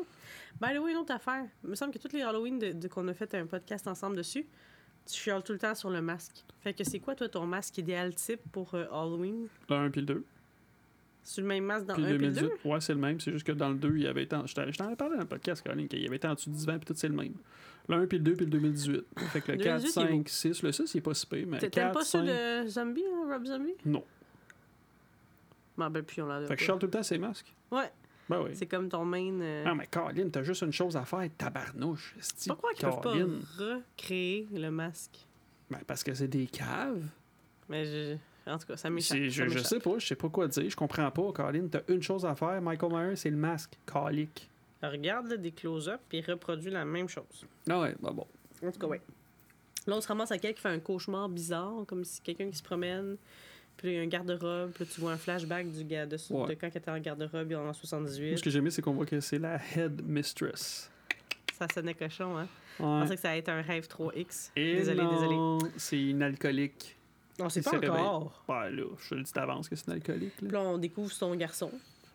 [0.62, 1.46] The way, une autre affaire.
[1.64, 4.16] Il me semble que tous les Halloween de, de- qu'on a fait un podcast ensemble
[4.18, 4.46] dessus,
[5.08, 6.44] tu chiales tout le temps sur le masque.
[6.60, 9.48] Fait que c'est quoi, toi, ton masque idéal type pour euh, Halloween?
[9.70, 10.26] Le 1 puis le 2.
[11.24, 12.50] C'est le même masque dans Puis le puis le 2018.
[12.64, 12.70] deux?
[12.70, 13.20] Ouais, c'est le même.
[13.20, 14.36] C'est juste que dans le 2, il y avait été.
[14.36, 16.50] en- Je t'en avais parlé dans le podcast, Colin, qu'il y avait été en dessous
[16.52, 17.34] de 10 ans, puis tout, c'est le même.
[17.91, 19.06] Le 1 puis le 2, puis le 2018.
[19.32, 20.23] Fait que le 4, 2018, il est 5, beau.
[20.27, 20.63] 6.
[20.63, 22.19] Le 6, il est pas si pire, mais T'a- 4, T'aimes pas 5...
[22.19, 22.25] ceux
[22.63, 23.73] de Zombie, hein, Rob Zombie?
[23.85, 24.04] Non.
[25.77, 27.54] M'en rappelle plus, on l'a Fait que je tout le temps ses masques.
[27.71, 27.89] Ouais,
[28.29, 28.52] Ben oui.
[28.54, 29.39] c'est comme ton main.
[29.42, 32.15] euh, Ah, mais Colin, t'as juste une chose à faire, tabarnouche.
[32.48, 35.17] Pourquoi qu'ils peuvent pas recréer le masque?
[35.69, 37.04] Ben, parce que c'est des caves.
[37.69, 38.17] Mais je...
[38.48, 39.17] En tout cas, ça m'échappe.
[39.19, 41.67] Je, sais pas, je sais pas quoi dire, je comprends pas, Colin.
[41.69, 43.77] T'as une chose à faire, Michael Myers, c'est le masque.
[43.85, 44.50] Calique.
[44.84, 47.46] Regarde là, des close-up et reproduit la même chose.
[47.69, 48.25] Ah ouais, bah bon.
[48.65, 49.02] En tout cas, ouais.
[49.88, 52.58] Là, on se ramasse à quelqu'un qui fait un cauchemar bizarre, comme si quelqu'un qui
[52.58, 53.17] se promène,
[53.77, 54.71] Puis il y a un garde-robe.
[54.73, 56.50] Puis tu vois un flashback du gars de, Ouais.
[56.50, 58.38] de quand il était en garde-robe en Moi, 78.
[58.38, 60.92] ce que j'ai aimé, c'est qu'on voit que c'est la head mistress.
[61.58, 62.48] Ça sonnait cochon, hein?
[62.79, 62.90] Je Ouais.
[63.02, 64.52] pensais que ça allait être un rêve 3X.
[64.56, 65.36] Et désolé, désolé.
[65.36, 66.96] non, c'est une alcoolique.
[67.40, 68.44] On sait Il pas encore.
[68.50, 70.34] Ouais, là, je te le dis d'avance que c'est une alcoolique.
[70.38, 70.52] Puis Là.
[70.54, 71.71] là, on découvre son garçon,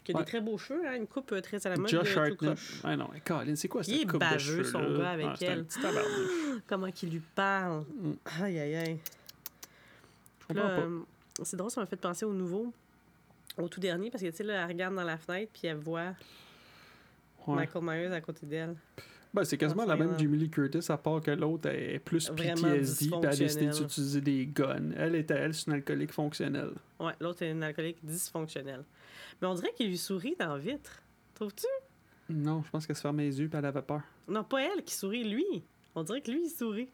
[0.06, 0.22] qui a Ouais.
[0.24, 1.88] des très beaux cheveux, hein, une coupe euh, très à la mode.
[1.88, 2.58] Josh tout Hartnett.
[2.84, 4.98] Ouais, non, Colin, c'est quoi cette Il est coupe de baveux, cheveux son là?
[4.98, 5.64] gars, avec Ah, c'est un elle.
[5.64, 5.80] petit.
[6.66, 7.84] Comment qu'il lui parle.
[8.00, 8.12] Mm.
[8.42, 8.98] Aïe, aïe, aïe.
[10.54, 11.00] Euh,
[11.42, 12.72] c'est drôle, ça m'a fait penser au nouveau,
[13.58, 15.76] au tout dernier, parce que, tu sais, là, elle regarde dans la fenêtre, puis elle
[15.76, 16.14] voit
[17.46, 17.54] Ouais.
[17.56, 18.74] Michael Myers à côté d'elle.
[19.32, 23.06] Ben, c'est quasiment la même Jamie Lee Curtis, à part que l'autre est plus PTSD,
[23.10, 24.90] puis elle a décidé d'utiliser des guns.
[24.96, 26.70] Elle était, elle, c'est une alcoolique fonctionnelle.
[26.98, 28.82] Ouais, l'autre est une alcoolique dysfonctionnelle.
[29.40, 31.02] Mais on dirait qu'il lui sourit dans la vitre.
[31.34, 31.66] Trouves-tu?
[32.28, 34.02] Non, je pense qu'elle se fermait les yeux, puis elle avait peur.
[34.26, 35.44] Non, pas elle qui sourit, lui.
[35.94, 36.88] On dirait que lui, il sourit.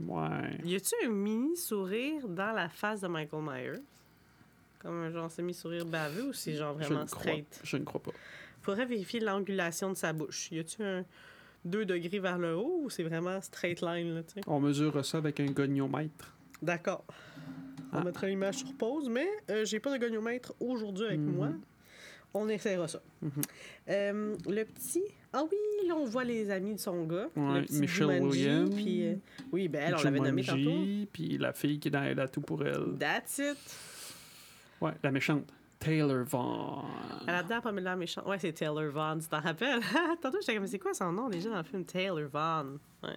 [0.00, 0.58] Ouais.
[0.64, 3.82] Y a-tu un mini sourire dans la face de Michael Myers?
[4.80, 7.60] Comme un genre semi-sourire baveux ou c'est genre Je vraiment crois, straight?
[7.62, 8.10] je ne crois pas.
[8.62, 10.50] Faudrait vérifier l'angulation de sa bouche.
[10.50, 11.04] Y a-tu un
[11.64, 14.40] 2 degrés vers le haut ou c'est vraiment straight line, là, tu sais?
[14.46, 16.34] On mesure ça avec un goniomètre.
[16.60, 17.04] D'accord.
[17.92, 18.04] On Ah.
[18.04, 21.34] mettra l'image sur pause, mais euh, j'ai pas de goniomètre aujourd'hui avec Mhm.
[21.34, 21.48] moi.
[22.34, 23.02] On essaiera ça.
[23.20, 23.30] Mhm.
[23.90, 25.02] Euh, le petit.
[25.34, 27.28] Ah oui, là, on voit les amis de son gars.
[27.36, 28.74] Ouais, le petit Michelle Jumanji, Williams.
[28.74, 29.14] Puis, euh,
[29.52, 31.08] oui, ben elle, on l'avait nommé tantôt.
[31.12, 32.96] Puis la fille qui est dans Elle a tout pour elle.
[32.98, 33.58] That's it.
[34.80, 35.44] Ouais, la méchante.
[35.78, 36.84] Taylor Vaughn.
[37.26, 38.24] Elle a dedans Pamela méchante.
[38.26, 39.80] Ouais, c'est Taylor Vaughn, tu t'en rappelles?
[40.22, 41.84] Tantôt, j'étais comme, c'est quoi son nom déjà dans le film?
[41.84, 42.78] Taylor Vaughn?
[43.02, 43.16] Ouais.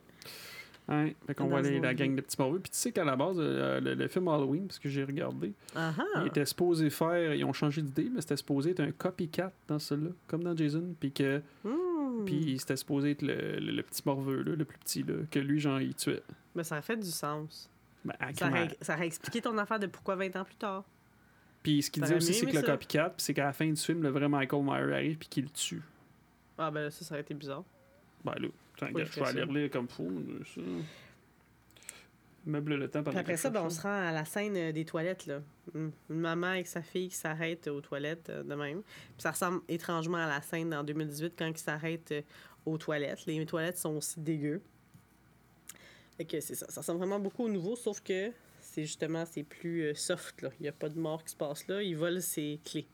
[0.88, 2.59] Ouais, fait qu'on voit les- la gang de petits morveux.
[2.59, 5.53] Puis tu sais qu'à la base, euh, le, le film Halloween, parce que j'ai regardé,
[5.75, 9.79] il était supposé faire, ils ont changé d'idée, mais c'était supposé être un copycat dans
[9.79, 10.93] celui-là, comme dans Jason.
[10.99, 12.23] Puis que, Hmm.
[12.25, 15.39] puis c'était supposé être le, le- le petit morveux, là, le plus petit, là, que
[15.39, 16.21] lui, genre, il tuait.
[16.55, 17.67] Ben, ça a fait du sens.
[18.05, 20.83] Ben, Ça aurait, ça aurait expliqué ton affaire de pourquoi 20 ans plus tard.
[21.63, 24.03] Puis ce qu'il dit aussi, c'est que le copycat, c'est qu'à la fin du film,
[24.03, 25.81] le vrai Michael Myers arrive puis qu'il le tue.
[26.59, 27.63] Ah, ben, ça, ça aurait été bizarre.
[28.23, 28.47] Ben là,
[28.82, 30.11] Oui, je vais aller relire comme fou,
[30.53, 30.61] ça.
[32.45, 34.86] Meuble le temps pendant après ça, ben, on se rend à la scène euh, des
[34.86, 35.26] toilettes.
[35.26, 35.41] Là.
[35.73, 38.84] Une une maman avec sa fille qui s'arrête aux toilettes euh, de même.
[38.84, 42.21] Puis ça ressemble étrangement à la scène en 2018 quand ils s'arrêtent euh,
[42.67, 43.26] aux toilettes.
[43.26, 44.61] Les toilettes sont aussi dégueu.
[46.17, 46.67] Fait que c'est ça.
[46.69, 50.41] Ça ressemble vraiment beaucoup au nouveau, sauf que c'est justement c'est plus euh, soft.
[50.41, 50.49] Là.
[50.59, 51.82] Il n'y a pas de mort qui se passe là.
[51.82, 52.88] Ils volent ses clés.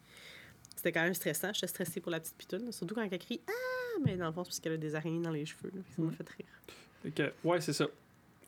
[0.75, 1.51] C'était quand même stressant.
[1.53, 2.71] J'étais stressée pour la petite pitoune.
[2.71, 3.70] Surtout quand elle crie Ah!
[4.05, 5.71] Mais dans le fond, c'est parce qu'elle a des araignées dans les cheveux.
[5.73, 5.81] là.
[5.95, 6.11] Ça m'a Mm.
[6.13, 6.45] fait rire.
[7.03, 7.87] Fait que, ouais, c'est ça.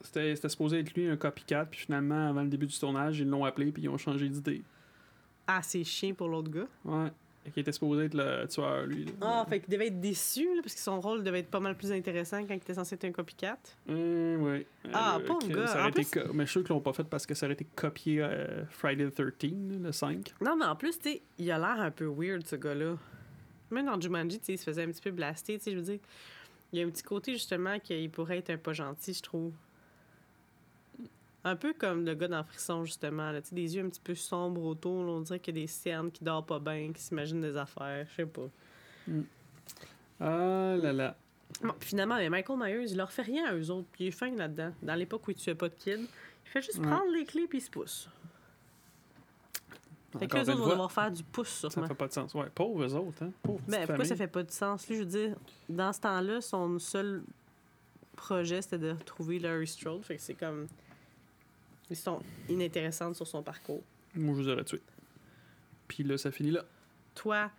[0.01, 3.27] C'était c'était supposé être lui un copycat, puis finalement, avant le début du tournage, ils
[3.29, 4.61] l'ont appelé, puis ils ont changé d'idée.
[5.47, 6.67] Ah, c'est chien pour l'autre gars?
[6.85, 7.09] Ouais.
[7.53, 9.03] Qu'il était supposé être le tueur, lui.
[9.03, 9.11] là.
[9.21, 11.75] Ah, fait qu'il devait être déçu, là, parce que son rôle devait être pas mal
[11.75, 13.57] plus intéressant quand il était censé être un copycat.
[13.89, 14.65] Hum, ouais.
[14.93, 15.67] Ah, Euh, pauvre gars.
[15.67, 17.45] ça En plus- co- Mais je suis sûr qu'ils l'ont pas fait parce que ça
[17.45, 20.33] aurait été copié euh, Friday the 13, là, le 5.
[20.41, 22.95] Non, mais en plus, tu sais, il a l'air un peu weird, ce gars-là.
[23.73, 25.99] Même dans Jumanji, il se faisait un petit peu blaster, je veux dire.
[26.71, 29.53] Il y a un petit côté, justement, qu'il pourrait être un pas gentil, je trouve.
[31.43, 34.63] Un peu comme le gars dans Frisson, justement, là, des yeux un petit peu sombres
[34.63, 37.41] autour, là, on dirait qu'il y a des cernes qui dorment pas bien, qui s'imaginent
[37.41, 38.47] des affaires, je sais pas.
[40.19, 41.15] Ah là là.
[41.61, 44.07] Bon, puis finalement, mais Michael Myers, il leur fait rien à eux autres, puis il
[44.07, 44.71] est fin là-dedans.
[44.81, 46.07] Dans l'époque où il tuait pas de kids,
[46.45, 46.87] il fait juste Ouais.
[46.87, 48.09] prendre les clés puis il se pousse.
[50.19, 52.33] Fait que les autres vont devoir faire du pouce sur Ça fait pas de sens.
[52.33, 53.31] Ouais, pauvres eux autres, hein.
[53.41, 54.17] Pauvres Ben, petites pourquoi ça familles.
[54.17, 54.87] fait pas de sens?
[54.87, 55.35] Lui, je veux dire,
[55.69, 57.23] dans ce temps-là, son seul
[58.15, 60.03] projet, c'était de trouver Larry Strode.
[60.03, 60.67] Fait que c'est comme.
[61.89, 63.81] Ils sont inintéressants sur son parcours.
[64.15, 64.81] Moi, je vous aurais tué.
[65.87, 66.63] Puis là, ça finit là.
[67.15, 67.51] Toi,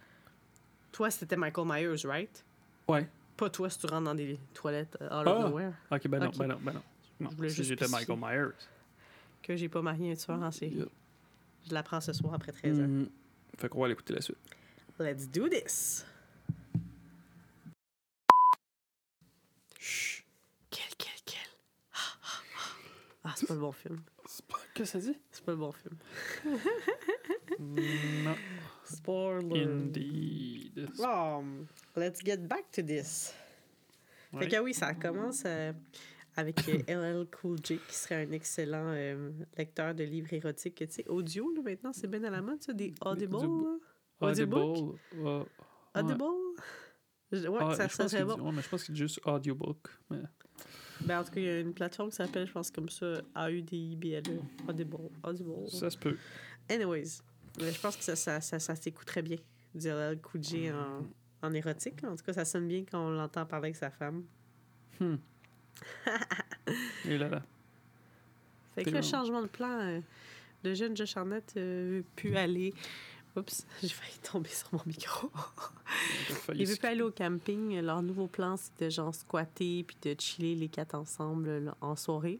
[0.92, 2.44] toi, c'était Michael Myers, right?
[2.88, 3.08] Ouais.
[3.36, 5.32] Pas toi si tu rentres dans des toilettes euh, all Ah!
[5.32, 5.72] of nowhere.
[5.90, 6.82] Ok, ben non, ben non, ben non.
[7.20, 7.88] Non, j'étais.
[7.88, 8.54] Michael Myers.
[9.42, 10.74] Que j'ai pas marié un tueur en série.
[10.76, 10.88] Yep.
[11.68, 12.88] Je l'apprends ce soir après 13 heures.
[12.88, 13.08] Mhm.
[13.56, 14.38] Fait qu'on va aller écouter la suite.
[14.98, 16.04] Let's do this!
[19.78, 20.24] Chut.
[20.70, 21.40] Quel, quel, quel?
[23.24, 24.00] Ah, c'est pas le bon film.
[24.74, 25.18] Qu'est-ce que ça dit?
[25.30, 25.96] C'est pas le bon film.
[27.58, 28.34] non.
[28.84, 29.62] Spoiler.
[29.64, 30.88] Indeed.
[30.98, 33.32] Um, let's get back to this.
[34.38, 35.72] Fait que oui, ça commence euh,
[36.36, 40.76] avec euh, LL Cool J, qui serait un excellent euh, lecteur de livres érotiques.
[40.76, 43.36] Tu sais, audio, là, maintenant, c'est bien à la mode, ça, des Audible.
[43.36, 43.52] Audible?
[44.20, 44.54] Audible.
[44.54, 44.98] Audiobook?
[45.16, 45.44] ouais.
[45.96, 46.24] Audible?
[47.32, 48.40] Je- Ouais, Ah, ça, ça serait bon.
[48.40, 49.88] ouais, mais je pense qu'il dit juste audiobook.
[50.10, 50.18] Mais...
[51.00, 53.20] Ben, en tout cas, il y a une plateforme qui s'appelle, je pense, comme ça,
[53.34, 54.40] A-U-D-I-B-L-E.
[54.68, 54.96] Audible.
[55.24, 55.68] Audible.
[55.68, 56.16] Ça se peut.
[56.70, 57.18] Anyways,
[57.58, 59.36] je pense que ça, ça, ça, ça s'écoute très bien.
[59.74, 61.02] Dire LL Cool J en,
[61.46, 62.04] en érotique.
[62.04, 64.24] En tout cas, ça sonne bien quand on l'entend parler avec sa femme.
[65.00, 65.16] Hmm.
[67.06, 67.42] Et là là.
[68.74, 70.00] Fait que le changement de plan, euh,
[70.64, 72.74] le jeune Josh Arnett euh, veut plus aller.
[73.36, 75.30] Oups, j'ai failli tomber sur mon micro.
[76.54, 77.80] Il veut plus aller au camping.
[77.80, 81.94] Leur nouveau plan, c'est de genre squatter puis de chiller les quatre ensemble là, en
[81.96, 82.38] soirée.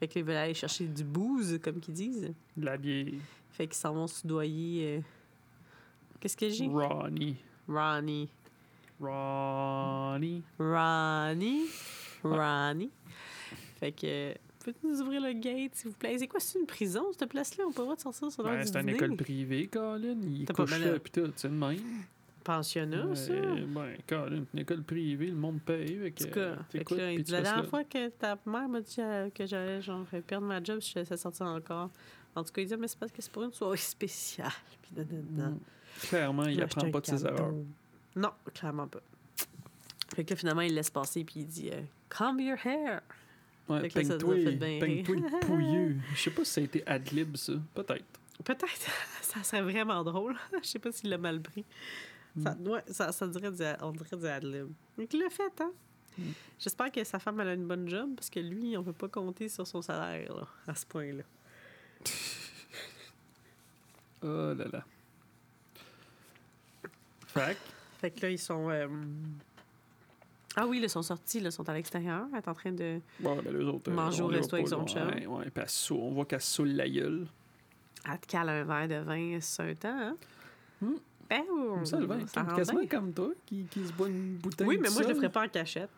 [0.00, 2.34] Fait qu'ils veulent aller chercher du booze, comme qu'ils disent.
[2.56, 3.06] De la bière.
[3.52, 4.96] Fait qu'ils s'en vont soudoyer.
[4.98, 5.00] euh,
[6.20, 6.66] Qu'est-ce que j'ai?
[6.66, 7.36] Ronnie.
[7.68, 8.28] Ronnie.
[9.00, 10.42] Ronnie.
[10.58, 11.66] Ronnie.
[12.30, 12.90] Ronnie.
[13.80, 14.34] Fait que.
[14.64, 16.16] Peux-tu nous ouvrir le gate, s'il vous plaît?
[16.18, 17.64] C'est quoi, c'est une prison, cette place-là?
[17.68, 20.16] On peut pas sortir sur l'heure Ben, c'est une école privée, Colin.
[20.22, 21.78] Il pas couche mal là, à- pis tout, c'est le même.
[22.42, 23.32] Pensionnat, ça?
[23.34, 25.98] Ben, Colin, une école privée, le monde paye.
[25.98, 27.42] Fait En que, tout cas, euh, fait que t'écoutes, là, il puis dit, tu la
[27.42, 30.94] dernière fois que ta mère m'a dit euh, que j'allais genre perdre ma job je
[30.98, 31.90] laissais sortir encore.
[32.34, 34.50] En tout cas, il dit, mais c'est parce que c'est pour une soirée spéciale.
[34.82, 35.50] Puis nanana.
[35.50, 35.58] Mm.
[36.08, 37.52] Clairement, il apprend pas de ses erreurs.
[38.16, 39.00] Non, clairement pas.
[40.14, 41.80] Fait que là, finalement, il laisse passer puis il dit euh,
[42.16, 43.00] Comb your hair.
[43.68, 45.96] Ouais, peigne-toi, le pouilleux.
[46.14, 47.54] Je sais pas si ça a été ad-lib, ça.
[47.74, 48.04] Peut-être.
[48.44, 48.66] Peut-être,
[49.22, 50.36] ça serait vraiment drôle.
[50.62, 51.64] Je sais pas s'il l'a mal pris.
[52.42, 52.68] Ça, Mm.
[52.68, 54.68] ouais, ça, ça dirait du, on dirait du ad-lib.
[54.98, 55.70] Donc, il l'a fait, hein?
[56.18, 56.22] Mm.
[56.58, 59.08] J'espère que sa femme elle a une bonne job parce que lui, on peut pas
[59.08, 61.22] compter sur son salaire là, à ce point-là.
[64.26, 64.84] Oh là là.
[67.26, 67.60] Fait que,
[68.00, 68.70] Fait que là, ils sont.
[68.70, 68.88] euh,
[70.56, 72.26] Ah oui, ils sont sortis, ils sont à l'extérieur.
[72.32, 73.00] Elle est en train de.
[73.20, 73.90] ben, les autres.
[73.90, 75.08] euh, Manger au resto avec son chum.
[75.08, 77.26] Ouais, ouais, puis elle saoule- on voit qu'elle saoule la gueule.
[78.10, 80.16] Elle te cale un verre de vin sur un temps, hein?
[80.80, 80.94] Hmm.
[81.28, 82.88] Ben, Comme ça, le vin, ça quasiment bien.
[82.88, 84.66] comme toi, qui, qui se boit une bouteille.
[84.66, 85.90] Oui, mais moi, je le ferais pas en cachette.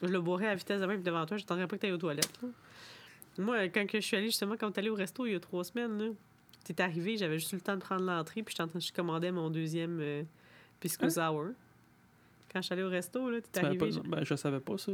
[0.00, 1.36] Je le boirais à vitesse de même devant toi.
[1.36, 2.38] J'attendrais pas que tu ailles aux toilettes.
[2.42, 2.48] là.
[3.38, 5.64] Moi, quand je suis allée, justement, quand tu allé au resto il y a trois
[5.64, 6.14] semaines,
[6.64, 8.92] t'es arrivé, j'avais juste eu le temps de prendre l'entrée, puis j'étais en train- je
[8.92, 10.22] commandais mon deuxième euh,
[10.80, 11.10] Pisco Hein?
[11.10, 11.44] Sour.
[12.52, 13.90] Quand je suis allée au resto, là, Tu t'es arrivé.
[14.06, 14.92] ben, je savais pas ça.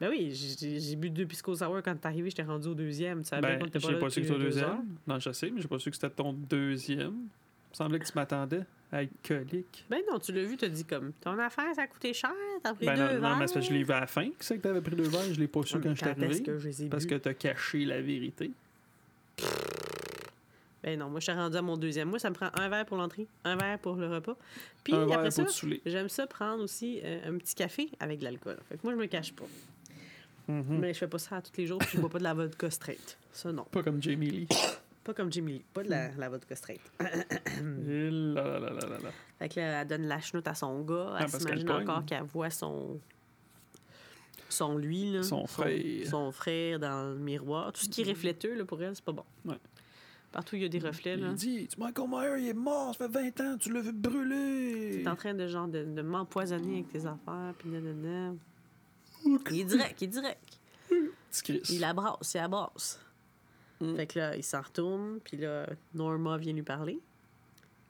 [0.00, 3.22] Ben oui, j'ai bu deux Pisco Sour quand t'es arrivé, j'étais rendu au deuxième.
[3.22, 4.84] Tu savais Ben, pas j'ai pas su que c'était au deuxième.
[5.06, 7.12] Non, je sais, mais j'ai pas su que c'était ton deuxième.
[7.12, 8.60] Il me semblait que tu m'attendais
[8.92, 9.84] à être colique.
[9.90, 12.30] Ben non, tu l'as vu, t'as dit comme, ton affaire, ça a coûté cher,
[12.62, 13.36] t'as pris Ben deux non, non, verres.
[13.38, 14.24] mais c'est parce que je l'ai vu à la fin.
[14.26, 15.32] Qui c'est que t'avais pris deux verres?
[15.32, 16.42] Je l'ai pas su Ouais, quand mais je suis quand arrivé.
[16.42, 17.10] que je les ai Parce bu?
[17.10, 18.50] que t'as caché la vérité.
[20.86, 22.08] Ben non, moi, je suis rendu à mon deuxième.
[22.08, 24.36] Moi, ça me prend un verre pour l'entrée, un verre pour le repas.
[24.84, 25.44] Puis un après ça,
[25.84, 28.56] j'aime ça prendre aussi euh, un petit café avec de l'alcool.
[28.68, 29.46] Fait que moi, je me cache pas.
[30.46, 30.78] Mhm.
[30.78, 32.70] Mais je fais pas ça tous les jours, puis je bois pas de la vodka
[32.70, 33.18] straight.
[33.32, 33.64] Ça, non.
[33.64, 34.48] Pas comme Jamie Lee.
[35.02, 36.80] Pas comme Jimmy Lee, pas de la, la vodka straight.
[37.00, 39.10] Et là, là, là, là, là, là.
[39.40, 41.14] Fait que là, elle donne la chenoute à son gars.
[41.14, 43.00] Ah, Elle parce s'imagine encore qu'elle voit son.
[44.48, 45.24] Son lui, là.
[45.24, 46.06] Son frère.
[46.08, 47.72] Son frère dans le miroir.
[47.72, 49.24] Tout ce qui est refléteux, là, pour elle, c'est pas bon.
[49.44, 49.56] Ouais.
[50.32, 51.28] Partout où il y a des reflets, là.
[51.30, 53.92] Il dit Tu Michael Myers, il est mort, ça fait 20 ans, tu l'as vu
[53.92, 55.00] brûler.
[55.02, 58.34] T'es en train de genre de, de m'empoisonner avec tes affaires, puis nanana.
[59.24, 60.60] Il est direct, il est direct.
[61.70, 63.00] Il abrasse, il abrasse.
[63.80, 63.96] Mm.
[63.96, 66.98] Fait que là, il s'en retourne, puis là, Norma vient lui parler.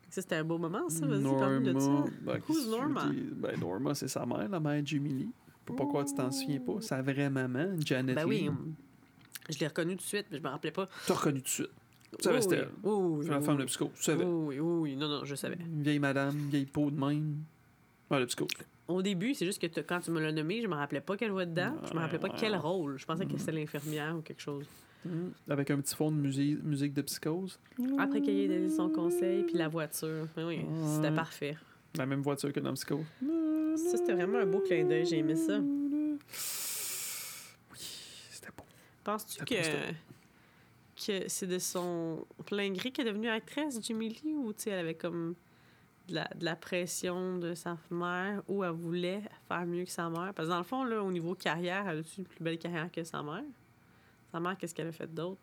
[0.08, 1.06] Ça, c'était un beau moment, ça.
[1.06, 2.04] Vas-y, parle-nous de ça.
[2.22, 3.10] Ben, Who's tu Norma?
[3.32, 5.30] Ben, Norma, c'est sa mère, la mère de Jamie Lee.
[5.68, 6.80] Je pas tu t'en souviens pas.
[6.80, 8.48] Sa vraie maman, Janet Ben Lee.
[8.48, 8.56] oui,
[9.50, 10.88] je l'ai reconnue tout de suite, mais je me rappelais pas.
[11.06, 11.70] Tu as reconnu tout de suite.
[12.12, 12.70] Tu savais c'était elle.
[12.82, 13.90] Oui, la femme de psycho.
[13.96, 14.24] Tu savais.
[14.24, 15.58] Oui, oui, oui, non, non, je savais.
[15.60, 17.42] Une vieille madame, une vieille peau de même.
[18.10, 18.46] Ouais, le psycho.
[18.88, 21.30] Au début, c'est juste que quand tu me l'as nommé, je me rappelais pas qu'elle
[21.30, 21.74] jouait dedans.
[21.88, 22.98] Je me rappelais pas quel rôle.
[22.98, 24.64] Je pensais que c'était l'infirmière ou quelque chose.
[25.04, 25.32] Mhm.
[25.48, 27.58] Avec un petit fond de musique, musique de psychose.
[27.98, 30.28] Après qu'il ait donné son conseil, puis la voiture.
[30.36, 31.56] Oui, c'était parfait.
[31.96, 33.04] La même voiture que dans Psycho.
[33.76, 35.06] Ça, c'était vraiment un beau clin d'œil.
[35.06, 35.58] J'ai aimé ça.
[37.72, 37.78] Oui,
[38.30, 38.64] c'était beau.
[39.02, 39.54] Penses-tu que,
[41.06, 44.70] que c'est de son plein gré qu'elle est devenue actrice, Jimmy Lee, ou tu sais,
[44.70, 45.34] elle avait comme
[46.08, 50.08] de la, de la pression de sa mère, ou elle voulait faire mieux que sa
[50.08, 50.32] mère?
[50.34, 52.58] Parce que dans le fond, là, au niveau carrière, elle a eu une plus belle
[52.58, 53.44] carrière que sa mère?
[54.32, 55.40] Sa mère, qu'est-ce qu'elle a fait d'autre?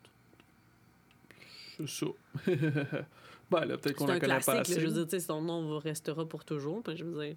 [1.78, 2.06] C'est ça.
[3.52, 4.80] ben là, peut-être qu'on la connaît pas classique, là, assez.
[4.80, 6.84] je veux dire, tu sais, son nom restera pour toujours.
[6.84, 7.36] puis je veux dire.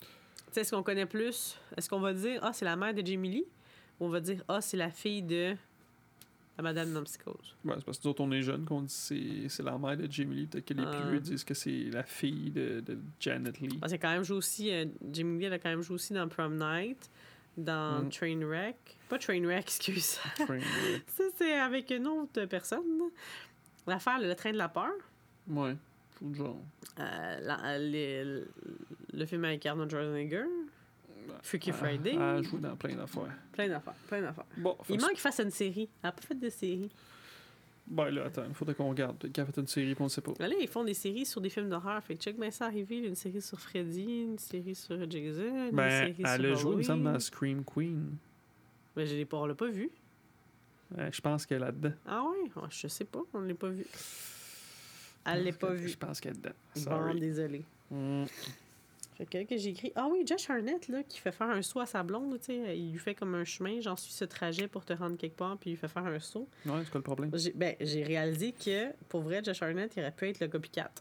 [0.00, 0.06] Tu
[0.52, 1.56] sais, est-ce qu'on connaît plus?
[1.76, 3.46] Est-ce qu'on va dire, ah, c'est la mère de Jamie Lee?
[4.00, 5.56] Ou on va dire, ah, c'est la fille de
[6.62, 7.54] madame dans Psychose?
[7.64, 9.96] Ouais, c'est parce que nous autres, on est jeunes qu'on dit c'est c'est la mère
[9.96, 10.46] de Jamie Lee.
[10.46, 10.90] Peut-être que les Ah.
[11.00, 13.78] plus vieux disent que c'est la fille de, de Janet Lee.
[13.80, 16.12] Parce qu'elle quand même joué aussi, euh, Jamie Lee, elle a quand même joué aussi
[16.12, 17.10] dans Prom Night,
[17.56, 18.08] dans Mm.
[18.10, 18.76] Trainwreck.
[19.08, 20.18] Pas Trainwreck, excuse.
[20.36, 20.60] Train, ouais.
[21.06, 22.82] Ça, c'est avec une autre personne.
[23.86, 24.90] L'affaire, le train de la peur.
[25.48, 25.76] Ouais,
[26.18, 26.60] tout le genre.
[27.00, 30.44] Euh, la- le film avec Arnold Schwarzenegger.
[31.42, 32.14] Freaky Friday.
[32.14, 33.34] Elle a joué dans plein d'affaires.
[33.52, 34.44] Plein d'affaires, plein d'affaires.
[34.56, 35.88] Bon, Il que manque qu'il fasse une série.
[36.02, 36.90] Elle n'a pas fait de série.
[37.86, 39.16] ben là, attends, il faudrait qu'on regarde.
[39.16, 40.32] Peut-être qu'elle a fait une série, puis on ne sait pas.
[40.38, 42.02] Là, ils font des séries sur des films d'horreur.
[42.02, 42.98] Fait que check bien ça arriver.
[42.98, 46.72] Une série sur Freddy, une série sur Jason, une Ben, série elle sur a joué,
[46.72, 48.16] il me semble, dans Scream Queen.
[48.96, 49.90] Mais je l'ai pas, on l'a pas vu.
[50.98, 51.92] Euh, je pense qu'elle est là-dedans.
[52.06, 52.50] Ah ouais?
[52.56, 53.84] Ah, je sais pas, on l'a pas vu.
[55.26, 55.88] Elle l'a pas vu.
[55.88, 56.54] Je pense qu'elle est dedans.
[56.76, 57.20] Bon, Sorry.
[57.20, 57.62] désolé.
[57.90, 58.24] Mm.
[59.18, 59.92] Fait que, que j'ai écrit.
[59.96, 62.46] Ah oui, Josh Harnett, là, qui fait faire un saut à sa blonde, là, tu
[62.46, 62.78] sais.
[62.78, 65.58] Il lui fait comme un chemin, j'en suis ce trajet pour te rendre quelque part,
[65.58, 66.48] puis il lui fait faire un saut.
[66.64, 67.30] Ouais, c'est quoi le problème?
[67.34, 70.92] J'ai ben, j'ai réalisé que, pour vrai, Josh Harnett, il aurait pu être le copycat.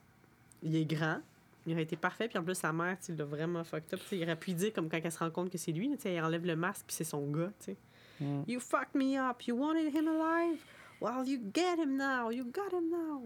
[0.64, 1.22] Il est grand,
[1.68, 4.00] il aurait été parfait, puis en plus, sa mère, il l'a vraiment fucked up.
[4.00, 5.88] tu sais, il aurait pu dire, comme quand elle se rend compte que c'est lui,
[5.92, 7.78] tu sais, il enlève le masque, puis c'est son gars, tu sais.
[8.20, 8.44] Mm.
[8.48, 10.60] You fucked me up, you wanted him alive.
[11.00, 13.22] Well, you get him now, you got him now.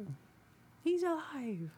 [0.84, 1.70] He's alive.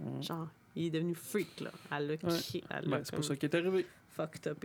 [0.00, 0.22] Mm.
[0.22, 1.70] Genre, il est devenu freak, là.
[1.90, 2.62] Elle l'a Ouais.
[2.86, 3.86] Ben, c'est comme ça qui est arrivé.
[4.10, 4.64] fucked up.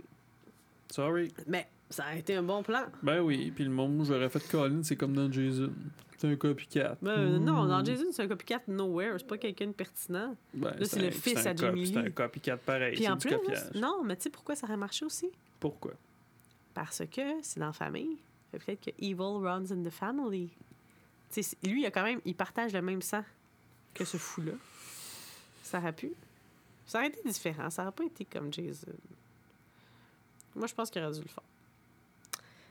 [0.90, 1.32] Sorry.
[1.46, 2.84] Mais ça a été un bon plan.
[3.02, 5.72] Ben oui, puis le moment où j'aurais fait Colin, c'est comme dans Jason.
[6.16, 6.96] C'est un copycat.
[7.00, 9.14] Ben, Non, dans Jason, c'est un copycat nowhere.
[9.18, 10.34] C'est pas quelqu'un de pertinent.
[10.52, 12.96] Ben, Là, c'est le fils à Jamie C'est un copycat pareil.
[12.96, 13.36] Puis en plus,
[13.76, 15.30] non, mais tu sais pourquoi ça aurait marché aussi?
[15.60, 15.92] Pourquoi?
[16.74, 18.16] Parce que c'est dans la famille.
[18.50, 20.48] Peut-être que evil runs in the family.
[21.30, 23.22] Tu sais, c'est- lui, il a quand même, il partage le même sang
[23.94, 24.52] que ce fou-là.
[25.68, 26.12] Ça aurait pu.
[26.86, 27.68] Ça aurait été différent.
[27.68, 28.92] Ça aurait pas été comme Jason.
[30.56, 31.44] Moi, je pense qu'il aurait dû le faire.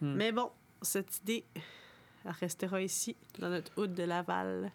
[0.01, 0.15] Hmm.
[0.15, 0.49] Mais bon,
[0.81, 1.43] cette idée
[2.25, 4.71] elle restera ici, dans notre hood de Laval,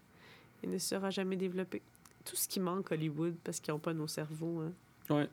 [0.63, 1.83] et ne sera jamais développée.
[2.25, 4.61] Tout ce qui manque Hollywood, parce qu'ils n'ont pas nos cerveaux.
[4.61, 4.73] hein.
[5.11, 5.29] Ouais.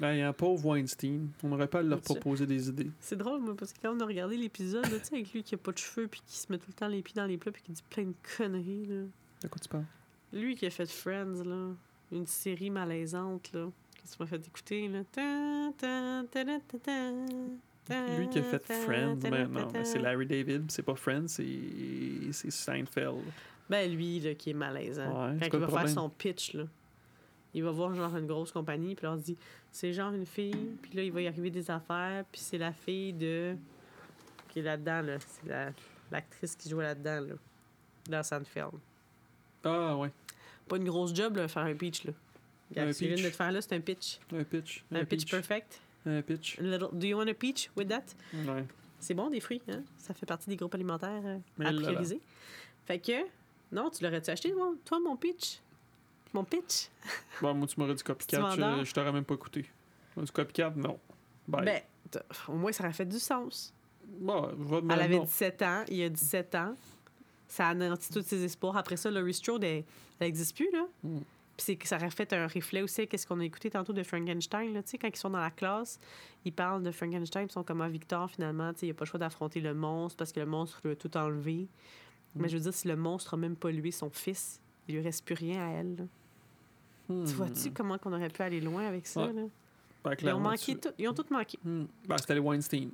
[0.00, 1.28] Ben, il y a un pauvre Weinstein.
[1.44, 2.90] On aurait pas à leur proposer des idées.
[3.00, 5.54] C'est drôle, moi, parce que quand on a regardé l'épisode, tu sais, avec lui qui
[5.54, 7.36] a pas de cheveux, puis qui se met tout le temps les pieds dans les
[7.36, 9.02] plats, puis qui dit plein de conneries, là.
[9.42, 9.84] De quoi tu parles?
[10.32, 11.68] Lui qui a fait Friends, là.
[12.14, 13.66] Une série malaisante, là.
[13.94, 15.00] Que tu m'as fait écouter, là.
[18.18, 21.46] Lui qui a fait Friends, ta, non, mais c'est Larry David, c'est pas Friends, c'est
[22.32, 23.22] c'est Seinfeld.
[23.68, 25.06] Ben, lui, là, qui est malaisant.
[25.26, 26.64] Ouais, c'est Quand il va faire son pitch, là.
[27.52, 29.36] Il va voir, genre, une grosse compagnie, puis leur dit
[29.70, 32.72] c'est genre une fille, puis là, il va y arriver des affaires, puis c'est la
[32.72, 33.54] fille de.
[34.48, 35.16] qui est là-dedans, là.
[35.20, 35.72] C'est la-
[36.10, 37.34] l'actrice qui joue là-dedans, là.
[38.08, 38.72] Dans Seinfeld.
[39.64, 40.10] Ah ouais,
[40.68, 42.12] Pas une grosse job, là, faire un pitch, là.
[42.70, 43.30] Regarde, Un ce qu'il vient de pitch.
[43.32, 44.18] te faire là, c'est un pitch.
[44.34, 44.84] un pitch.
[44.92, 45.80] Un, pitch, perfect.
[46.06, 46.58] Un pitch.
[46.58, 48.02] A little- Do you want a peach with that?
[48.32, 48.64] Ouais.
[48.98, 49.82] C'est bon, des fruits, hein?
[49.98, 51.82] Ça fait partie des groupes alimentaires euh, à là là.
[51.82, 52.20] prioriser.
[52.86, 53.12] Fait que,
[53.72, 54.72] non, tu l'aurais-tu acheté, moi?
[54.84, 55.58] toi, mon pitch?
[56.32, 56.88] Mon pitch?
[57.42, 59.66] Bon, moi, tu m'aurais dit copycat, je, je t'aurais même pas écouté.
[60.16, 60.98] Moi, du copycat, non.
[61.46, 61.64] Bye.
[61.64, 63.74] Ben, au moins, ça aurait fait du sens.
[64.06, 65.24] bon, je vais Elle avait non.
[65.24, 66.74] 17 ans, il y a 17 ans.
[67.48, 68.76] Ça a anéanti tous ses espoirs.
[68.76, 69.84] Après ça, Laurie Strode, elle
[70.20, 70.86] n'existe plus, là.
[71.02, 71.18] Mm.
[71.56, 74.72] Puis ça aurait fait un reflet aussi à qu'est-ce qu'on a écouté tantôt de Frankenstein,
[74.72, 74.80] là.
[75.00, 76.00] Quand ils sont dans la classe,
[76.44, 78.72] ils parlent de Frankenstein, ils sont comme à Victor, finalement.
[78.82, 81.16] Il n'a pas le choix d'affronter le monstre parce que le monstre lui a tout
[81.16, 81.68] enlevé.
[82.34, 85.02] Mais je veux dire, si le monstre a même pas lui son fils, il lui
[85.02, 86.08] reste plus rien à elle.
[87.08, 87.24] Hmm.
[87.24, 89.32] Tu vois-tu comment qu'on aurait pu aller loin avec ça, Ouais.
[89.32, 89.42] là?
[90.02, 90.88] Ben, Ils ont manqué tu-.
[90.98, 91.58] Ils ont tout manqué.
[91.64, 91.84] Hmm.
[92.08, 92.90] Ben, c'était les Weinstein.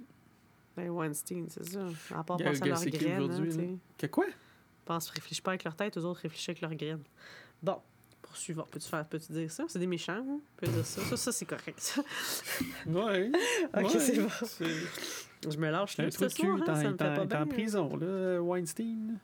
[0.83, 1.81] Ben, Weinstein, c'est ça.
[2.14, 3.78] À part penser à leurs graines, tu.
[3.99, 4.26] Que quoi?
[4.91, 7.03] pense, réfléchissent pas avec leur tête, eux autres réfléchissent avec leurs graines.
[7.62, 7.76] Bon,
[8.22, 8.66] poursuivons.
[8.70, 9.64] Peux-tu faire, peux-tu dire ça?
[9.68, 10.41] C'est des méchants, hein?
[10.59, 11.03] Tu peux dire ça?
[11.03, 11.78] Ça, ça c'est correct.
[11.78, 12.03] ça.
[12.87, 13.31] Ouais.
[13.76, 14.01] Ok, ouais.
[14.01, 15.49] c'est bon.
[15.49, 17.47] Je me lâche là, ce truc soir, cul, hein, t'es ça en- me fait pas
[17.47, 19.18] prison, là, Weinstein.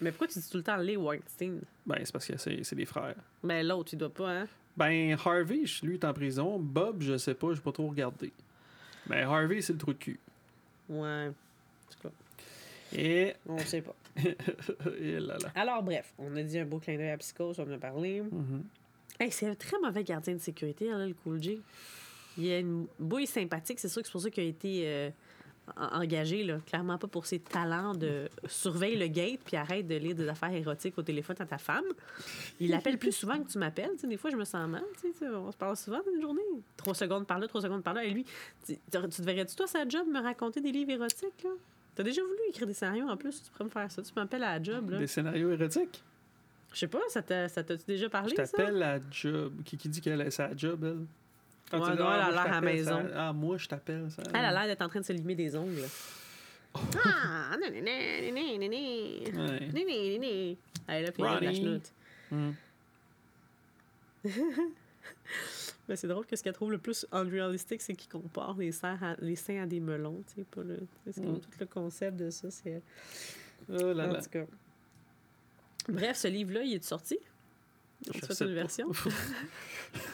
[0.00, 1.60] Mais pourquoi tu dis tout le temps les Weinstein?
[1.86, 3.14] Ben, c'est parce que c'est c'est des frères.
[3.44, 4.48] Mais l'autre, il doit pas, hein?
[4.76, 6.58] Ben, Harvey, lui, est en prison.
[6.58, 8.32] Bob, je sais pas, j'ai pas trop regardé.
[9.06, 10.18] Mais Harvey, c'est le trou de cul.
[10.92, 11.28] Ouais.
[11.28, 11.32] En
[11.90, 12.14] tout cas,
[12.98, 13.34] Et.
[13.48, 13.94] on sait pas.
[15.00, 15.50] Et là là.
[15.54, 18.20] Alors, bref, on a dit un beau clin d'œil à Psychose, on en a parlé.
[18.20, 18.64] Mhm.
[19.18, 21.60] Hey, c'est un très mauvais gardien de sécurité, là, le Cool J.
[22.38, 25.10] Il a une bouille sympathique, c'est sûr que c'est pour ça qu'il a été euh,
[25.76, 26.58] engagé, là.
[26.66, 30.52] clairement pas pour ses talents de surveille le gate puis arrête de lire des affaires
[30.52, 31.84] érotiques au téléphone à ta femme.
[32.60, 33.90] Il l'appelle plus souvent que tu m'appelles.
[33.94, 34.84] tu sais, Des fois, je me sens mal.
[34.94, 36.42] tu sais, tu sais, On se parle souvent dans une journée.
[36.76, 38.04] Trois secondes par là, trois secondes par là.
[38.04, 38.24] Et lui,
[38.66, 41.42] tu, tu te verrais-tu, toi, sa job, me raconter des livres érotiques?
[41.44, 41.50] là?
[41.94, 43.42] T'as déjà voulu écrire des scénarios en plus?
[43.42, 44.02] Tu pourrais me faire ça.
[44.02, 44.90] Tu m'appelles à la job.
[44.90, 44.98] là.
[44.98, 46.02] Des scénarios érotiques?
[46.72, 48.46] Je sais pas, ça t'a- ça t'a-tu déjà parlé, Je ça?
[48.48, 49.52] t'appelle la job.
[49.62, 51.04] Qui, qui dit qu'elle a sa job, elle?
[51.72, 53.02] Quand Ouais, tu dis, non, elle a l'air à la maison.
[53.08, 54.08] ça- Ah, moi, je t'appelle.
[54.10, 54.22] ça.
[54.28, 55.82] Elle a l'air d'être en train de se limer des ongles.
[56.74, 57.56] Ah.
[57.58, 57.82] Ouais.
[60.88, 61.56] Elle a la Ronnie.
[61.56, 61.92] chenoute.
[65.88, 68.98] Mais c'est drôle que ce qu'elle trouve le plus unrealistic, c'est qu'il compare les seins
[69.02, 70.22] à, les seins à des melons.
[70.26, 71.40] C'est comme Mm.
[71.40, 72.50] tout le concept de ça.
[72.50, 72.80] C'est,
[73.68, 74.22] Oh là en là.
[74.22, 74.44] tout cas.
[75.88, 77.18] Bref, ce livre-là, il est sorti.
[78.08, 78.54] On Je fait une pas.
[78.54, 78.92] version.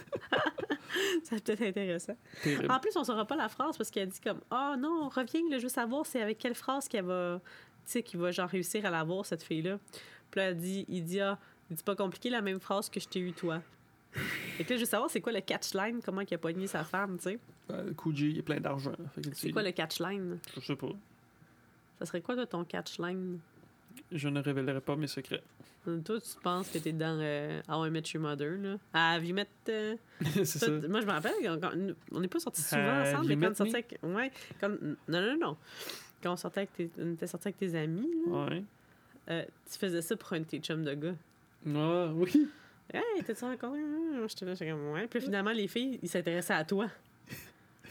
[1.24, 2.16] Ça va peut-être intéressant.
[2.42, 2.70] Terrible.
[2.70, 5.58] En plus, on saura pas la phrase parce qu'elle dit comme Ah non, reviens, là,
[5.58, 7.40] je veux savoir c'est avec quelle phrase qu'elle va,
[7.84, 9.78] tu sais, qu'il va genre réussir à l'avoir, cette fille-là.
[10.30, 11.38] Puis là, elle dit, il dit Ah,
[11.84, 13.62] pas compliqué la même phrase que je t'ai eu toi.
[14.58, 16.84] Et que là, je veux savoir c'est quoi le catchline, comment il a pogné sa
[16.84, 17.38] femme, tu sais.
[17.68, 18.92] De J, il y a plein d'argent.
[19.34, 20.38] C'est quoi le catchline?
[20.56, 20.88] Je sais pas.
[21.98, 23.38] Ça serait quoi, toi, ton catchline?
[24.10, 25.42] Je ne révélerai pas mes secrets.
[25.86, 28.76] Euh, Toi, tu penses que t'es dans euh, How I Met Your Mother, là?
[28.92, 29.46] Ah, Have you met...
[29.68, 29.96] euh,
[30.34, 30.70] c'est ça.
[30.70, 31.32] Moi, je me rappelle,
[32.12, 33.98] on n'est pas sortis souvent Have ensemble, mais quand on sortait avec...
[34.02, 34.30] Ouais.
[34.62, 35.56] Non, non, non.
[36.22, 36.90] Quand on, sortait avec tes...
[37.00, 38.64] on était sortis avec tes amis, là, Ouais.
[39.30, 41.14] euh, tu faisais ça pour un de tes chums de gars.
[41.74, 42.48] Ah, oui.
[42.92, 44.26] Hey, t'es-tu encore là?
[44.26, 45.06] J'étais là, j'étais comme, ouais.
[45.06, 46.88] Puis finalement, les filles, ils s'intéressaient à toi.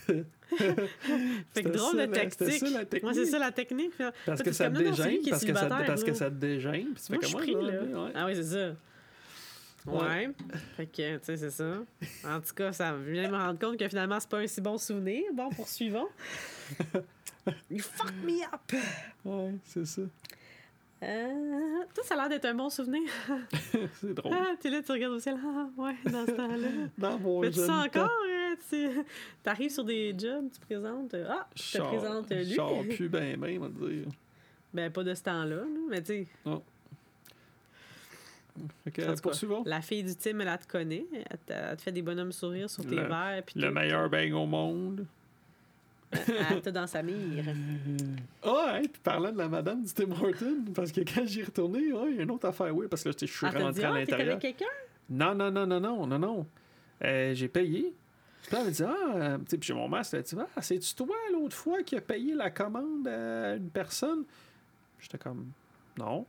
[1.53, 2.51] fait que drôle de la- tactique.
[2.51, 3.91] ça, la Moi, c'est ça la technique.
[4.25, 6.15] Parce que ça te dégêne, parce que ça, te- célibataire, parce que là.
[6.15, 7.81] ça te dégêne, puis tu fais comme moi, là.
[7.81, 8.11] ouais.
[8.15, 8.75] Ah oui, c'est ça.
[9.85, 9.99] Ouais.
[10.01, 10.29] Ouais.
[10.75, 11.77] Fait que, tu sais, c'est ça.
[12.25, 14.77] En tout cas, ça vient me rendre compte que finalement, c'est pas un si bon
[14.77, 15.23] souvenir.
[15.33, 16.07] Bon, poursuivons.
[17.71, 18.81] You fuck me up!
[19.23, 20.01] Ouais, c'est ça.
[21.03, 23.03] Euh, toi, ça a l'air d'être un bon souvenir.
[24.01, 24.33] c'est drôle.
[24.35, 25.37] Ah, t'es là, tu regardes au ciel.
[25.45, 26.67] Ah, ouais, dans ce temps-là.
[26.97, 28.03] Dans mon Fais-tu ça encore?
[28.03, 28.36] hein?
[28.69, 28.89] Tu
[29.45, 31.13] arrives sur des jobs, tu présentes.
[31.13, 32.53] euh, Ah, je te je sors- présente je lui.
[32.53, 34.05] sors plus ben ben, on va dire.
[34.73, 36.51] Ben, pas de ce temps-là, là, mais tu sais,
[38.91, 39.63] que, poursuivons.
[39.65, 41.05] la fille du team, elle, elle te connaît.
[41.13, 43.43] Elle te, elle te fait des bonhommes sourires sur tes Le- verres.
[43.45, 43.73] Puis Le tout.
[43.73, 45.05] meilleur bang au monde.
[46.11, 47.43] Elle t'a dans sa mire.
[48.43, 51.91] Ah, hey, puis parlant de la madame du Tim Horton, parce que quand j'y retourné,
[51.93, 53.91] ouais, il y a une autre affaire, oui, parce que là, je suis rentré à
[53.93, 54.27] ah, l'intérieur.
[54.37, 54.65] avec quelqu'un?
[55.09, 56.47] Non, non, non, non, non, non, non.
[57.03, 57.93] Euh, j'ai payé.
[58.43, 60.35] Puis là, elle me dit, ah, euh, tu sais, puis j'ai mon masque, elle dit,
[60.55, 64.23] ah, c'est-tu toi l'autre fois qui a payé la commande à une personne?
[64.99, 65.51] J'étais comme,
[65.97, 66.25] non.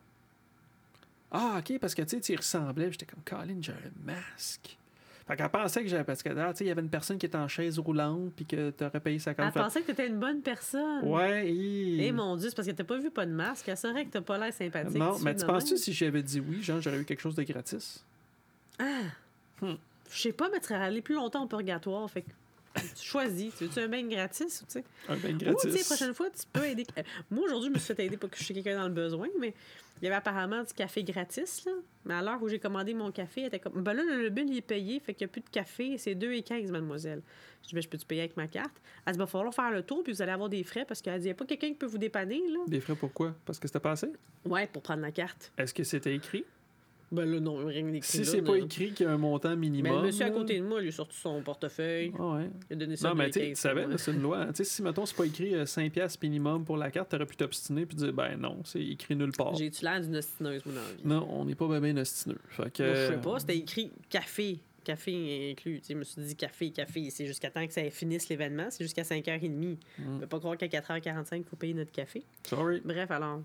[1.31, 2.91] Ah, ok, parce que tu sais, tu y ressemblais.
[2.91, 4.77] J'étais comme, Colin, j'ai un masque.
[5.27, 6.05] Fait qu'elle pensait que j'avais.
[6.05, 8.33] Parce que, ah, tu sais, il y avait une personne qui était en chaise roulante,
[8.35, 9.53] puis que t'aurais payé sa Elle commande.
[9.53, 11.05] Fait- pensait que t'étais une bonne personne.
[11.05, 11.99] Ouais, hi.
[12.01, 13.69] Eh mon Dieu, c'est parce que t'as pas vu pas de masque.
[13.69, 14.97] Elle saurait que t'as pas l'air sympathique.
[14.97, 18.03] Non, mais tu penses-tu si j'avais dit oui, genre, j'aurais eu quelque chose de gratis?
[20.11, 22.09] Je sais pas, mais tu serais allé plus longtemps au purgatoire.
[22.11, 22.31] Fait que
[22.75, 23.55] tu choisis.
[23.57, 24.85] Tu veux-tu un bain gratis ou tu sais?
[25.09, 25.73] Un bain Ou, tu gratis.
[25.73, 26.85] sais, prochaine fois, tu peux aider.
[26.97, 28.95] Euh, Moi, aujourd'hui, je me suis fait aider pour que je suis quelqu'un dans le
[28.95, 29.55] besoin, mais
[30.01, 31.73] il y avait apparemment du café gratis, là.
[32.05, 34.29] Mais à l'heure où j'ai commandé mon café, elle était comme, ben là, le, le
[34.31, 37.21] bill, il est payé, fait qu'il n'y a plus de café, c'est 2,15, mademoiselle.
[37.65, 38.71] Je dis, ben, je peux-tu payer avec ma carte?
[39.07, 40.85] Elle dit, ben, il va falloir faire le tour, puis vous allez avoir des frais,
[40.87, 42.61] parce qu'elle dit, il n'y a pas quelqu'un qui peut vous dépanner, là.
[42.69, 43.35] Des frais pourquoi?
[43.45, 44.09] Parce que c'était passé?
[44.45, 45.51] Ouais, pour prendre la carte.
[45.59, 46.45] Est-ce que c'était écrit?
[47.11, 48.09] Ben là, non, rien d'écrit.
[48.09, 49.93] Si c'est pas écrit qu'il y a un montant minimum.
[49.93, 52.51] Mais le monsieur à côté de moi, lui, a sorti son portefeuille, Ah ouais.
[52.71, 54.47] il a donné ça Non, mais tu sais, 2,15, tu savais, c'est une loi.
[54.49, 57.27] Tu sais, si, mettons, c'est pas écrit euh, 5$ piastres minimum pour la carte, t'aurais
[57.27, 59.55] pu t'obstiner puis dire, ben non, c'est écrit nulle part.
[59.55, 61.03] J'ai-tu l'air d'une ostineuse, moi, dans la vie?
[61.05, 62.39] Non, on n'est pas bien ben ostineux.
[62.49, 62.95] Fait que.
[62.95, 64.59] Je sais pas, c'était écrit café.
[64.85, 65.81] Café inclus.
[65.81, 67.11] Tu sais, je me suis dit café, café.
[67.11, 68.69] C'est jusqu'à temps que ça finisse l'événement.
[68.71, 69.51] C'est jusqu'à 5h30.
[69.51, 69.77] Mm.
[70.09, 72.23] On peut pas croire qu'à 4h45, il faut payer notre café.
[72.45, 72.81] Sorry.
[72.85, 73.43] Bref, alors,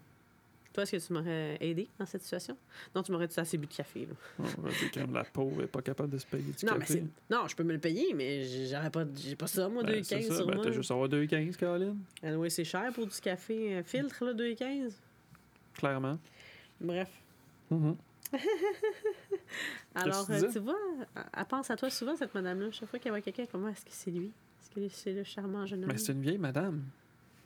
[0.74, 2.57] toi, est-ce que tu m'aurais aidé dans cette situation?
[2.95, 4.05] Non, tu m'aurais dit ça, c'est but de café.
[4.07, 4.13] là.
[4.57, 7.03] On va dire que la pauvre est pas capable de se payer du Non, café.
[7.30, 10.03] Non, je peux me le payer, mais j'aurais pas, j'ai pas ça, moi, Ben, 2,15
[10.03, 10.63] c'est ça, sur ben, moi.
[10.65, 11.99] t'as juste avoir 2,15, Caroline.
[12.24, 14.91] Ah ouais, c'est cher pour du café euh, filtre, là, 2,15.
[15.76, 16.17] Clairement.
[16.82, 17.09] Bref.
[17.69, 17.95] Mhm.
[19.95, 20.76] Alors, tu euh, tu vois,
[21.15, 22.71] elle- elle pense à toi souvent, cette madame-là.
[22.71, 24.32] Chaque fois qu'elle voit quelqu'un, comment est-ce que c'est lui?
[24.61, 25.91] Est-ce que c'est le charmant jeune homme?
[25.91, 26.84] Mais c'est une vieille madame.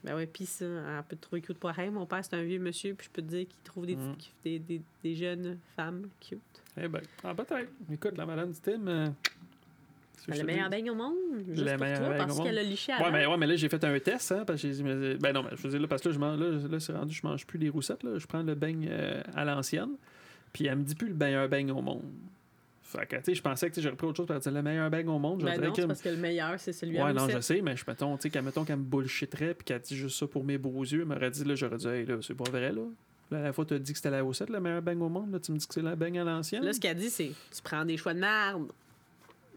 [0.07, 1.91] Ben ouais, pis ça, elle peut trouver cute pour rien.
[1.91, 4.15] Mon père, c'est un vieux monsieur, puis je peux te dire qu'il trouve des, Mm.
[4.43, 6.39] des, des, des jeunes femmes cute.
[6.81, 7.69] Eh ben, ah, peut-être.
[7.91, 8.87] Écoute, la madame du Tim.
[8.87, 9.07] euh,
[10.27, 12.91] Ben, le meilleur beigne au monde, juste Le pour toi, beigne parce qu'elle a liché
[12.93, 13.11] Ouais avant.
[13.11, 14.83] mais, ouais, mais là, j'ai fait un test, hein, parce que j'ai
[15.17, 16.93] ben non, mais je veux dire, là, parce que là, je mange, là, là c'est
[16.93, 19.91] rendu, je mange plus des roussettes, là, je prends le beigne euh, à l'ancienne,
[20.53, 22.03] puis elle me dit plus le meilleur beigne au monde.
[22.89, 24.89] Fait que, tu sais, je pensais que j'aurais pris autre chose pour dire le meilleur
[24.89, 25.41] beigne au monde.
[25.41, 27.41] Je Ben non, que- c'est parce que le meilleur, c'est celui à Ouais, non, je
[27.41, 30.17] sais, mais je mettons, tu sais, qu'elle mettons qu'elle me bullshitterait, puis qu'elle dit juste
[30.17, 32.49] ça pour mes beaux yeux, elle m'aurait dit, là, j'aurais dit, hey, là, c'est pas
[32.49, 32.83] vrai, là.
[33.29, 35.33] La dernière fois, tu as dit que c'était la roussette, le meilleur beigne au monde,
[35.33, 36.63] là, tu me dis que c'est la beigne à l'ancienne.
[36.63, 38.71] Là, ce qu'elle dit, c'est tu prends des choix de merde.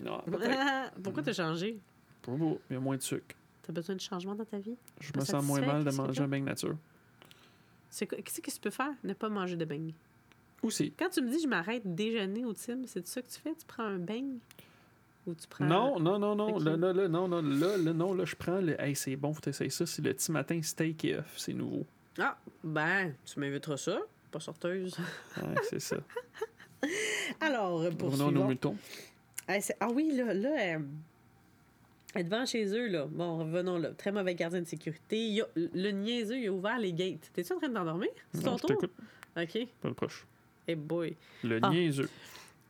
[0.04, 0.20] Non.
[1.02, 1.78] Pourquoi t'as changé?
[2.22, 3.36] Pas beau, il y a moins de sucre.
[3.62, 4.74] T'as besoin de changement dans ta vie?
[4.98, 6.76] Je me sens moins mal de que manger un beigne nature.
[7.90, 8.90] C'est quoi- Qu'est-ce que tu peux faire?
[9.04, 9.92] Ne pas manger de beigne.
[10.62, 10.92] Aussi.
[10.98, 13.54] Quand tu me dis je m'arrête déjeuner au Tim, c'est ça que tu fais?
[13.54, 14.38] Tu prends un beigne?
[15.26, 15.64] Ou tu prends.
[15.64, 16.58] Non, non, non, non.
[16.58, 18.80] Là, là, là, non, non, là, là, non, là, je prends le.
[18.80, 19.86] Hey, c'est bon, faut essayer ça.
[19.86, 21.34] C'est le petit matin steak et œuf.
[21.36, 21.84] C'est nouveau.
[22.18, 23.98] Ah, ben, tu m'inviteras ça.
[24.30, 24.96] Pas sorteuse.
[25.36, 25.96] Ouais, c'est ça.
[27.40, 28.76] Alors, pour Revenons nos moutons.
[29.48, 30.78] Ah oui, là, là,
[32.14, 33.06] est devant chez eux, là.
[33.10, 33.90] Bon, revenons là.
[33.90, 35.18] Très mauvais gardien de sécurité.
[35.18, 37.30] Il a- le niaiseux, il a ouvert les gates.
[37.32, 38.08] T'es-tu en train de t'endormir?
[38.32, 38.76] C'est ton tour?
[39.36, 39.58] OK.
[39.80, 40.26] Pas le proche.
[40.68, 41.16] Eh boy.
[41.44, 41.70] Le Ah.
[41.70, 42.08] niaiseux.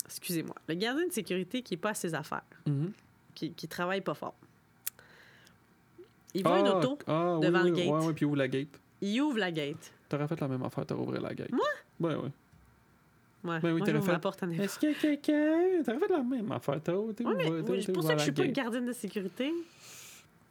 [0.07, 0.55] Excusez-moi.
[0.69, 2.93] Le gardien de sécurité qui est pas à ses affaires, Mhm.
[3.35, 4.35] qui, qui travaille pas fort.
[6.35, 7.89] Il voit une Ah, auto, ah, oui, devant le oui, gate.
[7.89, 8.69] Ouais, ouais, puis ouvre la gate.
[9.01, 9.93] il ouvre la gate.
[10.09, 11.51] T'aurais fait la même affaire, t'aurais ouvert la gate.
[11.53, 11.67] Moi?
[12.01, 12.21] Ouais, ouais.
[12.23, 14.51] Ouais, Ben oui, moi, fait- la porte en.
[14.51, 15.83] Est-ce qu'il y a quelqu'un?
[15.85, 18.19] T'aurais fait la même affaire, t'as Ouais, ouvert- oui, t'es c'est pour ça que je
[18.19, 18.53] la suis pas gate.
[18.55, 19.53] gardienne de sécurité.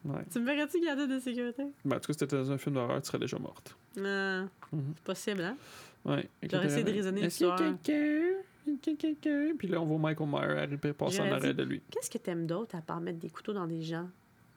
[0.06, 0.24] Ouais.
[0.32, 1.64] Tu me verrais-tu garder de sécurité?
[1.84, 3.76] Ben, en tout cas, si t'étais dans un film d'horreur, tu serais déjà morte.
[3.98, 5.58] Euh, c'est possible, hein?
[6.06, 6.30] Ouais.
[6.50, 7.58] J'aurais essayé de raisonner y a l'histoire.
[7.58, 9.54] quelqu'un?
[9.58, 11.82] Puis là, on voit Michael Myers arriver passer en arrêt de lui.
[11.92, 14.08] Qu'est-ce que t'aimes d'autre à part mettre des couteaux dans des gens?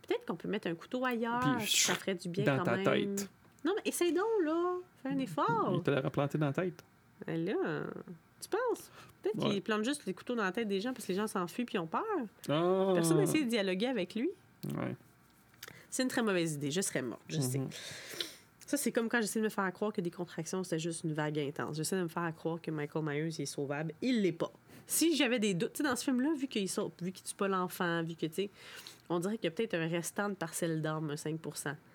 [0.07, 2.77] Peut-être qu'on peut mettre un couteau ailleurs, Puis, ça ferait du bien dans quand ta
[2.77, 2.85] même.
[3.17, 3.31] tête.
[3.65, 4.75] Non, mais essaye donc, là.
[5.03, 5.73] Fais un effort.
[5.75, 6.85] Il te l'a replanté dans la tête.
[7.27, 7.55] Ben là,
[8.41, 8.91] tu penses?
[9.23, 9.51] Peut-être Ouais.
[9.53, 11.65] qu'il plante juste les couteaux dans la tête des gens parce que les gens s'enfuient
[11.65, 12.03] puis ont peur.
[12.49, 12.91] Ah!
[12.95, 14.29] Personne n'a essayé de dialoguer avec lui.
[14.77, 14.97] Ouais.
[15.93, 16.71] C'est une très mauvaise idée.
[16.71, 17.59] Je serais morte, je sais.
[17.59, 17.69] Mhm.
[18.67, 21.13] Ça, c'est comme quand j'essaie de me faire croire que des contractions, c'était juste une
[21.13, 21.77] vague intense.
[21.77, 23.93] J'essaie de me faire croire que Michael Myers il est sauvable.
[24.01, 24.51] Il l'est pas.
[24.87, 27.35] Si j'avais des doutes, tu sais, dans ce film-là, vu qu'il saute, vu qu'il tue
[27.35, 28.51] pas l'enfant, vu que, tu sais,
[29.11, 31.39] on dirait qu'il y a peut-être un restant de parcelle d'âme, un 5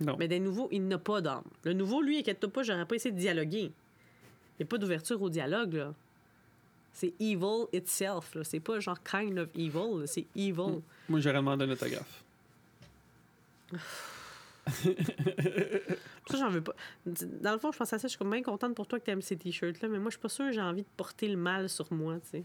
[0.02, 0.16] Non.
[0.20, 1.42] Mais des nouveaux, il n'a pas d'âme.
[1.64, 3.72] Le nouveau, lui, inquiète-toi pas, j'aurais pas essayé de dialoguer.
[3.72, 5.96] Il n'y a pas d'ouverture au dialogue, là.
[6.94, 8.44] C'est evil itself, là.
[8.44, 10.06] C'est pas genre kind of evil, là.
[10.06, 10.82] c'est evil.
[11.10, 12.24] Moi, j'aurais demandé un autographe.
[14.68, 16.76] Ça, j'en veux pas.
[17.06, 19.06] Dans le fond, je pense à ça, je suis comme bien contente pour toi que
[19.06, 21.28] tu aimes ces t-shirts-là, mais moi, je suis pas sûre que j'ai envie de porter
[21.30, 22.44] le mal sur moi, tu sais.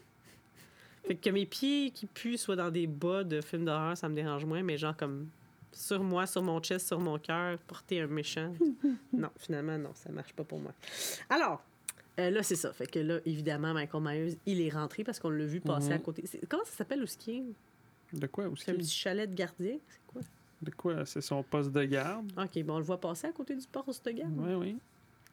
[1.06, 4.14] Fait que mes pieds qui puent soient dans des bas de films d'horreur, ça me
[4.14, 5.28] dérange moins, mais genre comme
[5.72, 8.52] sur moi, sur mon chest, sur mon cœur, porter un méchant.
[9.12, 10.72] non, finalement, non, ça marche pas pour moi.
[11.28, 11.60] Alors,
[12.20, 12.72] euh, là, c'est ça.
[12.72, 15.92] Fait que là, évidemment, Michael Myers, il est rentré parce qu'on l'a vu passer Mhm.
[15.94, 16.22] à côté.
[16.48, 17.42] Comment ça s'appelle est?
[18.12, 18.64] De quoi aussi?
[18.66, 19.78] C'est un petit chalet de gardien?
[19.88, 20.20] C'est quoi?
[20.62, 21.04] De quoi?
[21.04, 22.30] C'est son poste de garde?
[22.38, 24.32] Ok, bon, on le voit passer à côté du poste de garde.
[24.36, 24.78] Oui, oui.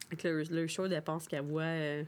[0.07, 2.03] Avec le, le show, elle pense qu'elle voit euh,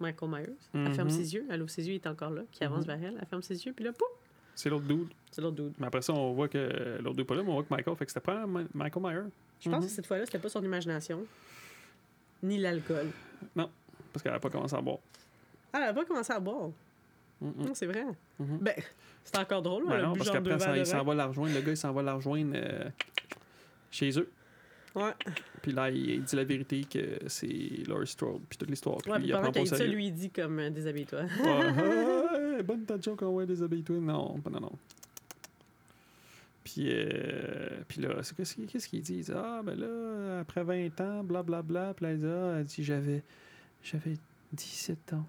[0.00, 0.46] Michael Myers.
[0.72, 0.94] Elle Mhm.
[0.94, 1.46] ferme ses yeux.
[1.50, 2.42] Elle ouvre ses yeux, il est encore là.
[2.50, 2.86] Qui avance Mhm.
[2.86, 3.18] vers elle.
[3.20, 4.08] Elle ferme ses yeux, puis là, pouf!
[4.54, 5.08] C'est l'autre dude.
[5.30, 5.74] C'est l'autre dude.
[5.78, 7.96] Mais après ça, on voit que l'autre dude pas là, mais on voit que Michael,
[7.96, 9.30] fait que c'était pas Michael Myers.
[9.60, 9.88] Je pense Mhm.
[9.88, 11.24] que cette fois-là, c'était pas son imagination,
[12.42, 13.08] ni l'alcool.
[13.54, 14.98] Parce qu'elle a pas commencé à boire.
[15.72, 16.70] Ah, elle a pas commencé à boire.
[17.74, 18.04] C'est vrai.
[18.38, 18.58] Mhm.
[18.60, 18.74] Ben,
[19.24, 19.86] c'est encore drôle.
[19.88, 21.54] Ben non, parce qu'après, ça- il s'en va la rejoindre.
[21.54, 22.88] Le gars, il s'en va la rejoindre euh,
[23.90, 24.30] chez eux.
[24.94, 25.12] Ouais.
[25.62, 28.40] Puis là, il, il dit la vérité que c'est Laurie Strode.
[28.48, 28.96] Puis toute l'histoire.
[29.06, 31.22] Ouais, puis il apprend pas ça, lui, dit comme euh, déshabille-toi.
[32.60, 33.96] Ouais, bonne ta joke, ouais, déshabille-toi.
[34.00, 34.72] Non, pas non, non.
[36.64, 39.14] Puis, euh, puis là, c'est qu'est-ce qu'est-ce qu'il dit?
[39.18, 41.62] Il dit, ah, ben là, après 20 ans, blablabla.
[41.62, 41.94] Bla, bla.
[41.94, 42.26] Puis là, il dit,
[42.80, 43.22] ah, j'avais,
[43.82, 44.16] j'avais
[44.52, 45.24] 17 ans.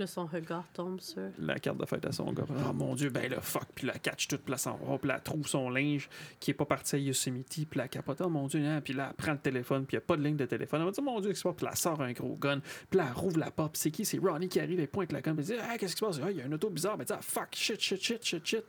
[0.00, 1.22] Là, son regard tombe sur.
[1.38, 2.44] La carte de fête à son gars.
[2.66, 3.66] Ah, mon Dieu, ben là, fuck.
[3.74, 6.08] Puis la catch toute, là, s'en va, puis elle trouve son linge
[6.40, 8.80] qui est pas parti à Yosemite, puis elle capote, oh mon Dieu, hein.
[8.80, 10.80] Puis là, elle prend le téléphone, puis il n'y a pas de ligne de téléphone.
[10.80, 11.56] Elle va dire, mon Dieu, qu'est-ce qui se passe?
[11.56, 14.04] Puis elle sort un gros gun, puis là, elle rouvre la porte, c'est qui?
[14.04, 16.04] C'est Ronnie qui arrive, elle pointe la gun, puis elle dit, ah, qu'est-ce qui se
[16.06, 16.20] passe?
[16.24, 18.44] Ah, il y a un auto bizarre, mais dit, ah, fuck, shit, shit, shit, shit,
[18.46, 18.64] shit.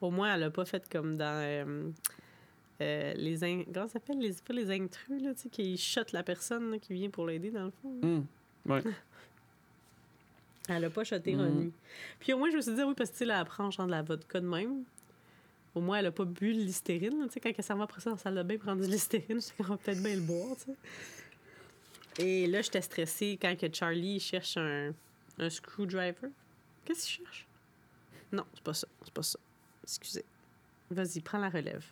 [0.00, 1.24] Au moins, elle a pas fait comme dans.
[1.42, 1.90] euh,
[2.82, 3.62] euh, les in...
[3.72, 4.18] Comment ça s'appelle?
[4.18, 4.32] Les...
[4.46, 7.50] Pas les intrus, là, tu sais, qui shot la personne là, qui vient pour l'aider,
[7.50, 8.00] dans le fond.
[8.02, 8.26] Hum,
[8.66, 8.82] Ouais.
[10.68, 11.40] Elle a pas shoté Mhm.
[11.40, 11.72] Ronnie.
[12.20, 13.90] Puis au moins, je me suis dit, oui, parce que là, elle prend genre de
[13.90, 14.84] la vodka de même.
[15.74, 18.16] Au moins, elle a pas bu Tu sais, quand elle s'en va après ça dans
[18.16, 20.64] la salle de bain prendre du listérine, je qu'on va peut-être bien le boire, tu
[20.66, 22.22] sais.
[22.24, 24.92] Et là, j'étais stressée quand que Charlie cherche un,
[25.38, 26.30] un screwdriver.
[26.84, 27.46] Qu'est-ce qu'il cherche?
[28.30, 28.86] Non, c'est pas ça.
[29.02, 29.38] C'est pas ça.
[29.82, 30.24] Excusez.
[30.90, 31.84] Vas-y, prends la relève.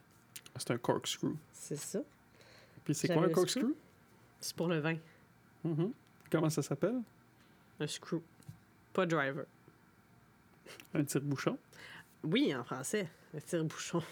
[0.57, 1.35] C'est un corkscrew.
[1.53, 2.01] C'est ça.
[2.85, 3.75] Puis c'est quoi un corkscrew?
[4.41, 4.97] C'est pour le vin.
[5.65, 5.93] Mhm.
[6.31, 7.01] Comment ça s'appelle?
[7.81, 8.21] Un screw.
[8.93, 9.45] Pas driver.
[10.95, 11.59] Un tire-bouchon?
[12.25, 13.09] Oui, en français.
[13.35, 14.03] Un tire-bouchon.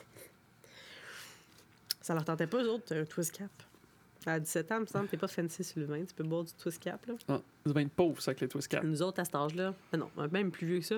[2.01, 3.51] Ça leur tentait pas, eux autres, un twist cap.
[4.27, 6.05] À 17 ans, il me semble t'es pas fancy sur le vin.
[6.05, 7.15] Tu peux boire du twist cap, là.
[7.29, 8.85] Ah, du vin de pauvre, ça, avec les twist caps.
[8.85, 10.97] Nous autres, à cet âge-là, ah non, même plus vieux que ça,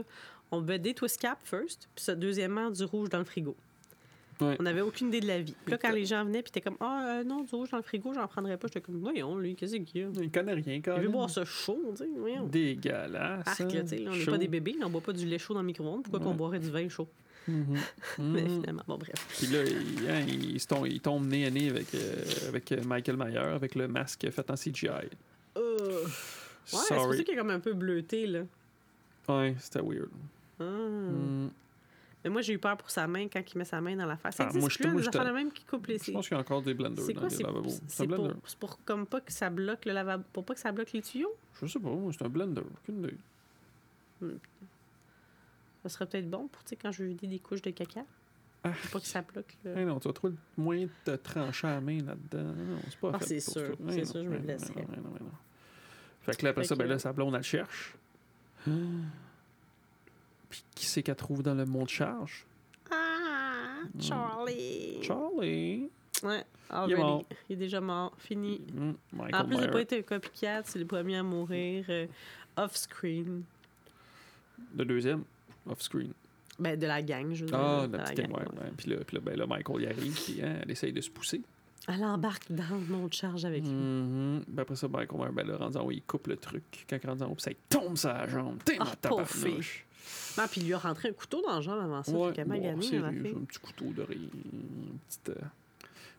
[0.50, 3.56] on buvait des twist cap first, puis ça, deuxièmement, du rouge dans le frigo.
[4.42, 4.56] Ouais.
[4.60, 5.54] On n'avait aucune idée de la vie.
[5.64, 7.76] Puis là, quand les gens venaient, puis t'es comme, ah euh, non, du rouge dans
[7.78, 8.66] le frigo, j'en prendrais pas.
[8.68, 10.08] J'étais comme, voyons, lui, qu'est-ce qu'il y a?
[10.20, 12.46] Il connaît rien, quand Il veut boire ça chaud, tu sais, voyons.
[12.46, 13.46] Dégueulasse.
[13.46, 15.26] Arc, là, tu sais, là, on n'est pas des bébés, là, on boit pas du
[15.26, 16.02] lait chaud dans le micro-ondes.
[16.02, 16.26] Pourquoi Ouais.
[16.26, 17.08] qu'on boirait du vin chaud?
[17.48, 17.76] Mhm.
[18.18, 18.60] Mais Mhm.
[18.60, 19.14] finalement, bon, bref.
[19.36, 22.14] Puis là, il, hein, il tombe, il tombe nez à nez avec, euh,
[22.48, 24.88] avec euh, Michael Mayer, avec le masque fait en CGI.
[25.56, 26.04] Euh,
[26.72, 28.42] Ouais, c'est pour ça qu'il est comme un peu bleuté, là.
[29.28, 30.08] Ouais, c'était weird.
[30.60, 30.64] Ah.
[30.64, 31.50] Mm.
[32.24, 34.16] Mais moi, j'ai eu peur pour sa main quand il met sa main dans la
[34.16, 34.36] face.
[34.36, 36.12] Ça Ah, existe moi, je- plus, moi, j'étais- affaires de même qui coupent les Je
[36.12, 37.28] pense qu'il y a encore des blenders C'est dans quoi?
[37.28, 37.42] les C'est
[38.06, 38.34] lavabos.
[38.44, 41.02] C'est pour, comme pas que ça bloque le lavabo, pour pas que ça bloque les
[41.02, 41.34] tuyaux?
[41.60, 42.62] Je sais pas, moi, c'est un blender.
[42.82, 43.18] Aucune idée.
[45.82, 48.04] Ça serait peut-être bon pour, tu sais, quand je veux vider des couches de caca.
[48.64, 48.70] Ah.
[48.82, 49.74] Pour pas que ça bloque le...
[49.76, 52.44] Eh non, tu vas trouver le moyen de te trancher la main là-dedans.
[52.54, 54.86] Non, c'est pas Ah, c'est sûr, c'est Eh sûr, je me eh blesserais.
[54.96, 55.30] non, non, non.
[56.20, 57.96] Fait que là, après Fait ça, ben là, sa blonde, elle le cherche.
[60.52, 62.44] Puis qui c'est qu'elle trouve dans le monde charge?
[62.90, 65.02] Ah, Charlie!
[65.02, 65.88] Charlie.
[66.22, 66.94] Ouais, Il est already.
[67.00, 67.24] mort.
[67.48, 68.60] Il est déjà mort, fini.
[68.74, 71.86] Mm, Michael En plus, il n'a pas été un copycat, c'est le premier à mourir
[71.88, 72.06] euh,
[72.58, 73.44] off-screen.
[74.76, 75.24] Le deuxième,
[75.66, 76.12] off-screen.
[76.58, 77.58] Ben, de la gang, je veux dire.
[77.58, 78.42] Ah, de la petite gang, ouais.
[78.42, 78.72] ouais.
[78.76, 81.08] Puis là, puis là, ben, là, Michael y arrive, puis hein, elle essaye de se
[81.10, 81.40] pousser.
[81.88, 83.70] Elle embarque dans le monde de charge avec lui.
[84.46, 86.84] Ben, après ça, Michael, ben, là, rendu en haut, il coupe le truc.
[86.88, 88.58] Quand il rendu en haut, ça tombe la jambe.
[88.64, 89.86] T'es Ah, ma tabarnouche.
[90.38, 92.12] Non, puis il lui a rentré un couteau dans le genre avant ça.
[92.12, 92.96] Ouais, bon, gagné, rien, fille.
[92.98, 95.34] un petit couteau de rien, une petite, euh,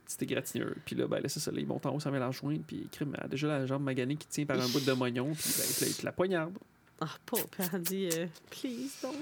[0.06, 0.76] petite égratignure.
[0.86, 2.62] Puis là, ben là, c'est ça, là, ils montent en haut, ça met la rejoindre,
[2.66, 5.88] puis crime, déjà la jambe maganée qui tient par un bout de moignon, puis ben,
[5.88, 6.58] il te la poignarde.
[7.02, 7.48] Ah, pauvre.
[7.50, 9.14] Puis elle dit, euh, please don't.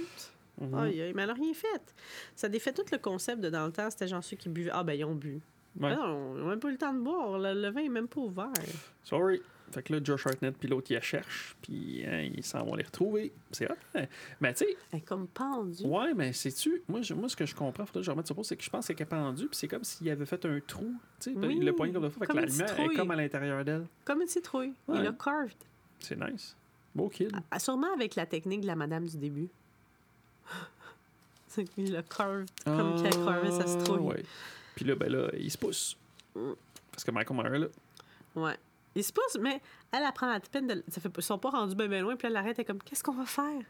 [0.59, 0.75] Mhm.
[0.75, 1.95] Aïe, aïe, mais elle a rien fait.
[2.35, 4.71] Ça défait tout le concept de dans le temps, c'était genre ceux qui buvaient.
[4.73, 5.41] Ah, ben, ils ont bu.
[5.79, 5.89] Ouais.
[5.93, 7.39] Ah non, ils ont même pas eu le temps de boire.
[7.39, 8.51] Le, le vin est même pas ouvert.
[9.03, 9.41] Sorry.
[9.71, 12.75] Fait que là, Josh Hartnett, puis l'autre, il la cherche, puis hein, ils s'en vont
[12.75, 13.31] les retrouver.
[13.51, 13.75] C'est hot.
[13.95, 14.05] hein.
[14.39, 15.83] Mais tu sais, Elle est comme pendue.
[15.85, 18.35] ouais, mais sais-tu, moi, je- moi, ce que je comprends, faudrait que je remette sur
[18.35, 20.59] pause, c'est que je pense qu'elle est pendue, puis c'est comme s'il avait fait un
[20.59, 23.11] trou, tu sais, Oui, le poignet comme fois, fait que comme la lumière est comme
[23.11, 23.85] à l'intérieur d'elle.
[24.05, 24.73] Comme une citrouille.
[24.87, 24.99] Ouais.
[24.99, 25.55] Il a carved.
[25.99, 26.55] C'est nice.
[26.93, 27.31] Beau kid.
[27.49, 29.47] Ah, Sûrement avec la technique de la madame du début.
[31.47, 33.99] C'est qu'il a carved comme qu'il a carvé sa citrouille.
[34.01, 34.23] Ah, Ouais.
[34.75, 35.97] Puis là, ben là, il se pousse.
[36.35, 36.51] Mm.
[36.91, 37.67] Parce que Michael Myers, là,
[38.35, 38.55] Ouais.
[38.95, 39.61] Il se pousse, mais
[39.91, 40.83] elle apprend la peine de.
[40.87, 41.09] Ça fait...
[41.15, 43.25] Ils sont pas rendus bien loin, puis elle l'arrête, elle est comme, qu'est-ce qu'on va
[43.25, 43.61] faire?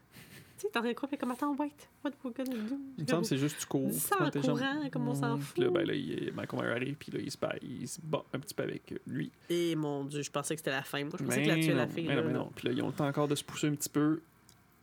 [0.58, 1.72] Tu sais, t'en est comme, attends, wait,
[2.04, 2.76] what we're gonna do?
[2.98, 3.90] il me semble que c'est juste tu cours.
[3.90, 5.54] Tu en courant, comme on s'en fout.
[5.54, 6.32] Puis là, ben là, il,
[6.70, 9.32] arrive, puis là, il se bat, il se bat un petit peu avec lui.
[9.48, 11.02] Et mon Dieu, je pensais que c'était la fin.
[11.04, 12.06] Moi, je pensais Mais qu'il a tué la non, fille.
[12.06, 12.38] mais là, non, mais là.
[12.40, 12.50] non.
[12.54, 14.20] Puis là, ils ont le temps encore de se pousser un petit peu.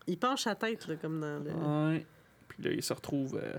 [0.07, 1.51] Il penche sa tête, là, comme dans le.
[1.93, 2.05] Ouais.
[2.47, 3.57] Puis là, il se retrouve euh,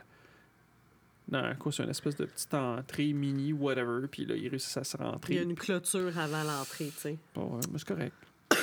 [1.30, 4.06] dans quoi, c'est une espèce de petite entrée mini, whatever.
[4.10, 5.36] Puis là, il réussit à se Il y a rentrer.
[5.42, 7.18] une clôture avant l'entrée, tu sais.
[7.34, 8.14] Bon, ouais, mais c'est correct.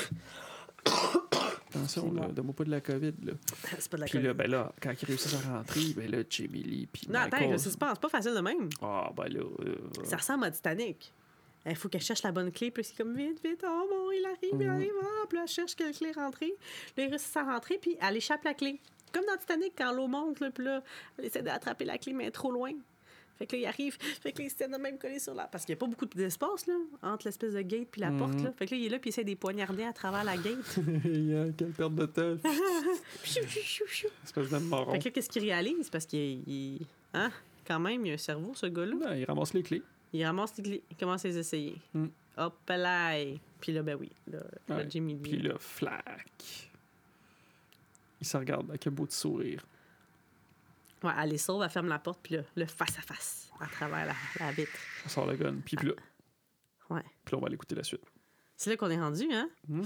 [1.70, 3.34] Attention, là, donne-moi pas de la COVID, là.
[3.80, 4.38] C'est pas de la Puis là, COVID.
[4.38, 7.70] ben là, quand il réussit à rentrer, ben là, Jamie Lee, puis Non, attends, ça
[7.70, 8.70] se passe pas facile de même.
[8.82, 9.42] Ah, ben là...
[9.42, 11.12] euh, Ça ressemble à Titanic.
[11.66, 14.26] Il faut qu'elle cherche la bonne clé, puis c'est comme vite, vite, oh bon, il
[14.26, 14.70] arrive, il Mhm.
[14.76, 16.54] arrive, ah, puis là, elle cherche quelle clé rentrer.
[16.96, 18.80] Là, il réussit à rentrer, puis elle échappe la clé.
[19.14, 20.84] Comme dans Titanic, quand l'eau monte, là, puis là,
[21.18, 22.72] elle essaie d'attraper la clé, mais elle est trop loin.
[23.38, 25.46] Fait que là, il arrive, fait que là, il de même collé sur la.
[25.46, 28.18] Parce qu'il n'y a pas beaucoup d'espace, là, entre l'espèce de gate puis la Mhm.
[28.18, 28.52] porte, là.
[28.58, 30.36] Fait que là, il est là, puis il essaie de les poignarder à travers la
[30.38, 30.76] gate.
[31.58, 32.38] Quelle perte de temps.
[33.24, 34.92] Espèce de moron.
[34.94, 35.90] fait que là, qu'est-ce qu'il réalise?
[35.90, 36.42] Parce qu'il.
[36.48, 37.32] il- Hein?
[37.66, 39.16] Quand même, il a un cerveau, ce gars-là.
[39.18, 39.82] Il ramasse les clés.
[40.14, 41.76] Il ramasse les clés, il commence à les essayer.
[41.94, 42.06] Mm.
[42.38, 43.14] Hop là!
[43.60, 44.86] Puis là, ben oui, là, là, Ouais.
[44.90, 45.16] Jimmy.
[45.16, 46.70] Puis là, flac.
[48.20, 49.66] Il se regarde avec un beau petit sourire.
[51.04, 54.14] Ouais, elle les sauve, elle ferme la porte, puis là, le face-à-face, à travers la,
[54.40, 54.72] la vitre.
[55.06, 55.56] On sort le gun.
[55.64, 55.94] Puis, puis là,
[56.90, 57.04] Ouais.
[57.26, 58.02] puis là, on va aller écouter la suite.
[58.56, 59.50] C'est là qu'on est rendu, hein?
[59.68, 59.86] Mhm.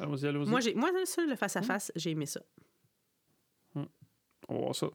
[0.00, 0.48] Allons-y, allons-y.
[0.48, 2.40] Moi, j'ai, moi, ça, le face-à-face, j'ai aimé ça.
[3.74, 4.88] On va voir ça.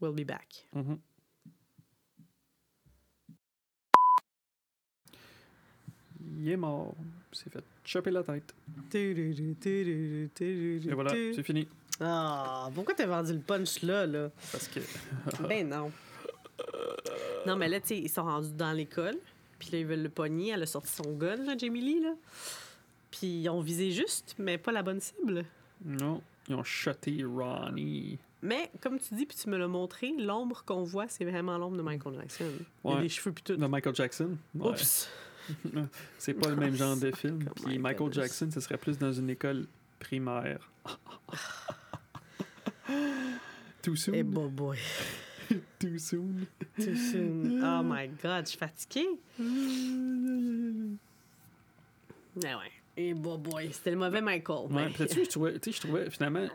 [0.00, 0.68] We'll be back.
[0.72, 1.00] Mhm.
[6.20, 6.94] Il est mort.
[7.32, 8.54] Il s'est fait chopper la tête.
[8.94, 9.10] Et
[10.40, 11.66] Et voilà, c'est fini.
[12.00, 14.30] Ah, pourquoi t'as vendu le punch là, là?
[14.52, 14.80] Parce que.
[15.48, 15.90] Ben non.
[17.46, 19.16] Non, mais là, tu sais, ils sont rendus dans l'école.
[19.58, 20.50] Puis là, ils veulent le pogner.
[20.50, 22.12] Elle a sorti son gun, là, Jamie Lee, là.
[23.10, 25.44] Puis ils ont visé juste, mais pas la bonne cible.
[25.84, 28.18] Non, ils ont shoté Ronnie.
[28.42, 31.76] Mais, comme tu dis, puis tu me l'as montré, l'ombre qu'on voit, c'est vraiment l'ombre
[31.76, 32.44] de Michael Jackson.
[32.84, 33.02] Il y a Ouais.
[33.02, 33.56] des cheveux puis tout.
[33.56, 34.36] De Michael Jackson?
[34.54, 34.68] Ouais.
[34.70, 35.08] Oups!
[36.18, 37.44] C'est pas le même genre de film.
[37.64, 38.24] Puis Michael goodness.
[38.24, 39.66] Jackson, ce serait plus dans une école
[39.98, 40.70] primaire.
[43.82, 44.14] Too soon.
[44.14, 44.78] Eh boy, boy.
[45.78, 46.46] Too soon.
[46.76, 47.62] Too soon.
[47.62, 49.08] Oh my God, je suis fatiguée.
[52.44, 52.72] Ah ouais.
[52.96, 53.72] Eh boy, boy.
[53.72, 54.66] C'était le mauvais Michael.
[54.70, 56.48] Ouais, mais- là-dessus, je trouvais, tu sais, je trouvais finalement,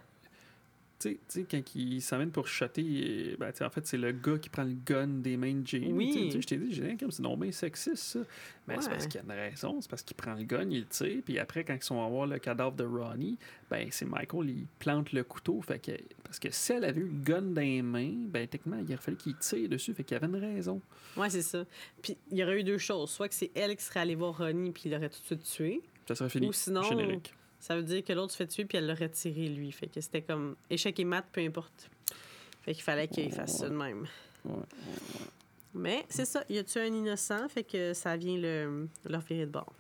[1.00, 4.64] tu sais- quand il s'amène pour shotter, ben, en fait, c'est le gars qui prend
[4.64, 5.91] le gun des mains de Jamie.
[5.91, 6.32] Oui.
[6.32, 8.20] Je t'ai dit, j'ai comme c'est non bien sexiste, ça.
[8.68, 8.89] Mais c'est Ouais.
[8.91, 11.22] parce qu'il y a une raison, c'est parce qu'il prend le gun, il le tire,
[11.26, 13.38] puis après, quand ils sont à voir le cadavre de Ronnie,
[13.70, 15.91] ben, c'est Michael, il plante le couteau, fait que,
[16.24, 18.98] parce que si elle avait eu le gun dans les mains, ben, techniquement, il aurait
[18.98, 20.82] fallu qu'il tire dessus, fait qu'il y avait une raison.
[21.18, 21.66] Ouais, c'est ça.
[22.02, 23.10] Puis il y aurait eu deux choses.
[23.10, 25.44] Soit que c'est elle qui serait allée voir Ronnie puis il l'aurait tout de suite
[25.44, 25.82] tué.
[26.08, 26.48] Ça serait fini.
[26.48, 27.34] Ou sinon- Générique.
[27.64, 29.72] Ça veut dire que l'autre se fait tuer puis elle l'aurait tiré lui.
[29.72, 31.89] Fait que c'était comme échec et mat, peu importe.
[32.61, 34.05] Fait qu'il fallait qu'il fasse ça de même.
[34.43, 34.66] Ouais.
[35.74, 39.45] Mais c'est ça, il a tué un innocent, fait que ça vient le, leur virer
[39.45, 39.72] de bord.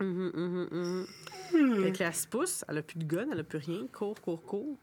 [0.00, 1.84] Mhm, mhm, mhm.
[1.84, 3.86] Fait que là, elle se pousse, elle a plus de gun, elle a plus rien,
[3.92, 4.78] court, court, court.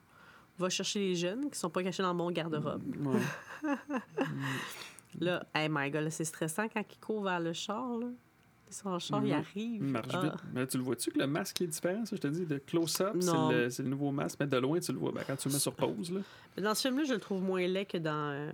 [0.59, 2.83] Va chercher les jeunes qui sont pas cachés dans le bon garde-robe.
[3.07, 3.73] Ouais.
[5.19, 8.07] Là, hey my god, c'est stressant quand il court vers le char, là.
[8.69, 9.39] Son char, il Mhm.
[9.39, 9.75] arrive.
[9.75, 10.21] Il marche Ah.
[10.21, 10.33] vite.
[10.53, 13.15] Mais tu le vois-tu que le masque est différent, ça, je te dis, de close-up,
[13.19, 15.11] c'est le, le nouveau masque, mais de loin, tu le vois.
[15.11, 16.19] Ben, quand tu le mets sur pause, là.
[16.57, 18.51] Mais Dans ce film-là, je le trouve moins laid que dans, euh,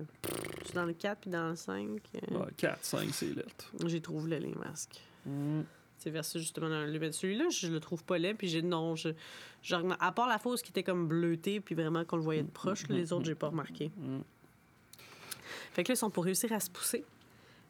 [0.74, 2.00] dans le 4 puis dans le 5.
[2.14, 3.72] euh, Ouais, 4, 5, c'est lettre.
[3.86, 5.00] J'ai trouvé laid, les masques.
[5.26, 5.62] Mm.
[5.98, 8.34] C'est versus justement dans le mais Celui-là, je le trouve pas laid.
[8.34, 9.10] Puis j'ai non, je,
[10.00, 12.88] à part la fausse qui était comme bleutée, puis vraiment qu'on le voyait de proche,
[12.88, 13.90] là, les autres, j'ai pas remarqué.
[13.96, 14.18] Mm.
[15.72, 17.04] Fait que là, ils sont pour réussir à se pousser.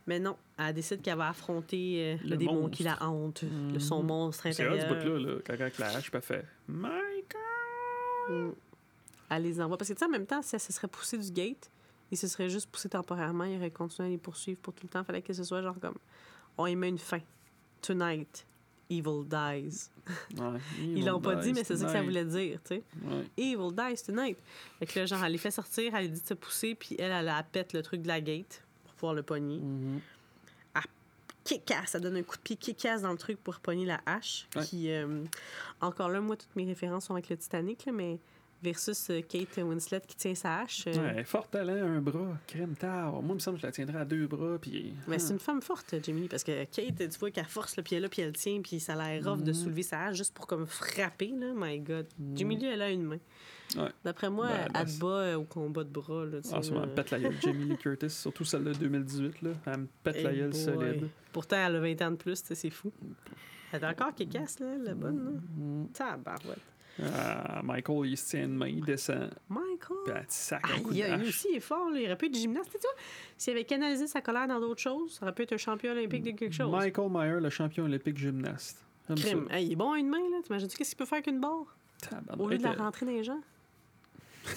[0.07, 2.77] Mais non, elle décide qu'elle va affronter euh, le, Le démon monstre.
[2.77, 5.19] qui la hante, le son monstre C'est là, ce intérieur.
[5.19, 7.03] bout-là, là, quand hache, puis elle fait Michael!
[8.29, 8.51] Mm.
[9.31, 9.77] Elle les envoie.
[9.79, 11.71] Parce que, tu sais, en même temps, si elle se serait poussée du gate,
[12.11, 14.89] il se serait juste poussé temporairement, il aurait continué à les poursuivre pour tout le
[14.91, 15.05] temps.
[15.05, 15.97] Fallait que ce soit genre comme
[16.59, 17.21] on y met une fin.
[17.81, 18.47] Tonight,
[18.91, 19.89] evil dies.
[20.39, 22.83] Ouais, Ils l'ont pas dit, mais c'est ça que ça voulait dire, tu sais.
[23.03, 23.25] Ouais.
[23.39, 24.37] Evil dies tonight.
[24.79, 26.95] Fait que là, genre, elle les fait sortir, elle lui dit de se pousser, puis
[26.99, 28.63] elle, elle, elle pète le truc de la gate
[29.03, 29.61] pouvoir le pogner.
[31.45, 34.47] Kick-ass, ça donne un coup de pied kick-ass dans le truc pour pogner la hache.
[34.55, 34.63] Ouais.
[34.65, 35.25] Qui, euh,
[35.81, 38.21] encore là, moi, toutes mes références sont avec le Titanic, là, mais
[38.63, 40.85] versus euh, Kate Winslet qui tient sa hache.
[40.87, 43.15] euh, Ouais, fort talent, un bras, crème tard.
[43.15, 44.95] Moi, il me semble que je la tiendrais à deux bras, puis.
[45.09, 45.33] Mais c'est Ah.
[45.33, 48.09] une femme forte, Jamie Lee, parce que Kate, tu vois qu'elle force le pied là,
[48.09, 49.55] puis elle tient, puis ça a l'air rough de Mhm.
[49.55, 51.53] soulever sa hache juste pour comme frapper, là.
[51.57, 52.07] My God.
[52.37, 53.19] Jamie elle a une main.
[53.77, 53.91] Ouais.
[54.05, 56.39] D'après moi, Ben, elle te bat euh, au combat de bras, là.
[56.53, 56.81] Ah, là.
[56.81, 57.35] me pète la gueule.
[57.43, 59.51] Jamie Lee Curtis, surtout celle de 2018, là.
[59.67, 60.61] Elle me pète la gueule boy.
[60.61, 61.09] solide.
[61.33, 62.93] Pourtant, elle a 20 ans de plus, c'est fou.
[63.73, 65.41] Elle est encore qui casse, là, la bonne,
[65.99, 66.17] là.
[67.03, 70.15] Ah, Michael, il se tient une main, il descend, puis Michael!
[70.15, 71.99] elle sac Ah, il, de a- lui aussi, il est fort, là.
[71.99, 72.87] Il aurait pu être gymnaste, tu sais,
[73.39, 76.23] S'il avait canalisé sa colère dans d'autres choses, ça aurait pu être un champion olympique
[76.23, 76.71] de quelque chose.
[76.71, 78.85] Michael Meyer, le champion olympique gymnaste.
[79.17, 79.47] Crime.
[79.51, 80.43] Hey, il est bon à une main, là.
[80.45, 81.77] T'imagines-tu qu'est-ce qu'il peut faire qu'une barre?
[82.39, 83.41] Au lieu de la rentrer dans les gens.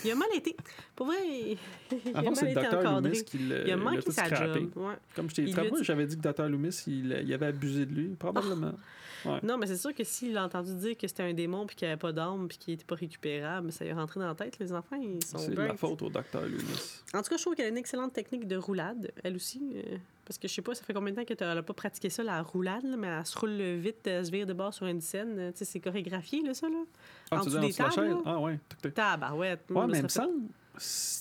[0.04, 0.56] Il a mal été.
[0.96, 1.58] Pour vrai, il,
[1.92, 3.24] il a fond, mal c'est le été encadré.
[3.24, 4.70] Qui l'a Il a manqué sa job.
[4.76, 4.94] Ouais.
[5.16, 6.48] Comme je t'ai dit, j'avais dit que Dr.
[6.50, 8.74] Loomis, il, il avait abusé de lui, probablement.
[9.26, 9.40] Ouais.
[9.44, 11.88] Non, mais c'est sûr que s'il a entendu dire que c'était un démon puis qu'il
[11.88, 14.36] n'y avait pas d'âme puis qu'il n'était pas récupérable, ça lui est rentré dans la
[14.36, 14.58] tête.
[14.60, 16.42] Les enfants, ils sont C'est de la faute au Dr.
[16.42, 17.02] Loomis.
[17.14, 19.62] En tout cas, je trouve qu'elle a une excellente technique de roulade, elle aussi.
[19.76, 22.10] euh, parce que je sais pas, ça fait combien de temps qu'elle n'a pas pratiqué
[22.10, 24.88] ça, la roulade, là, mais elle se roule vite, elle se vire de bord sur
[24.88, 25.36] une scène.
[25.38, 26.78] euh, Tu sais, c'est chorégraphié, là, ça, là.
[27.32, 28.18] Ah, En tu dis des la tables, là?
[28.26, 28.60] Ah, ouais.
[28.94, 29.66] Tabarouette.
[29.70, 30.34] Ouais, mais il me semble.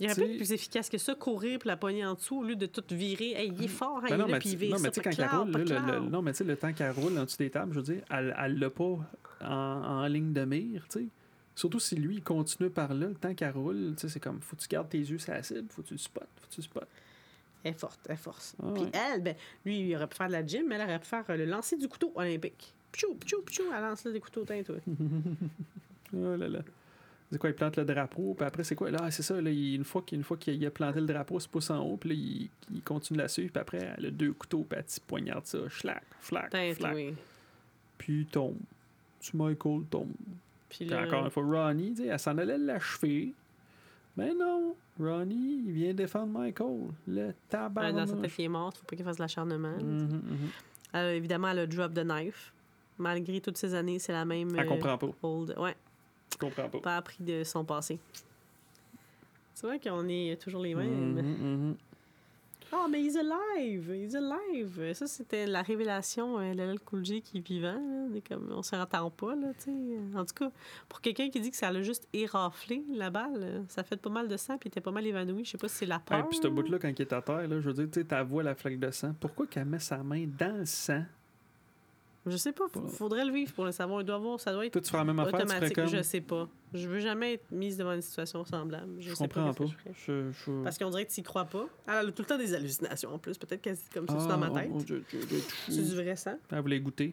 [0.00, 2.42] Il aurait tu sais- plus efficace que ça, courir puis la pogner en dessous au
[2.44, 3.32] lieu de tout virer.
[3.32, 4.84] Hey, il est fort, hein, Ben il non, mais puis il tu- vire non, mais
[4.84, 6.72] ça, tu sais, quand elle roule, là, le- le- non, mais tu sais, le temps
[6.72, 8.98] qu'elle roule en dessous des tables, je veux dire, elle elle l'a pas
[9.42, 11.06] en, en ligne de mire, tu sais.
[11.56, 14.40] Surtout si lui, il continue par là, le temps qu'elle roule, tu sais, c'est comme,
[14.40, 16.46] faut que tu gardes tes yeux sur la cible, faut que tu le spots, faut
[16.48, 16.80] que tu le spots.
[17.62, 18.54] Elle est forte, elle est forte.
[18.62, 18.90] Ah Puis ouais.
[18.92, 19.34] elle, ben,
[19.64, 21.44] lui, il aurait pu faire de la gym, mais elle aurait pu faire euh, le
[21.46, 22.74] lancer du couteau olympique.
[22.92, 24.76] Pichou, pichou, pichou, elle lance là des couteaux teints, toi.
[26.16, 26.60] Oh là là.
[27.32, 28.90] C'est quoi, il plante le drapeau, puis après, c'est quoi?
[28.90, 30.02] Là, c'est ça, là, il- une fois
[30.38, 33.16] qu'il a planté le drapeau, il se pousse en haut, puis là, il, il continue
[33.16, 36.50] de la suivre, puis après, elle a deux couteaux, puis elle poignarde ça, schlac, flac,
[36.76, 36.94] flac.
[36.94, 37.14] oui.
[37.98, 38.56] Puis il tombe.
[39.20, 40.12] Tu Michael tombe.
[40.68, 43.32] Puis là, encore une fois, Ronnie, elle s'en allait l'achever.
[44.16, 46.88] Mais non, Ronnie, il vient défendre Michael.
[47.08, 47.90] Le tabac.
[47.92, 49.76] dans sa tête, il est mort, faut pas qu'il fasse de l'acharnement.
[49.76, 50.20] Mhm,
[50.92, 52.52] Elle, évidemment, elle a drop the knife.
[52.98, 54.50] Malgré toutes ces années, c'est la même.
[54.56, 55.08] Elle euh, comprend pas.
[55.22, 55.74] old- Ouais,
[56.34, 56.80] Je comprends pas.
[56.80, 57.98] pas appris de son passé.
[59.54, 61.14] C'est vrai qu'on est toujours les mêmes.
[61.14, 61.76] Mhm, mhm.
[62.72, 63.88] Ah, mais he's alive!
[63.92, 64.94] He's alive!
[64.94, 67.74] Ça, c'était la révélation, euh, LL Cool qui est vivant.
[67.74, 68.20] là.
[68.28, 70.18] Comme, on se attend pas, là, tu sais.
[70.18, 70.50] En tout cas,
[70.88, 74.26] pour quelqu'un qui dit que ça l'a juste éraflé, la balle, ça fait pas mal
[74.26, 75.44] de sang, puis il était pas mal évanoui.
[75.44, 76.18] Je sais pas si c'est la peur.
[76.18, 78.42] Hey, puis ce bout-là, quand il est à terre, là, je veux dire, tu voix
[78.42, 79.14] la flaque de sang.
[79.20, 81.04] Pourquoi qu'elle met sa main dans le sang?
[82.26, 84.00] Je sais pas, f- faudrait le vivre pour le savoir.
[84.00, 85.76] Il doit avoir, ça doit être Toi, tu ferais la même affaire, tu ferais automatique.
[85.76, 85.88] comme...
[85.88, 86.48] Je sais pas.
[86.72, 88.94] Je veux jamais être mise devant une situation semblable.
[88.98, 89.64] Je, Je sais comprends pas.
[89.64, 89.70] pas.
[90.06, 90.30] je.
[90.32, 90.62] Je.
[90.62, 91.66] Parce qu'on dirait que tu y crois pas.
[91.86, 93.36] Elle a tout le temps des hallucinations en plus.
[93.36, 94.70] Peut-être qu'elle dit comme ça, c'est Ah, dans ma tête.
[94.86, 96.38] je- je- C'est du vrai sang.
[96.50, 97.12] Elle voulait goûter.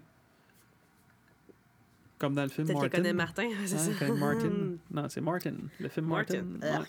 [2.17, 2.97] Comme dans le film Peut-être Martin.
[2.97, 3.49] connaît Martin.
[3.65, 4.13] c'est Ah, ça.
[4.13, 4.51] Martin.
[4.91, 5.53] Non, c'est Martin.
[5.79, 6.43] Le film Martin.
[6.43, 6.85] Martin.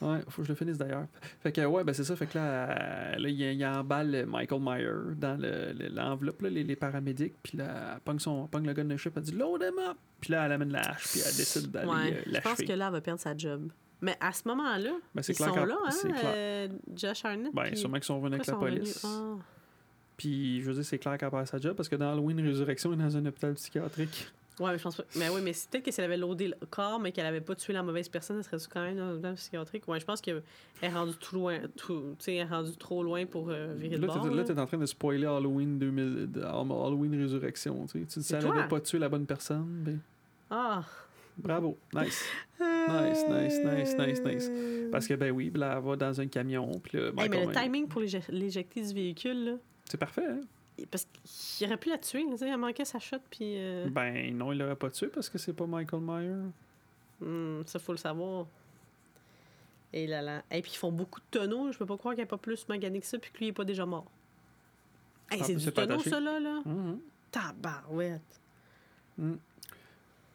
[0.00, 0.20] Ouais.
[0.28, 1.06] Faut que je le finisse d'ailleurs.
[1.40, 2.16] Fait que, ouais, ben c'est ça.
[2.16, 6.48] Fait que là, euh, là il, il emballe Michael Meyer dans le- le- l'enveloppe, là,
[6.50, 7.34] les, les paramédics.
[7.42, 9.12] Puis là, elle pogne, son, pogne le gun de chip.
[9.16, 9.96] Elle dit Load him up.
[10.20, 11.08] Puis là, elle amène la hache.
[11.10, 13.70] Puis elle décide d'aller Ouais, euh, je pense que là, elle va perdre sa job.
[14.02, 16.32] Mais à ce moment-là, Ben, ils clair sont là, hein, c'est clair.
[16.34, 17.54] euh, Josh Arnett.
[17.54, 19.04] Ben, sûrement qu'ils sont venus avec la police.
[19.04, 19.34] Ah.
[20.16, 22.92] Puis, je veux dire, c'est clair qu'elle perd sa job parce que dans Halloween Résurrection,
[22.94, 24.30] elle est dans un hôpital psychiatrique.
[24.60, 25.04] Ouais, mais je pense pas.
[25.16, 27.40] Mais oui, mais c'est peut-être que si elle avait loadé le corps, mais qu'elle avait
[27.40, 29.88] pas tué la mauvaise personne, elle serait quand même dans un hôpital psychiatrique?
[29.88, 30.42] Ouais, je pense qu'elle
[30.82, 31.58] est rendue tout loin.
[31.76, 34.22] tout- Tu sais, elle est rendue trop loin pour euh, virer Là, bord.
[34.22, 37.86] t'es, là, t'es en train de spoiler Halloween 2000, de- Halloween Résurrection.
[37.86, 39.98] Tu si elle n'avait pas tué la bonne personne, ben,
[40.50, 40.84] Ah!
[41.38, 42.22] bravo, nice.
[42.60, 44.50] Nice, nice, nice, nice, nice.
[44.92, 47.46] Parce que, ben oui, là, elle va dans un camion, puis là, Hey, Michael mais
[47.46, 49.52] le timing pour l'éje- l'éjecter du véhicule, là,
[49.88, 50.40] C'est parfait, hein?
[50.90, 52.24] Parce qu'il aurait pu la tuer.
[52.30, 53.54] tu sais, Elle manquait sa shot, puis.
[53.58, 56.50] euh, Ben non, il l'aurait pas tué parce que c'est pas Michael Myers.
[57.20, 58.46] hmm, ça, faut le savoir.
[59.92, 60.42] Et là là.
[60.50, 61.72] Et puis, ils font beaucoup de tonneaux.
[61.72, 63.46] Je peux pas croire qu'il n'y a pas plus magané que ça, puis que lui,
[63.46, 64.06] il est pas déjà mort.
[65.30, 66.60] Hey, Ah, c'est du tonneau, ça, là, là.
[66.64, 66.98] Mhm.
[67.30, 68.40] Tabarouette.
[69.18, 69.34] Mm.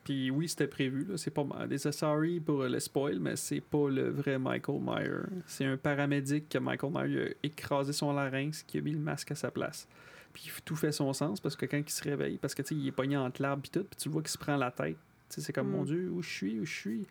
[0.03, 1.03] Puis oui, c'était prévu.
[1.05, 1.17] là.
[1.17, 1.43] C'est pas.
[1.67, 5.41] Des sorry pour le spoil, mais c'est pas le vrai Michael Myers.
[5.47, 9.31] C'est un paramédic que Michael Myers a écrasé son larynx, qui a mis le masque
[9.31, 9.87] à sa place.
[10.35, 12.75] Puis tout fait son sens parce que quand il se réveille, parce que tu sais,
[12.75, 14.69] il est pogné entre l'arbre puis tout, puis tu le vois qu'il se prend la
[14.69, 14.97] tête.
[15.29, 15.71] Tu sais, c'est comme Mm.
[15.71, 17.07] mon Dieu, où je suis, où je suis?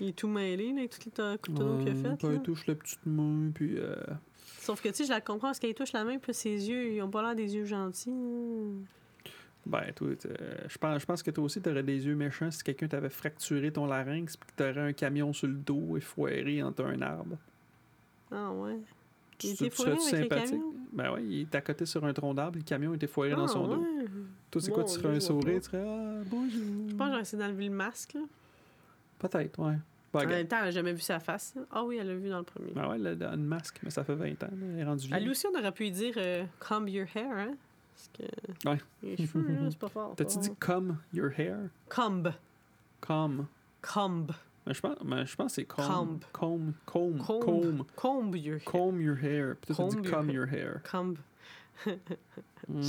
[0.00, 2.16] Il est tout mêlé, là, avec tous les ta- couteaux qu'il a fait.
[2.16, 3.76] puis il touche la petite main, puis.
[3.78, 3.94] euh,
[4.58, 6.92] Sauf que, tu sais, je la comprends parce qu'il touche la main, puis ses yeux,
[6.94, 8.10] ils ont pas l'air des yeux gentils.
[8.10, 8.84] hein.
[9.66, 10.28] Ben, toi, t'es-
[10.68, 13.70] je pense, je pense que toi aussi, t'aurais des yeux méchants si quelqu'un t'avait fracturé
[13.72, 17.36] ton larynx, puis que t'aurais un camion sur le dos et foiré entre un arbre.
[18.32, 18.78] Ah ouais.
[19.44, 20.50] Il foiré serais-tu avec le sympathique?
[20.50, 20.74] camion?
[20.92, 23.44] Ben oui, il est à côté sur un tronc d'arbre, le camion était foiré dans
[23.44, 23.76] Ah, son dos.
[23.76, 24.06] ouais.
[24.50, 26.62] Toi, c'est quoi, tu Dieu, serais un sourire, tu serais Ah, bonjour.
[26.88, 28.20] Je pense que j'aurais essayé d'enlever le masque, là.
[29.18, 29.78] Peut-être, ouais.
[30.12, 31.54] Ben, En même temps, elle a jamais vu sa face.
[31.70, 32.70] Ah oui, elle l'a vu dans le premier.
[32.72, 35.16] Ben ouais, elle a une masque, mais ça fait 20 ans, elle est rendue À
[35.16, 35.30] lui vieille.
[35.30, 37.54] aussi, on aurait pu lui dire euh, Comb your hair, hein?
[37.94, 38.68] Parce que.
[38.68, 38.78] Ouais.
[39.02, 40.14] Les cheveux, là, c'est pas fort.
[40.16, 41.56] T'as-tu dit comb your hair?
[41.88, 42.30] Comb.
[43.00, 43.46] Comb.
[43.80, 44.32] Comb.
[44.66, 46.20] Mais je pense, mais je pense que c'est comb.
[46.32, 46.72] Comb.
[46.86, 47.18] Comb.
[47.18, 47.44] Comb.
[47.44, 47.84] Comb.
[47.96, 48.36] Comb.
[48.36, 48.64] Your hair.
[48.64, 49.56] Comb your hair.
[49.60, 50.80] Puis toi, dit your comb your hair.
[50.90, 51.18] Comb.
[52.68, 52.82] Mm.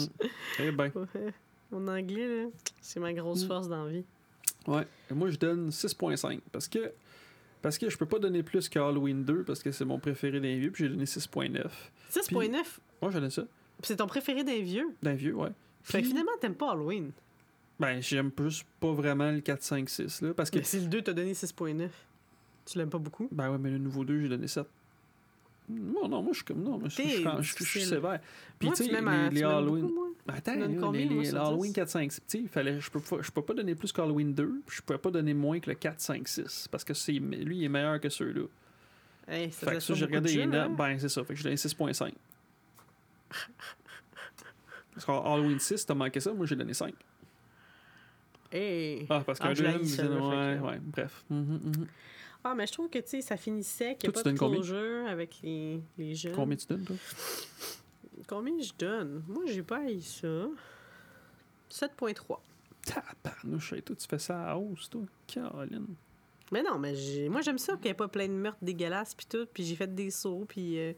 [0.60, 1.34] Eh ben, Ouais.
[1.72, 2.50] Mon anglais, là,
[2.82, 3.48] c'est ma grosse Mm.
[3.48, 4.06] force dans la vie.
[4.68, 4.86] ouais.
[5.10, 6.92] Et moi, je donne 6.5 parce que
[7.64, 10.40] parce que je peux pas donner plus que Halloween 2 parce que c'est mon préféré
[10.42, 11.72] d'un vieux, puis j'ai donné 6.9.
[12.12, 13.44] 6.9, Moi, j'en ai ça.
[13.82, 14.90] c'est ton préféré des vieux?
[15.02, 15.50] D'un vieux, ouais.
[15.82, 17.12] Fait que Puis- finalement, t'aimes pas Halloween.
[17.84, 20.58] Ben, j'aime juste pas vraiment le 4, 5, 6, là, parce que...
[20.58, 21.90] Mais si le 2 t'a donné 6.9,
[22.66, 23.28] tu l'aimes pas beaucoup?
[23.32, 24.66] Ben ouais, mais le nouveau 2, j'ai donné 7.
[25.70, 26.64] Non, non, moi, je suis comme...
[26.64, 28.20] Non, mais je, je, je, T'es je- je suis sévère.
[28.58, 29.82] Puis, moi, tu sais, à- les, tu Halloween...
[29.82, 30.08] beaucoup, moi.
[30.30, 31.76] Attends, combien, les, moi, les sur Halloween 10?
[31.76, 34.62] 4, 5, 6, tu sais, fallait, je peux, je peux pas donner plus qu'Halloween 2,
[34.66, 37.58] puis je peux pas donner moins que le 4, 5, 6, parce que c'est, lui,
[37.58, 38.46] il est meilleur que ceux-là.
[39.28, 41.38] Hey, ça Fait que ça, j'ai regardé les les notes, ben c'est ça, fait que
[41.40, 42.14] j'ai donné 6.5.
[44.94, 46.94] Parce qu'Halloween 6, t'as manqué ça, moi j'ai donné 5.
[48.54, 49.08] Hey.
[49.10, 51.26] Ah, parce qu'un deuxième, celle-là, ouais, ouais, bref.
[51.30, 51.88] Mhm, mhm.
[52.44, 54.24] Ah, mais je trouve que, tu sais, ça finissait, qu'il n'y a tu pas de
[54.26, 54.56] donnes combien?
[54.58, 56.34] closure avec les, les jeunes.
[56.36, 56.96] Combien tu donnes, toi?
[58.28, 59.24] Combien je donne?
[59.28, 60.28] Moi, j'ai pas haï ça.
[61.70, 62.40] 7.3.
[62.86, 65.02] Tabarnouche, toi, tu fais ça à hausse, toi.
[65.26, 65.96] Caroline.
[66.54, 69.16] Mais non, mais j'ai- moi, j'aime ça qu'il n'y ait pas plein de meurtres dégueulasses
[69.16, 69.46] puis tout.
[69.54, 70.94] Puis j'ai fait des sauts, puis euh,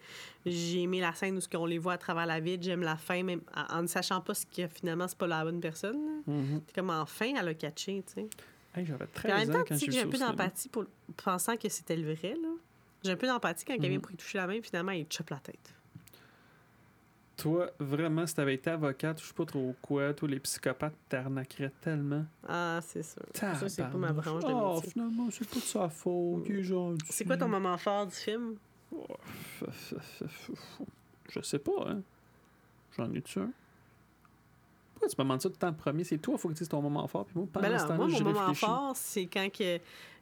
[0.45, 2.61] j'ai aimé la scène où ce qu'on les voit à travers la ville.
[2.61, 5.61] J'aime la fin, même en ne sachant pas ce que finalement, c'est pas la bonne
[5.61, 6.21] personne.
[6.27, 6.61] Mhm.
[6.67, 8.27] C'est comme enfin, elle a catché, tu sais.
[8.75, 10.67] Hey, j'avais Puis en 13 même temps, quand tu sais j'ai que un peu d'empathie
[10.69, 10.85] pour
[11.23, 12.49] pensant que c'était le vrai, là.
[13.03, 14.01] J'ai un peu d'empathie quand quelqu'un Mhm.
[14.01, 15.73] pour y toucher la main, finalement, il te chope la tête.
[17.37, 21.73] Toi, vraiment, si t'avais été avocate, je sais pas trop quoi, toi, les psychopathes t'arnaqueraient
[21.81, 22.25] tellement.
[22.47, 23.21] Ah, c'est sûr.
[23.33, 24.89] Ça, c'est pas ma branche de métier.
[24.91, 26.45] finalement, c'est pas de sa faute.
[26.47, 27.05] il est gentil.
[27.09, 28.55] C'est quoi ton moment fort du film?
[28.95, 29.05] Oh,
[31.29, 32.01] Je sais pas, hein.
[32.97, 33.51] J'en ai-tu un?
[34.93, 36.03] Pourquoi tu me demandes ça tout le temps premier?
[36.05, 37.25] C'est toi, faut que tu dises ton moment fort.
[37.25, 39.75] Puis moi, pendant Ben ce là, temps-là, moi, mon moment fort, c'est quand que,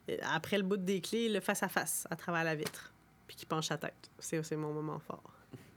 [0.10, 2.92] euh, après le bout des clés, le face-à-face, à travers la vitre,
[3.28, 4.10] puis qu'il penche sa tête.
[4.18, 5.22] C'est c'est mon moment fort.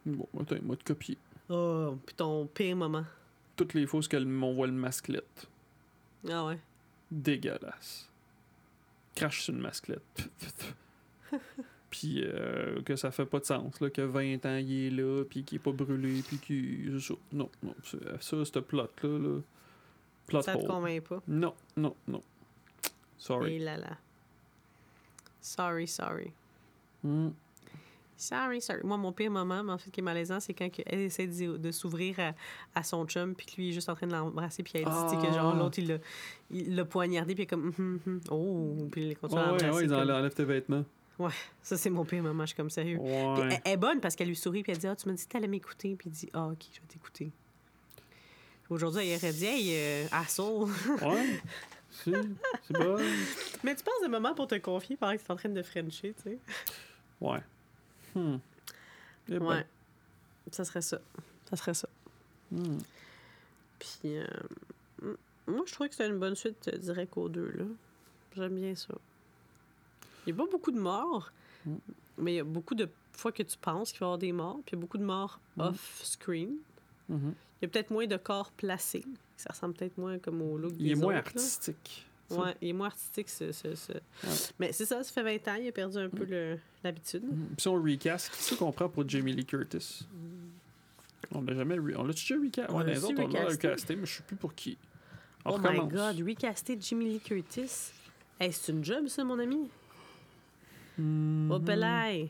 [0.06, 1.18] Bon, attends, moi, de copier.
[1.48, 3.04] Oh, puis ton pire moment.
[3.56, 5.48] Toutes les fois que le- on voit le masclette.
[6.28, 6.58] Ah ouais.
[7.10, 8.08] Dégueulasse.
[9.14, 10.28] Crache sur une masclette.
[11.90, 15.24] puis euh, que ça fait pas de sens, là, que 20 ans il est là,
[15.24, 16.98] puis qu'il est pas brûlé, puis qu'il.
[17.32, 17.74] Non, non.
[17.84, 19.40] c'est- Ça, ce plot-là, là.
[20.26, 20.66] Plot Ça te hole.
[20.66, 21.22] convainc pas?
[21.28, 22.20] Non, non, non.
[23.18, 23.54] Sorry.
[23.54, 23.96] Et là là.
[25.40, 26.32] Sorry, sorry.
[27.04, 27.30] Hmm.
[28.18, 28.80] Sorry, sorry.
[28.82, 31.56] Moi, mon pire moment, mais en fait, qui est malaisant, c'est quand elle essaie de,
[31.58, 32.32] de s'ouvrir à,
[32.74, 34.90] à son chum, puis que lui est juste en train de l'embrasser, puis elle dit
[35.10, 35.58] tu que genre Ah.
[35.58, 35.98] l'autre, il l'a-
[36.50, 39.76] il poignardé, puis comme hum, hum, oh, puis il continue Ouais, à ouais, l'embrasser.
[39.76, 40.84] ouais, ils comme- enlèvent tes vêtements.
[41.62, 42.98] Ça, c'est mon pire moment, je suis comme sérieux.
[43.02, 43.48] Puis Ouais.
[43.54, 45.24] elle, elle est bonne parce qu'elle lui sourit, puis elle dit Ah, tu m'as dit
[45.26, 47.30] que t'allais m'écouter, puis il dit Ah, ok, je vais t'écouter.
[48.68, 50.68] Aujourd'hui, elle aurait dit Hey, euh, asshole.
[51.02, 51.40] Ouais.
[51.90, 52.12] Si,
[52.66, 52.96] c'est bon.
[53.64, 55.62] Mais tu penses un moment pour te confier pendant que tu es en train de
[55.62, 56.38] Frencher, tu sais.
[57.20, 57.38] Ouais.
[58.16, 58.38] Hmm.
[59.28, 59.46] Eh ben.
[59.46, 59.66] Ouais.
[60.50, 61.00] Ça serait ça.
[61.50, 61.88] Ça serait ça.
[62.50, 62.78] Hmm.
[63.78, 64.26] Puis, euh,
[65.46, 67.64] moi, je trouve que c'est une bonne suite euh, direct aux deux, là.
[68.36, 68.94] J'aime bien ça.
[70.26, 71.30] Il n'y a pas beaucoup de morts,
[71.64, 71.74] Mm.
[72.18, 74.32] mais il y a beaucoup de fois que tu penses qu'il va y avoir des
[74.32, 75.60] morts, puis il y a beaucoup de morts Mm.
[75.62, 76.56] off-screen.
[77.08, 77.34] Mhm.
[77.60, 79.04] Il y a peut-être moins de corps placés.
[79.36, 81.22] Ça ressemble peut-être moins comme au look Il est des moins là.
[82.30, 83.52] Ouais, il est moins artistique, ce...
[83.52, 83.92] ce- ce-
[84.58, 87.24] Mais c'est ça, ça fait 20 ans, il a perdu un peu le- l'habitude.
[87.24, 87.46] Mhm.
[87.48, 90.06] Puis si on recast, qu'est-ce qu'on prend pour Jamie Lee Curtis?
[91.32, 92.68] On l'a jamais re- On l'a déjà recast?
[92.70, 93.68] On Ouais, l'a les aussi autres, on l'a recasté.
[93.68, 94.76] recasté, mais je sais plus pour qui.
[95.44, 97.92] On oh my god, recaster Jimmy Lee Curtis?
[98.40, 99.68] Hey, c'est une job, ça, mon ami?
[100.98, 101.50] Mhm.
[101.52, 101.58] Oh.
[101.58, 102.28] Faut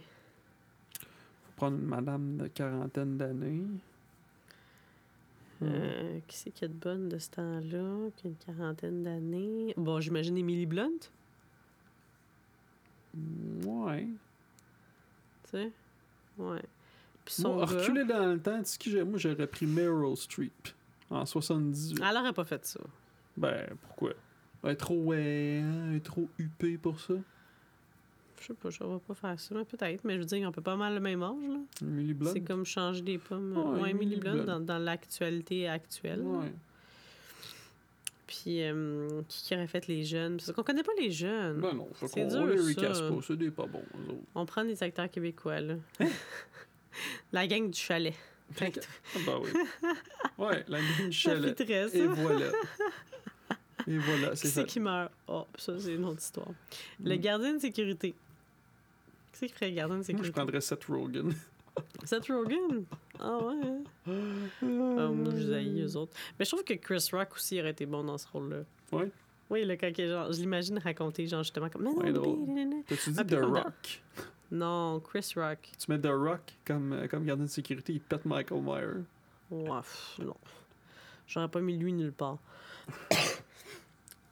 [1.56, 3.62] prendre une madame de quarantaine d'années.
[5.62, 9.72] Euh, qui c'est qui a de bonne de ce temps-là, qui a une quarantaine d'années?
[9.76, 11.10] Bon, j'imagine Emily Blunt,
[13.64, 14.06] Ouais.
[15.44, 15.72] tu sais?
[16.38, 16.62] Ouais.
[17.24, 20.68] Puis son Moi, gars, reculer dans le temps, tu sais moi j'aurais pris Meryl Streep
[21.10, 22.00] en 78.
[22.08, 22.80] elle aurait pas fait ça.
[23.36, 24.12] Ben, pourquoi?
[24.62, 27.14] Elle est trop, euh, hein, elle est trop huppée pour ça.
[28.40, 30.04] Je sais pas, je vais pas faire ça, peut-être.
[30.04, 31.58] Mais je veux dire, on peut pas mal le même âge, là.
[31.82, 32.32] Emily Blunt.
[32.32, 33.56] C'est comme changer des pommes.
[33.56, 34.44] Ouais, Ouais, Emily Blunt Blunt.
[34.44, 36.20] dans, dans l'actualité actuelle.
[36.20, 36.52] Ouais.
[38.26, 40.36] Puis, euh, qui, qui aurait fait les jeunes?
[40.36, 41.60] Parce qu'on connaît pas les jeunes.
[41.60, 44.22] Ben non, faut C'est qu'on les recasse pas, c'est des pas bons, eux autres.
[44.34, 45.74] On prend des acteurs québécois, là.
[47.32, 48.14] La gang du chalet.
[48.60, 48.64] Ah
[49.26, 49.50] ben oui.
[50.38, 51.56] Ouais, la ligne du chalet.
[51.56, 51.64] ça.
[51.98, 52.46] Et voilà.
[53.88, 54.64] Et voilà, Qui c'est c'est ça.
[54.64, 55.12] qui meurt?
[55.28, 56.48] Oh, ça, c'est une autre histoire.
[57.04, 57.20] Le Mm.
[57.20, 58.14] gardien de sécurité.
[59.36, 61.34] Qui c'est qui ferait le gardien de Moi, je prendrais Seth Rogen.
[62.04, 62.86] Seth Rogen?
[63.20, 63.54] Ah ouais?
[63.66, 63.82] hein?
[64.08, 66.16] Ah, moi, je les eux autres.
[66.38, 68.62] Mais je trouve que Chris Rock aussi aurait été bon dans ce rôle-là.
[68.92, 69.10] Ouais.
[69.50, 71.86] Oui, là, quand que, genre, je l'imagine raconter, genre, justement, comme...
[71.86, 72.46] Ouais, drôle.
[72.86, 74.02] T'as-tu dit peu The Rock?
[74.50, 75.70] Non, Chris Rock.
[75.78, 79.04] Tu mets The Rock comme, euh, comme gardien de sécurité, il pète Michael Myers.
[79.50, 80.36] Ouais, pff, non.
[81.26, 82.38] J'aurais pas mis lui nulle part.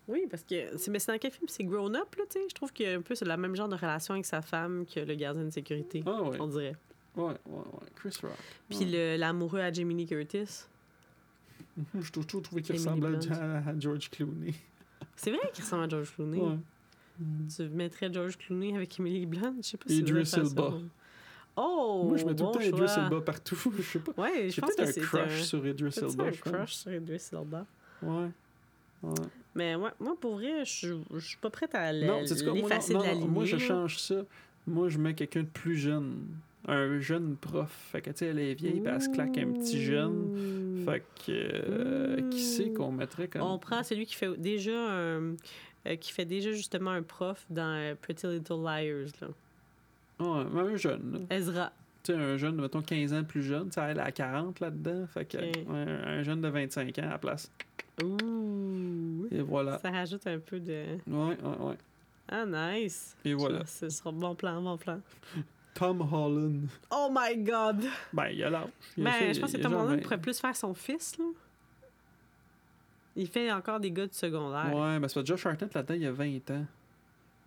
[0.08, 1.46] oui, parce que c'est mais c'est dans quel film?
[1.48, 3.36] C'est Grown Up là, tu sais, je trouve qu'il y a un peu c'est le
[3.36, 6.36] même genre de relation avec sa femme que le gardien de sécurité, Ah ouais.
[6.40, 6.76] on dirait.
[7.16, 7.88] Ouais, ouais, ouais.
[7.94, 8.32] Chris Rock.
[8.68, 8.84] Puis Ouais.
[8.86, 10.64] le- l'amoureux à Jamie Lee Curtis.
[12.00, 13.18] Je trouve toujours trouvé qu'il Blunt.
[13.32, 14.54] à, à George Clooney.
[15.16, 16.40] C'est vrai qu'il ressemble à George Clooney.
[16.40, 16.56] Ouais.
[17.54, 20.32] Tu mettrais George Clooney avec Emily Blunt, je sais pas si Idris.
[20.36, 20.72] Elba.
[21.56, 22.92] Oh, Moi, je mets tout bon le temps Idris.
[22.96, 23.56] Elba partout.
[23.76, 24.12] Je sais pas.
[24.20, 25.44] Ouais, je pense que un c'est crush un...
[25.44, 26.24] sur Idris Elba.
[26.24, 27.64] un crush sur Idris Elba?
[28.02, 28.28] Ouais.
[29.04, 29.14] Ouais.
[29.54, 33.12] Mais moi, moi pour vrai, je suis pas prête à Non, non, l'effacer de la
[33.14, 33.26] lignée.
[33.28, 34.22] moi, je change ça.
[34.66, 36.26] Moi, je mets quelqu'un de plus jeune.
[36.66, 37.70] Un jeune prof.
[37.92, 40.82] Fait que, tu sais, elle est vieille, puis elle se claque un petit jeune.
[40.86, 43.42] Fait que, euh, qui c'est qu'on mettrait comme.
[43.42, 45.34] On prend celui qui fait déjà un-
[45.86, 49.28] euh, qui fait déjà justement un prof dans euh, Pretty Little Liars là.
[50.20, 51.36] Ouais, mais un jeune, là.
[51.36, 51.72] Ezra.
[52.08, 53.68] Un jeune, mettons 15 ans plus jeune.
[53.68, 55.06] Tu sais, elle a 40 là-dedans.
[55.06, 55.38] Fait que,
[55.70, 57.50] un jeune de 25 ans à la place.
[58.02, 59.26] Ouh.
[59.30, 59.78] Et voilà.
[59.78, 61.78] Ça rajoute un peu de Ouais, ouais, ouais.
[62.28, 63.16] Ah nice.
[63.24, 63.60] Et voilà.
[63.66, 65.00] Ça, Ce sera bon plan, bon plan.
[65.74, 66.68] Tom Holland.
[66.90, 67.84] Oh my god.
[68.12, 68.68] Ben, il a l'âge.
[68.96, 71.24] Ben, je pense que Tom genre Holland pourrait plus faire son fils là.
[73.16, 74.74] Il fait encore des gars de secondaire.
[74.74, 76.66] Ouais, mais c'est pas Josh Hartnett là-dedans, il y a 20 ans.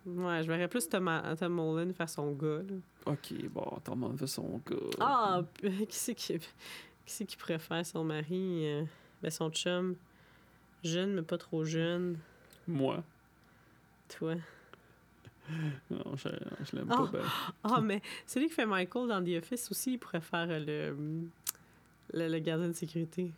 [0.06, 2.58] Ouais, je verrais plus Tom, Tom Holland faire son gars.
[2.68, 2.76] là.
[3.12, 4.76] Ok, bon, Tom Holland fait son gars.
[5.00, 6.46] Ah, qui c'est qui, qui,
[7.06, 8.66] c'est qui préfère son mari?
[8.66, 8.84] euh,
[9.22, 9.96] ben, son chum?
[10.84, 12.18] Jeune, mais pas trop jeune.
[12.66, 13.02] Moi.
[14.08, 14.34] Toi.
[15.90, 16.28] Non, je,
[16.70, 17.06] je l'aime Oh.
[17.06, 17.24] pas ben.
[17.64, 20.58] Ah, mais celui qui fait Michael dans The Office aussi, il pourrait faire euh,
[20.92, 20.94] le,
[22.12, 23.30] le, le gardien de sécurité.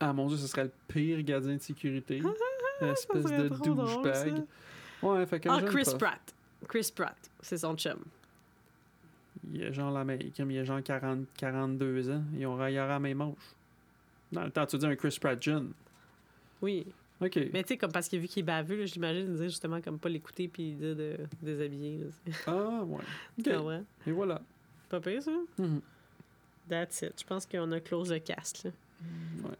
[0.00, 2.20] Ah mon dieu, ce serait le pire gardien de sécurité.
[2.82, 4.44] Espèce de douchebag.
[5.02, 5.98] Ouais, fait Ah, Chris prof.
[5.98, 6.34] Pratt.
[6.68, 7.98] Chris Pratt, c'est son chum.
[9.52, 12.22] Il a genre la même, il a genre 40, 42 ans.
[12.36, 13.34] Il aura, il aura la même âge.
[14.30, 15.72] Dans le temps, tu dis un Chris Pratt jeune.
[16.60, 16.86] Oui.
[17.20, 17.36] Ok.
[17.52, 20.08] Mais tu sais, comme parce que vu qu'il est je l'imagine dire justement comme pas
[20.08, 21.98] l'écouter puis dire de déshabiller.
[21.98, 22.98] là, c'est- Ah, ouais.
[23.38, 23.44] Ok.
[23.52, 23.84] comprends?
[24.06, 24.40] Et voilà.
[24.88, 25.30] Pas pire, ça?
[25.58, 25.80] Mhm.
[26.68, 27.20] That's it.
[27.20, 28.70] Je pense qu'on a close le cast, là.
[29.44, 29.56] Ouais.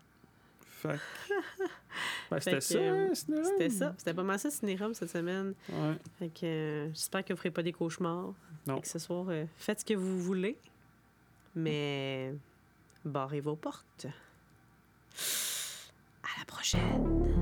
[0.83, 0.99] Fait
[2.31, 3.45] Ben, c'était ça, euh, hein, Cinérum?
[3.45, 3.95] C'était ça.
[3.99, 5.55] C'était pas mal ça, Cinérum, cette semaine.
[5.69, 5.95] Ouais.
[6.19, 8.33] Fait que euh, j'espère que vous ferez pas des cauchemars.
[8.67, 8.79] Non.
[8.79, 10.57] Et que ce soir, euh, faites ce que vous voulez.
[11.55, 12.35] Mais
[13.05, 14.07] barrez vos portes.
[16.23, 17.42] À la prochaine.